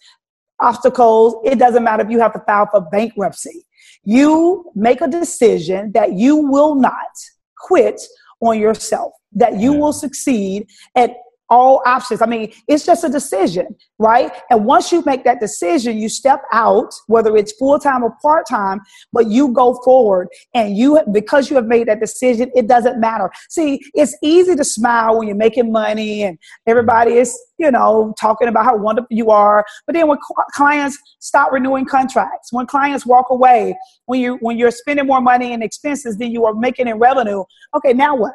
obstacles. 0.61 1.37
It 1.45 1.59
doesn't 1.59 1.85
matter 1.85 2.03
if 2.03 2.11
you 2.11 2.21
have 2.21 2.33
to 2.35 2.41
file 2.41 2.69
for 2.71 2.81
bankruptcy. 2.81 3.67
You 4.05 4.71
make 4.75 5.01
a 5.01 5.09
decision 5.09 5.93
that 5.93 6.15
you 6.15 6.37
will 6.37 6.75
not 6.75 7.13
quit 7.59 8.01
on 8.41 8.59
yourself, 8.59 9.13
that 9.33 9.59
you 9.59 9.73
will 9.73 9.93
succeed 9.93 10.69
at 10.95 11.11
all 11.51 11.83
options. 11.87 12.23
I 12.23 12.27
mean, 12.27 12.53
it's 12.67 12.85
just 12.85 13.05
a 13.05 13.09
decision, 13.09 13.75
right? 13.99 14.33
And 14.51 14.65
once 14.65 14.93
you 14.93 15.03
make 15.07 15.25
that 15.25 15.41
decision, 15.41 15.99
you 15.99 16.09
step 16.09 16.43
out, 16.53 16.93
whether 17.07 17.37
it's 17.37 17.53
full 17.53 17.79
time 17.79 18.03
or 18.03 18.15
part 18.23 18.47
time, 18.49 18.81
but 19.13 19.29
you 19.29 19.53
go 19.53 19.81
forward 19.85 20.29
and 20.55 20.77
you, 20.77 21.01
because 21.13 21.51
you 21.51 21.57
have 21.57 21.67
made 21.67 21.89
that 21.89 22.01
decision, 22.01 22.51
it 22.55 22.67
doesn't 22.67 23.01
matter. 23.01 23.31
See, 23.49 23.81
it's 23.95 24.17
easy 24.23 24.55
to 24.57 24.65
smile 24.65 25.19
when 25.19 25.29
you're 25.29 25.37
making 25.37 25.73
money 25.73 26.25
and 26.25 26.39
everybody 26.67 27.15
is, 27.15 27.39
you 27.59 27.71
know, 27.71 28.15
talking 28.21 28.49
about 28.49 28.65
how 28.65 28.77
wonderful 28.77 29.09
you 29.11 29.31
are. 29.31 29.65
But 29.87 29.95
then 29.95 30.07
when 30.09 30.19
clients 30.53 30.99
stop 31.19 31.51
renewing 31.53 31.87
contracts, 31.87 32.53
when 32.53 32.67
clients 32.67 33.07
walk 33.07 33.27
away, 33.31 33.77
when 34.07 34.21
you, 34.21 34.39
when 34.41 34.59
you're 34.59 34.71
spending 34.71 35.07
more 35.07 35.21
money 35.21 35.53
in 35.53 35.63
expenses 35.63 36.19
than 36.19 36.31
you 36.31 36.45
are 36.47 36.55
making 36.55 36.89
in 36.89 36.99
revenue, 36.99 37.45
okay, 37.75 37.93
now 37.93 38.17
what? 38.17 38.33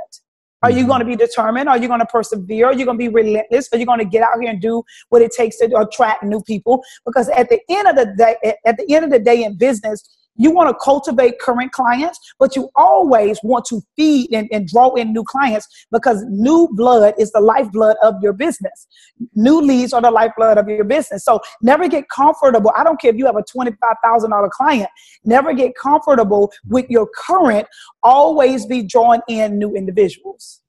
Are 0.63 0.71
you 0.71 0.87
going 0.87 0.99
to 0.99 1.05
be 1.05 1.17
determined? 1.17 1.67
Are 1.67 1.77
you 1.77 1.89
going 1.89 1.99
to 1.99 2.05
persevere? 2.05 2.67
Are 2.67 2.73
you 2.73 2.85
going 2.85 2.97
to 2.97 3.03
be 3.03 3.09
relentless? 3.09 3.67
Are 3.73 3.77
you 3.77 3.85
going 3.85 3.99
to 3.99 4.05
get 4.05 4.23
out 4.23 4.39
here 4.39 4.49
and 4.49 4.61
do 4.61 4.81
what 5.09 5.21
it 5.21 5.31
takes 5.31 5.57
to 5.57 5.65
attract 5.77 6.23
new 6.23 6.41
people? 6.41 6.81
Because 7.05 7.27
at 7.29 7.49
the 7.49 7.59
end 7.69 7.89
of 7.89 7.97
the 7.97 8.13
day, 8.17 8.55
at 8.65 8.77
the 8.77 8.95
end 8.95 9.03
of 9.03 9.11
the 9.11 9.19
day 9.19 9.43
in 9.43 9.57
business, 9.57 10.03
you 10.35 10.51
want 10.51 10.69
to 10.69 10.75
cultivate 10.83 11.39
current 11.39 11.71
clients, 11.71 12.19
but 12.39 12.55
you 12.55 12.69
always 12.75 13.39
want 13.43 13.65
to 13.65 13.81
feed 13.95 14.33
and, 14.33 14.47
and, 14.51 14.67
draw 14.67 14.93
in 14.95 15.13
new 15.13 15.23
clients 15.23 15.67
because 15.91 16.23
new 16.29 16.67
blood 16.71 17.13
is 17.19 17.31
the 17.31 17.39
lifeblood 17.39 17.97
of 18.01 18.15
your 18.21 18.33
business. 18.33 18.87
New 19.35 19.61
leads 19.61 19.93
are 19.93 20.01
the 20.01 20.09
lifeblood 20.09 20.57
of 20.57 20.67
your 20.67 20.85
business. 20.85 21.25
So 21.25 21.39
never 21.61 21.87
get 21.87 22.09
comfortable. 22.09 22.71
I 22.75 22.83
don't 22.83 22.99
care 22.99 23.11
if 23.11 23.17
you 23.17 23.25
have 23.25 23.35
a 23.35 23.43
$25,000 23.43 24.49
client, 24.51 24.89
never 25.25 25.53
get 25.53 25.73
comfortable 25.75 26.51
with 26.67 26.89
your 26.89 27.07
current. 27.15 27.67
Always 28.01 28.65
be 28.65 28.83
drawing 28.83 29.21
in 29.27 29.59
new 29.59 29.75
individuals. 29.75 30.61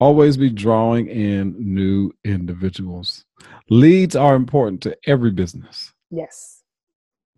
Always 0.00 0.36
be 0.36 0.50
drawing 0.50 1.08
in 1.08 1.54
new 1.58 2.12
individuals. 2.24 3.24
Leads 3.68 4.16
are 4.16 4.34
important 4.34 4.80
to 4.82 4.96
every 5.06 5.30
business. 5.30 5.92
Yes 6.10 6.61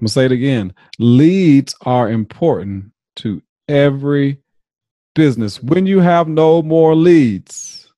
I'm 0.00 0.04
going 0.04 0.08
to 0.08 0.12
say 0.12 0.24
it 0.24 0.32
again. 0.32 0.74
Leads 0.98 1.74
are 1.82 2.10
important 2.10 2.90
to 3.16 3.40
every 3.68 4.40
business. 5.14 5.62
When 5.62 5.86
you 5.86 6.00
have 6.00 6.26
no 6.26 6.62
more 6.62 6.96
leads, 6.96 7.92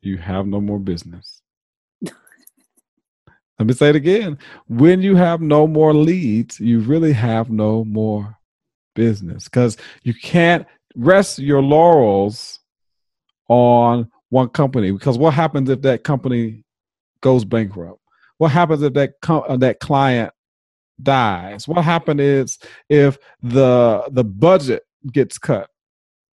you 0.00 0.18
have 0.18 0.46
no 0.46 0.60
more 0.60 0.80
business. 0.80 1.40
Let 2.02 3.66
me 3.66 3.74
say 3.74 3.90
it 3.90 3.96
again. 3.96 4.38
When 4.66 5.02
you 5.02 5.14
have 5.14 5.40
no 5.40 5.68
more 5.68 5.94
leads, 5.94 6.58
you 6.58 6.80
really 6.80 7.12
have 7.12 7.48
no 7.48 7.84
more 7.84 8.36
business 8.96 9.44
because 9.44 9.76
you 10.02 10.14
can't 10.14 10.66
rest 10.96 11.38
your 11.38 11.62
laurels 11.62 12.58
on 13.48 14.10
one 14.30 14.48
company. 14.48 14.90
Because 14.90 15.16
what 15.16 15.34
happens 15.34 15.70
if 15.70 15.82
that 15.82 16.02
company 16.02 16.64
goes 17.20 17.44
bankrupt? 17.44 18.00
What 18.38 18.50
happens 18.50 18.82
if 18.82 18.94
that 18.94 19.14
co- 19.22 19.42
uh, 19.42 19.56
that 19.58 19.78
client 19.78 20.32
dies. 21.02 21.68
What 21.68 21.84
happened 21.84 22.20
is 22.20 22.58
if 22.88 23.18
the 23.42 24.04
the 24.10 24.24
budget 24.24 24.84
gets 25.12 25.38
cut 25.38 25.70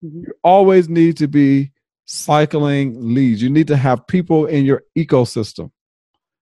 mm-hmm. 0.04 0.20
you 0.20 0.32
always 0.42 0.88
need 0.88 1.16
to 1.18 1.28
be 1.28 1.72
cycling 2.04 3.14
leads. 3.14 3.42
You 3.42 3.50
need 3.50 3.68
to 3.68 3.76
have 3.76 4.06
people 4.06 4.46
in 4.46 4.64
your 4.64 4.82
ecosystem 4.96 5.70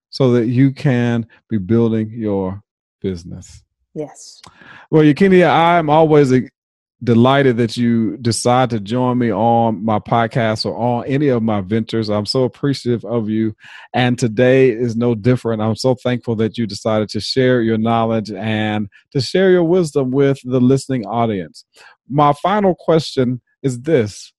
so 0.09 0.31
that 0.33 0.47
you 0.47 0.71
can 0.71 1.27
be 1.49 1.57
building 1.57 2.09
your 2.11 2.61
business. 3.01 3.63
Yes. 3.93 4.41
Well 4.89 5.03
Yakinia, 5.03 5.49
i'm 5.49 5.89
always 5.89 6.31
delighted 7.03 7.57
that 7.57 7.77
you 7.77 8.17
decide 8.17 8.69
to 8.69 8.79
join 8.79 9.17
me 9.17 9.31
on 9.31 9.83
my 9.83 9.97
podcast 9.97 10.65
or 10.65 10.75
on 10.77 11.05
any 11.05 11.29
of 11.29 11.41
my 11.41 11.61
ventures. 11.61 12.09
I'm 12.09 12.25
so 12.25 12.43
appreciative 12.43 13.03
of 13.05 13.29
you. 13.29 13.55
And 13.93 14.19
today 14.19 14.69
is 14.69 14.95
no 14.95 15.15
different. 15.15 15.61
I'm 15.61 15.75
so 15.75 15.95
thankful 15.95 16.35
that 16.35 16.57
you 16.57 16.67
decided 16.67 17.09
to 17.09 17.19
share 17.19 17.61
your 17.61 17.77
knowledge 17.77 18.31
and 18.31 18.87
to 19.11 19.21
share 19.21 19.49
your 19.49 19.63
wisdom 19.63 20.11
with 20.11 20.39
the 20.43 20.61
listening 20.61 21.05
audience. 21.05 21.65
My 22.07 22.33
final 22.33 22.75
question 22.75 23.41
is 23.63 23.81
this 23.81 24.31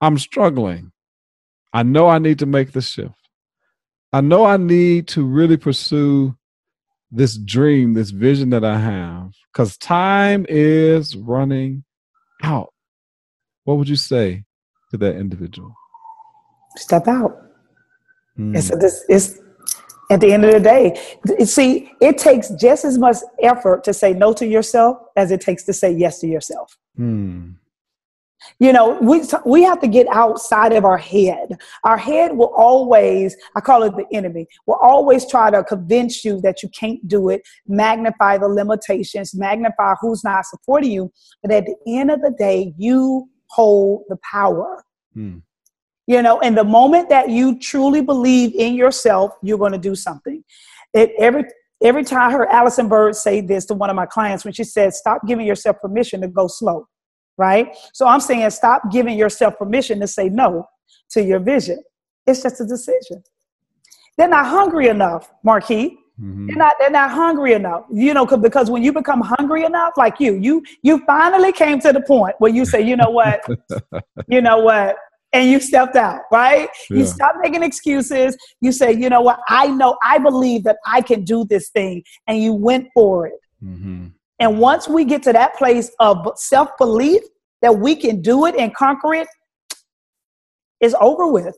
I'm 0.00 0.18
struggling. 0.18 0.92
I 1.72 1.82
know 1.82 2.08
I 2.08 2.18
need 2.18 2.38
to 2.40 2.46
make 2.46 2.72
the 2.72 2.80
shift. 2.80 3.14
I 4.12 4.20
know 4.20 4.44
I 4.44 4.56
need 4.56 5.08
to 5.08 5.24
really 5.24 5.56
pursue 5.56 6.36
this 7.10 7.36
dream, 7.36 7.94
this 7.94 8.10
vision 8.10 8.50
that 8.50 8.64
I 8.64 8.78
have, 8.78 9.32
because 9.52 9.76
time 9.76 10.46
is 10.48 11.16
running 11.16 11.84
out. 12.42 12.72
What 13.64 13.78
would 13.78 13.88
you 13.88 13.96
say 13.96 14.44
to 14.90 14.96
that 14.98 15.16
individual? 15.16 15.74
Step 16.76 17.08
out. 17.08 17.36
Mm. 18.38 18.56
It's, 18.56 18.70
it's, 18.70 19.04
it's 19.08 19.38
at 20.10 20.20
the 20.20 20.32
end 20.32 20.44
of 20.44 20.52
the 20.52 20.60
day. 20.60 21.44
See, 21.44 21.90
it 22.00 22.18
takes 22.18 22.50
just 22.50 22.84
as 22.84 22.98
much 22.98 23.16
effort 23.42 23.84
to 23.84 23.92
say 23.94 24.12
no 24.12 24.32
to 24.34 24.46
yourself 24.46 24.98
as 25.16 25.30
it 25.30 25.40
takes 25.40 25.64
to 25.64 25.72
say 25.72 25.92
yes 25.92 26.20
to 26.20 26.26
yourself. 26.26 26.76
Mm. 26.98 27.56
You 28.58 28.72
know, 28.72 28.98
we, 29.00 29.22
we 29.44 29.62
have 29.62 29.80
to 29.80 29.88
get 29.88 30.06
outside 30.08 30.72
of 30.72 30.84
our 30.84 30.98
head. 30.98 31.56
Our 31.84 31.96
head 31.98 32.36
will 32.36 32.52
always, 32.56 33.36
I 33.56 33.60
call 33.60 33.82
it 33.82 33.94
the 33.96 34.06
enemy, 34.12 34.46
will 34.66 34.78
always 34.80 35.28
try 35.28 35.50
to 35.50 35.62
convince 35.64 36.24
you 36.24 36.40
that 36.42 36.62
you 36.62 36.68
can't 36.70 37.06
do 37.06 37.28
it, 37.28 37.42
magnify 37.66 38.38
the 38.38 38.48
limitations, 38.48 39.34
magnify 39.34 39.94
who's 40.00 40.24
not 40.24 40.46
supporting 40.46 40.92
you. 40.92 41.12
But 41.42 41.52
at 41.52 41.66
the 41.66 41.76
end 41.86 42.10
of 42.10 42.22
the 42.22 42.34
day, 42.38 42.74
you 42.78 43.28
hold 43.46 44.04
the 44.08 44.16
power. 44.30 44.84
Hmm. 45.14 45.38
You 46.06 46.22
know, 46.22 46.40
and 46.40 46.56
the 46.56 46.64
moment 46.64 47.08
that 47.10 47.28
you 47.28 47.58
truly 47.58 48.00
believe 48.00 48.54
in 48.54 48.74
yourself, 48.74 49.32
you're 49.42 49.58
going 49.58 49.72
to 49.72 49.78
do 49.78 49.94
something. 49.94 50.42
It, 50.92 51.12
every 51.18 51.44
Every 51.82 52.04
time 52.04 52.28
I 52.28 52.32
heard 52.32 52.48
Allison 52.50 52.88
Bird 52.88 53.16
say 53.16 53.40
this 53.40 53.64
to 53.66 53.74
one 53.74 53.88
of 53.88 53.96
my 53.96 54.04
clients 54.04 54.44
when 54.44 54.52
she 54.52 54.64
said, 54.64 54.92
Stop 54.92 55.22
giving 55.26 55.46
yourself 55.46 55.78
permission 55.80 56.20
to 56.20 56.28
go 56.28 56.46
slow, 56.46 56.86
right? 57.40 57.74
So 57.94 58.06
I'm 58.06 58.20
saying, 58.20 58.48
Stop 58.50 58.92
giving 58.92 59.16
yourself 59.18 59.56
permission 59.58 59.98
to 60.00 60.06
say 60.06 60.28
no 60.28 60.68
to 61.10 61.22
your 61.24 61.40
vision. 61.40 61.82
It's 62.26 62.42
just 62.42 62.60
a 62.60 62.66
decision. 62.66 63.24
They're 64.16 64.28
not 64.28 64.46
hungry 64.46 64.88
enough, 64.88 65.30
Markeith. 65.44 65.96
Mm-hmm. 66.20 66.46
They're 66.48 66.56
not. 66.56 66.74
They're 66.78 66.90
not 66.90 67.10
hungry 67.10 67.54
enough. 67.54 67.84
You 67.90 68.12
know, 68.12 68.26
because 68.26 68.70
when 68.70 68.82
you 68.82 68.92
become 68.92 69.22
hungry 69.22 69.64
enough, 69.64 69.94
like 69.96 70.20
you, 70.20 70.34
you 70.34 70.62
you 70.82 71.02
finally 71.06 71.52
came 71.52 71.80
to 71.80 71.92
the 71.92 72.02
point 72.02 72.34
where 72.38 72.52
you 72.52 72.66
say, 72.66 72.82
you 72.82 72.94
know 72.94 73.08
what, 73.08 73.40
you 74.28 74.42
know 74.42 74.58
what, 74.58 74.96
and 75.32 75.48
you 75.48 75.58
stepped 75.60 75.96
out, 75.96 76.20
right? 76.30 76.68
Yeah. 76.90 76.98
You 76.98 77.06
stop 77.06 77.36
making 77.40 77.62
excuses. 77.62 78.36
You 78.60 78.72
say, 78.72 78.92
you 78.92 79.08
know 79.08 79.22
what, 79.22 79.40
I 79.48 79.68
know, 79.68 79.96
I 80.02 80.18
believe 80.18 80.64
that 80.64 80.76
I 80.86 81.00
can 81.00 81.24
do 81.24 81.46
this 81.46 81.70
thing, 81.70 82.02
and 82.26 82.36
you 82.42 82.52
went 82.52 82.88
for 82.92 83.26
it. 83.26 83.40
Mm-hmm. 83.64 84.08
And 84.40 84.58
once 84.58 84.88
we 84.88 85.04
get 85.04 85.22
to 85.24 85.32
that 85.34 85.54
place 85.56 85.90
of 86.00 86.26
self 86.36 86.70
belief 86.78 87.20
that 87.60 87.78
we 87.78 87.94
can 87.94 88.22
do 88.22 88.46
it 88.46 88.56
and 88.56 88.74
conquer 88.74 89.14
it, 89.14 89.28
it's 90.80 90.94
over 90.98 91.26
with. 91.26 91.56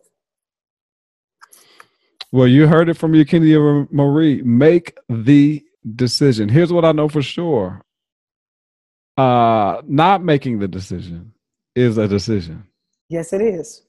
Well, 2.33 2.49
you 2.49 2.66
heard 2.66 2.89
it 2.89 2.95
from 2.95 3.12
Yakinia 3.12 3.91
Marie. 3.93 4.43
Make 4.43 4.97
the 5.09 5.62
decision. 5.95 6.49
Here's 6.49 6.72
what 6.72 6.85
I 6.85 6.93
know 6.93 7.09
for 7.09 7.22
sure. 7.22 7.83
Uh, 9.16 9.83
not 9.87 10.24
making 10.24 10.59
the 10.59 10.66
decision 10.66 11.35
is 11.76 11.99
a 11.99 12.09
decision. 12.09 12.66
Yes, 13.09 13.33
it 13.33 13.43
is. 13.43 13.83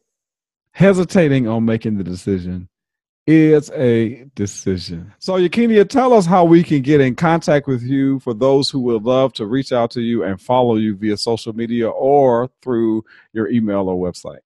Hesitating 0.74 1.48
on 1.48 1.66
making 1.66 1.98
the 1.98 2.04
decision 2.04 2.68
is 3.26 3.72
a 3.72 4.26
decision. 4.36 5.14
So, 5.20 5.36
Yakinia, 5.36 5.88
tell 5.88 6.14
us 6.14 6.26
how 6.26 6.44
we 6.44 6.64
can 6.64 6.82
get 6.82 7.00
in 7.00 7.16
contact 7.16 7.68
with 7.68 7.82
you 7.82 8.20
for 8.20 8.34
those 8.34 8.70
who 8.70 8.82
would 8.82 9.04
love 9.04 9.32
to 9.34 9.46
reach 9.46 9.72
out 9.72 9.92
to 9.92 10.02
you 10.02 10.24
and 10.24 10.42
follow 10.42 10.76
you 10.76 10.96
via 10.96 11.18
social 11.18 11.54
media 11.54 11.90
or 11.90 12.50
through 12.62 13.06
your 13.32 13.50
email 13.50 13.88
or 13.88 13.96
website. 13.96 14.40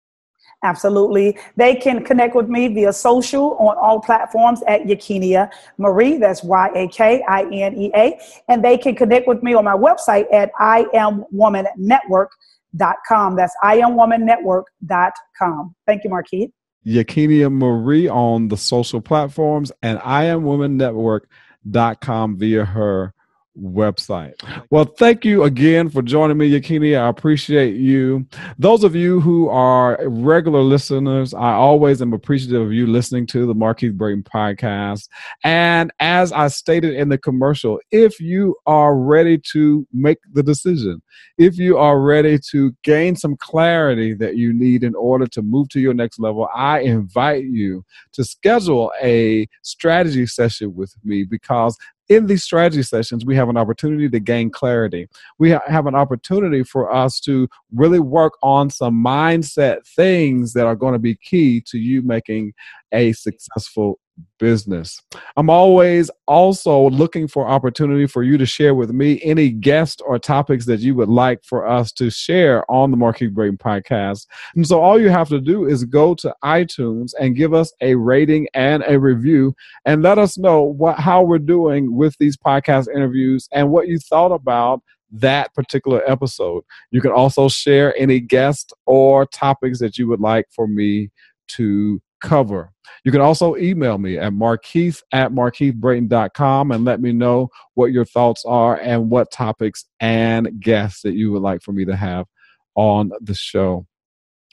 Absolutely. 0.65 1.39
They 1.57 1.77
can 1.77 2.03
connect 2.03 2.35
with 2.35 2.49
me 2.49 2.67
via 2.69 2.93
social 2.93 3.57
on 3.59 3.77
all 3.77 4.01
platforms 4.01 4.63
at 4.67 4.85
Yakinia 4.85 5.51
Marie. 5.77 6.17
That's 6.17 6.43
Y 6.43 6.71
A 6.75 6.89
K 6.89 7.23
I 7.29 7.43
N 7.43 7.77
E 7.77 7.93
A. 7.95 8.19
And 8.49 8.65
they 8.65 8.79
can 8.79 8.97
connect 8.97 9.29
with 9.29 9.43
me 9.43 9.53
on 9.53 9.65
my 9.65 9.75
website 9.75 10.25
at 10.33 10.51
IamWomanNetwork.com. 10.55 13.37
That's 13.37 13.55
IamWomanNetwork.com. 13.63 15.75
Thank 15.87 16.05
you, 16.05 16.11
Markeith. 16.11 16.51
Yakinia 16.87 17.51
Marie 17.51 18.09
on 18.09 18.49
the 18.49 18.57
social 18.57 19.01
platforms 19.01 19.73
and 19.83 19.99
IamWomanNetwork.com 20.01 22.37
via 22.37 22.65
her 22.65 23.14
website. 23.61 24.35
Well, 24.71 24.85
thank 24.85 25.25
you 25.25 25.45
again 25.45 25.89
for 25.89 26.03
joining 26.03 26.37
me, 26.37 26.51
Yakinia. 26.51 27.01
I 27.01 27.09
appreciate 27.09 27.77
you. 27.77 28.27
Those 28.59 28.85
of 28.85 28.95
you 28.95 29.21
who 29.21 29.49
are 29.49 29.99
regular 30.07 30.61
listeners, 30.61 31.35
I 31.35 31.53
always 31.53 32.03
am 32.03 32.13
appreciative 32.13 32.63
of 32.63 32.73
you 32.73 32.87
listening 32.87 33.27
to 33.29 33.47
the 33.47 33.55
Markeith 33.55 33.95
Braden 33.95 34.25
podcast. 34.25 35.09
And 35.45 35.93
as 36.01 36.33
I 36.33 36.49
stated 36.49 36.95
in 36.95 37.09
the 37.09 37.19
commercial, 37.19 37.81
if 37.91 38.21
you 38.21 38.57
are 38.67 38.97
ready 38.97 39.39
to 39.53 39.87
make 39.93 40.19
the 40.33 40.43
decision, 40.43 41.01
if 41.39 41.59
you 41.59 41.79
are 41.79 42.01
ready 42.01 42.39
to 42.51 42.75
gain 42.83 43.17
some 43.17 43.37
clarity 43.37 44.15
that 44.15 44.37
you 44.37 44.53
need 44.53 44.83
in 44.83 44.95
order 44.95 45.27
to 45.29 45.43
move 45.43 45.69
to 45.71 45.81
your 45.81 45.95
next 45.95 46.19
level, 46.19 46.49
I 46.55 46.81
invite 46.81 47.45
you 47.45 47.85
to 48.13 48.25
schedule 48.25 48.93
a 49.03 49.47
strategy 49.63 50.27
session 50.27 50.75
with 50.75 50.95
me 51.05 51.25
because 51.25 51.77
in 52.09 52.27
these 52.27 52.45
strategy 52.45 52.83
sessions, 52.83 53.25
we 53.25 53.35
have 53.37 53.49
an 53.49 53.57
opportunity 53.57 54.09
to 54.09 54.21
gain 54.21 54.51
clarity. 54.51 55.09
We 55.39 55.51
have 55.51 55.87
an 55.87 55.95
opportunity 55.95 56.63
for 56.63 56.93
us 56.93 57.19
to 57.21 57.49
really 57.75 58.01
work 58.01 58.35
on 58.43 58.71
some 58.71 59.03
mindset 59.03 59.87
things 59.87 60.53
that 60.53 60.67
are 60.67 60.77
going 60.77 60.93
to 60.93 60.99
be 60.99 61.15
key 61.15 61.63
to 61.67 61.79
you 61.79 62.03
making 62.03 62.53
a 62.95 63.13
successful 63.13 63.99
business. 64.39 65.01
I'm 65.37 65.51
always 65.51 66.11
also 66.27 66.91
looking 66.91 67.27
for 67.27 67.49
opportunity 67.49 68.07
for 68.07 68.23
you 68.23 68.39
to 68.39 68.47
share 68.47 68.75
with 68.75 68.91
me 68.91 69.21
any 69.23 69.51
guests 69.51 70.01
or 70.03 70.19
topics 70.19 70.67
that 70.67 70.81
you 70.81 70.95
would 70.95 71.09
like 71.09 71.45
for 71.45 71.67
us 71.67 71.91
to 71.93 72.11
share 72.11 72.69
on 72.71 72.91
the 72.91 72.97
Markeith 72.97 73.33
Braden 73.33 73.59
podcast. 73.59 74.27
And 74.55 74.67
so 74.67 74.81
all 74.81 75.01
you 75.01 75.09
have 75.09 75.29
to 75.31 75.41
do 75.41 75.67
is 75.67 75.85
go 75.85 76.15
to 76.17 76.35
iTunes 76.45 77.13
and 77.19 77.37
give 77.37 77.55
us 77.55 77.73
a 77.81 77.95
rating 77.97 78.49
and 78.55 78.85
a 78.87 78.99
review 78.99 79.55
and 79.85 80.03
let 80.03 80.19
us 80.19 80.39
know 80.39 80.63
what 80.63 80.99
how 80.99 81.23
we're 81.23 81.39
doing 81.39 81.95
with 81.95 82.17
these 82.19 82.37
podcast 82.37 82.89
interviews 82.89 83.49
and 83.53 83.71
what 83.71 83.89
you 83.89 83.99
thought 83.99 84.33
about 84.33 84.81
that 85.11 85.55
particular 85.55 86.03
episode. 86.11 86.65
You 86.91 87.01
can 87.01 87.13
also 87.13 87.49
share 87.49 87.97
any 87.97 88.21
guests 88.21 88.73
or 88.87 89.27
topics 89.27 89.79
that 89.79 89.97
you 89.97 90.09
would 90.09 90.21
like 90.21 90.47
for 90.51 90.67
me 90.67 91.11
to 91.47 92.01
cover. 92.25 92.73
You 93.05 93.13
can 93.13 93.21
also 93.21 93.55
email 93.57 93.99
me 93.99 94.17
at 94.19 94.33
markeith 94.33 95.03
at 95.13 95.31
markeithbraden.com 95.31 96.71
and 96.71 96.85
let 96.85 97.01
me 97.01 97.13
know 97.13 97.51
what 97.75 97.93
your 97.93 98.07
thoughts 98.07 98.45
are 98.47 98.77
and 98.77 99.11
what 99.11 99.31
topics 99.31 99.85
and 100.01 100.59
guests 100.59 101.03
that 101.03 101.13
you 101.13 101.31
would 101.31 101.43
like 101.43 101.63
for 101.63 101.73
me 101.73 101.85
to 101.85 101.95
have 101.95 102.27
on 102.75 103.11
the 103.21 103.35
show. 103.35 103.87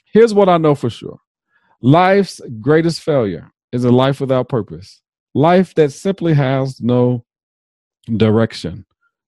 Here's 0.04 0.34
what 0.34 0.50
I 0.50 0.58
know 0.58 0.74
for 0.74 0.90
sure 0.90 1.18
life's 1.80 2.40
greatest 2.60 3.00
failure 3.00 3.50
is 3.72 3.84
a 3.84 3.90
life 3.90 4.20
without 4.20 4.50
purpose, 4.50 5.00
life 5.34 5.74
that 5.74 5.90
simply 5.90 6.34
has 6.34 6.80
no 6.80 7.24
direction. 8.16 8.84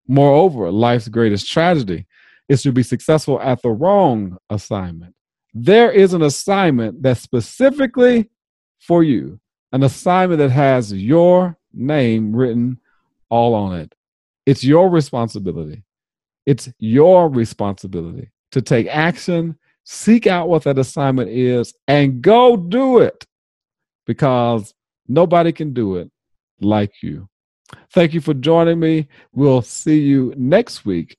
Moreover, 0.06 0.70
life's 0.70 1.08
greatest 1.08 1.50
tragedy 1.50 2.06
is 2.50 2.62
to 2.62 2.72
be 2.72 2.82
successful 2.82 3.40
at 3.40 3.62
the 3.62 3.70
wrong 3.70 4.36
assignment. 4.50 5.14
There 5.54 5.90
is 5.90 6.12
an 6.12 6.20
assignment 6.20 7.02
that 7.04 7.16
specifically 7.16 8.28
for 8.86 9.02
you 9.02 9.40
an 9.72 9.82
assignment 9.82 10.38
that 10.38 10.50
has 10.50 10.92
your 10.92 11.58
name 11.72 12.34
written 12.34 12.78
all 13.28 13.54
on 13.54 13.74
it. 13.74 13.94
It's 14.46 14.62
your 14.62 14.88
responsibility. 14.88 15.82
It's 16.46 16.70
your 16.78 17.28
responsibility 17.28 18.30
to 18.52 18.62
take 18.62 18.86
action, 18.86 19.58
seek 19.84 20.26
out 20.26 20.48
what 20.48 20.62
that 20.64 20.78
assignment 20.78 21.30
is, 21.30 21.74
and 21.88 22.22
go 22.22 22.56
do 22.56 22.98
it 22.98 23.26
because 24.06 24.74
nobody 25.08 25.50
can 25.50 25.72
do 25.72 25.96
it 25.96 26.10
like 26.60 27.02
you. 27.02 27.28
Thank 27.90 28.14
you 28.14 28.20
for 28.20 28.34
joining 28.34 28.78
me. 28.78 29.08
We'll 29.32 29.62
see 29.62 29.98
you 29.98 30.34
next 30.36 30.84
week, 30.84 31.16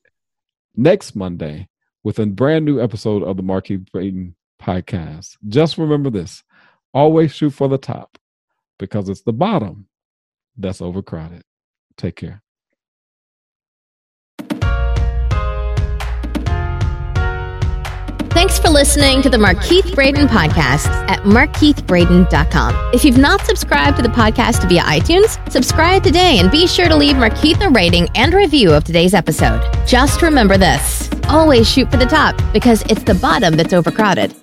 next 0.76 1.16
Monday, 1.16 1.68
with 2.04 2.20
a 2.20 2.26
brand 2.28 2.64
new 2.64 2.80
episode 2.80 3.24
of 3.24 3.36
the 3.36 3.44
Markeith 3.44 3.92
Braden 3.92 4.36
podcast. 4.62 5.36
Just 5.50 5.78
remember 5.78 6.10
this 6.10 6.44
Always 6.96 7.34
shoot 7.34 7.52
for 7.52 7.68
the 7.68 7.78
top 7.78 8.18
because 8.80 9.10
it's 9.10 9.22
the 9.22 9.34
bottom 9.34 9.88
that's 10.58 10.82
overcrowded. 10.82 11.44
Take 11.98 12.16
care. 12.16 12.42
Thanks 18.30 18.60
for 18.60 18.70
listening 18.70 19.22
to 19.22 19.30
the 19.30 19.38
Markeith 19.38 19.94
Braden 19.96 20.28
podcast 20.28 20.88
at 21.10 21.20
markeithbraden.com. 21.24 22.94
If 22.94 23.04
you've 23.04 23.18
not 23.18 23.42
subscribed 23.42 23.98
to 23.98 24.04
the 24.04 24.10
podcast 24.10 24.68
via 24.70 24.82
iTunes, 24.84 25.52
subscribe 25.52 26.04
today 26.04 26.40
and 26.40 26.50
be 26.50 26.66
sure 26.66 26.88
to 26.88 26.96
leave 26.96 27.16
Markeith 27.16 27.66
a 27.66 27.70
rating 27.70 28.08
and 28.16 28.34
review 28.34 28.74
of 28.74 28.84
today's 28.84 29.14
episode. 29.14 29.62
Just 29.86 30.22
remember 30.22 30.58
this 30.58 31.10
always 31.28 31.70
shoot 31.70 31.90
for 31.92 31.98
the 31.98 32.06
top 32.06 32.40
because 32.54 32.84
it's 32.84 33.04
the 33.04 33.16
bottom 33.16 33.56
that's 33.56 33.74
overcrowded. 33.74 34.34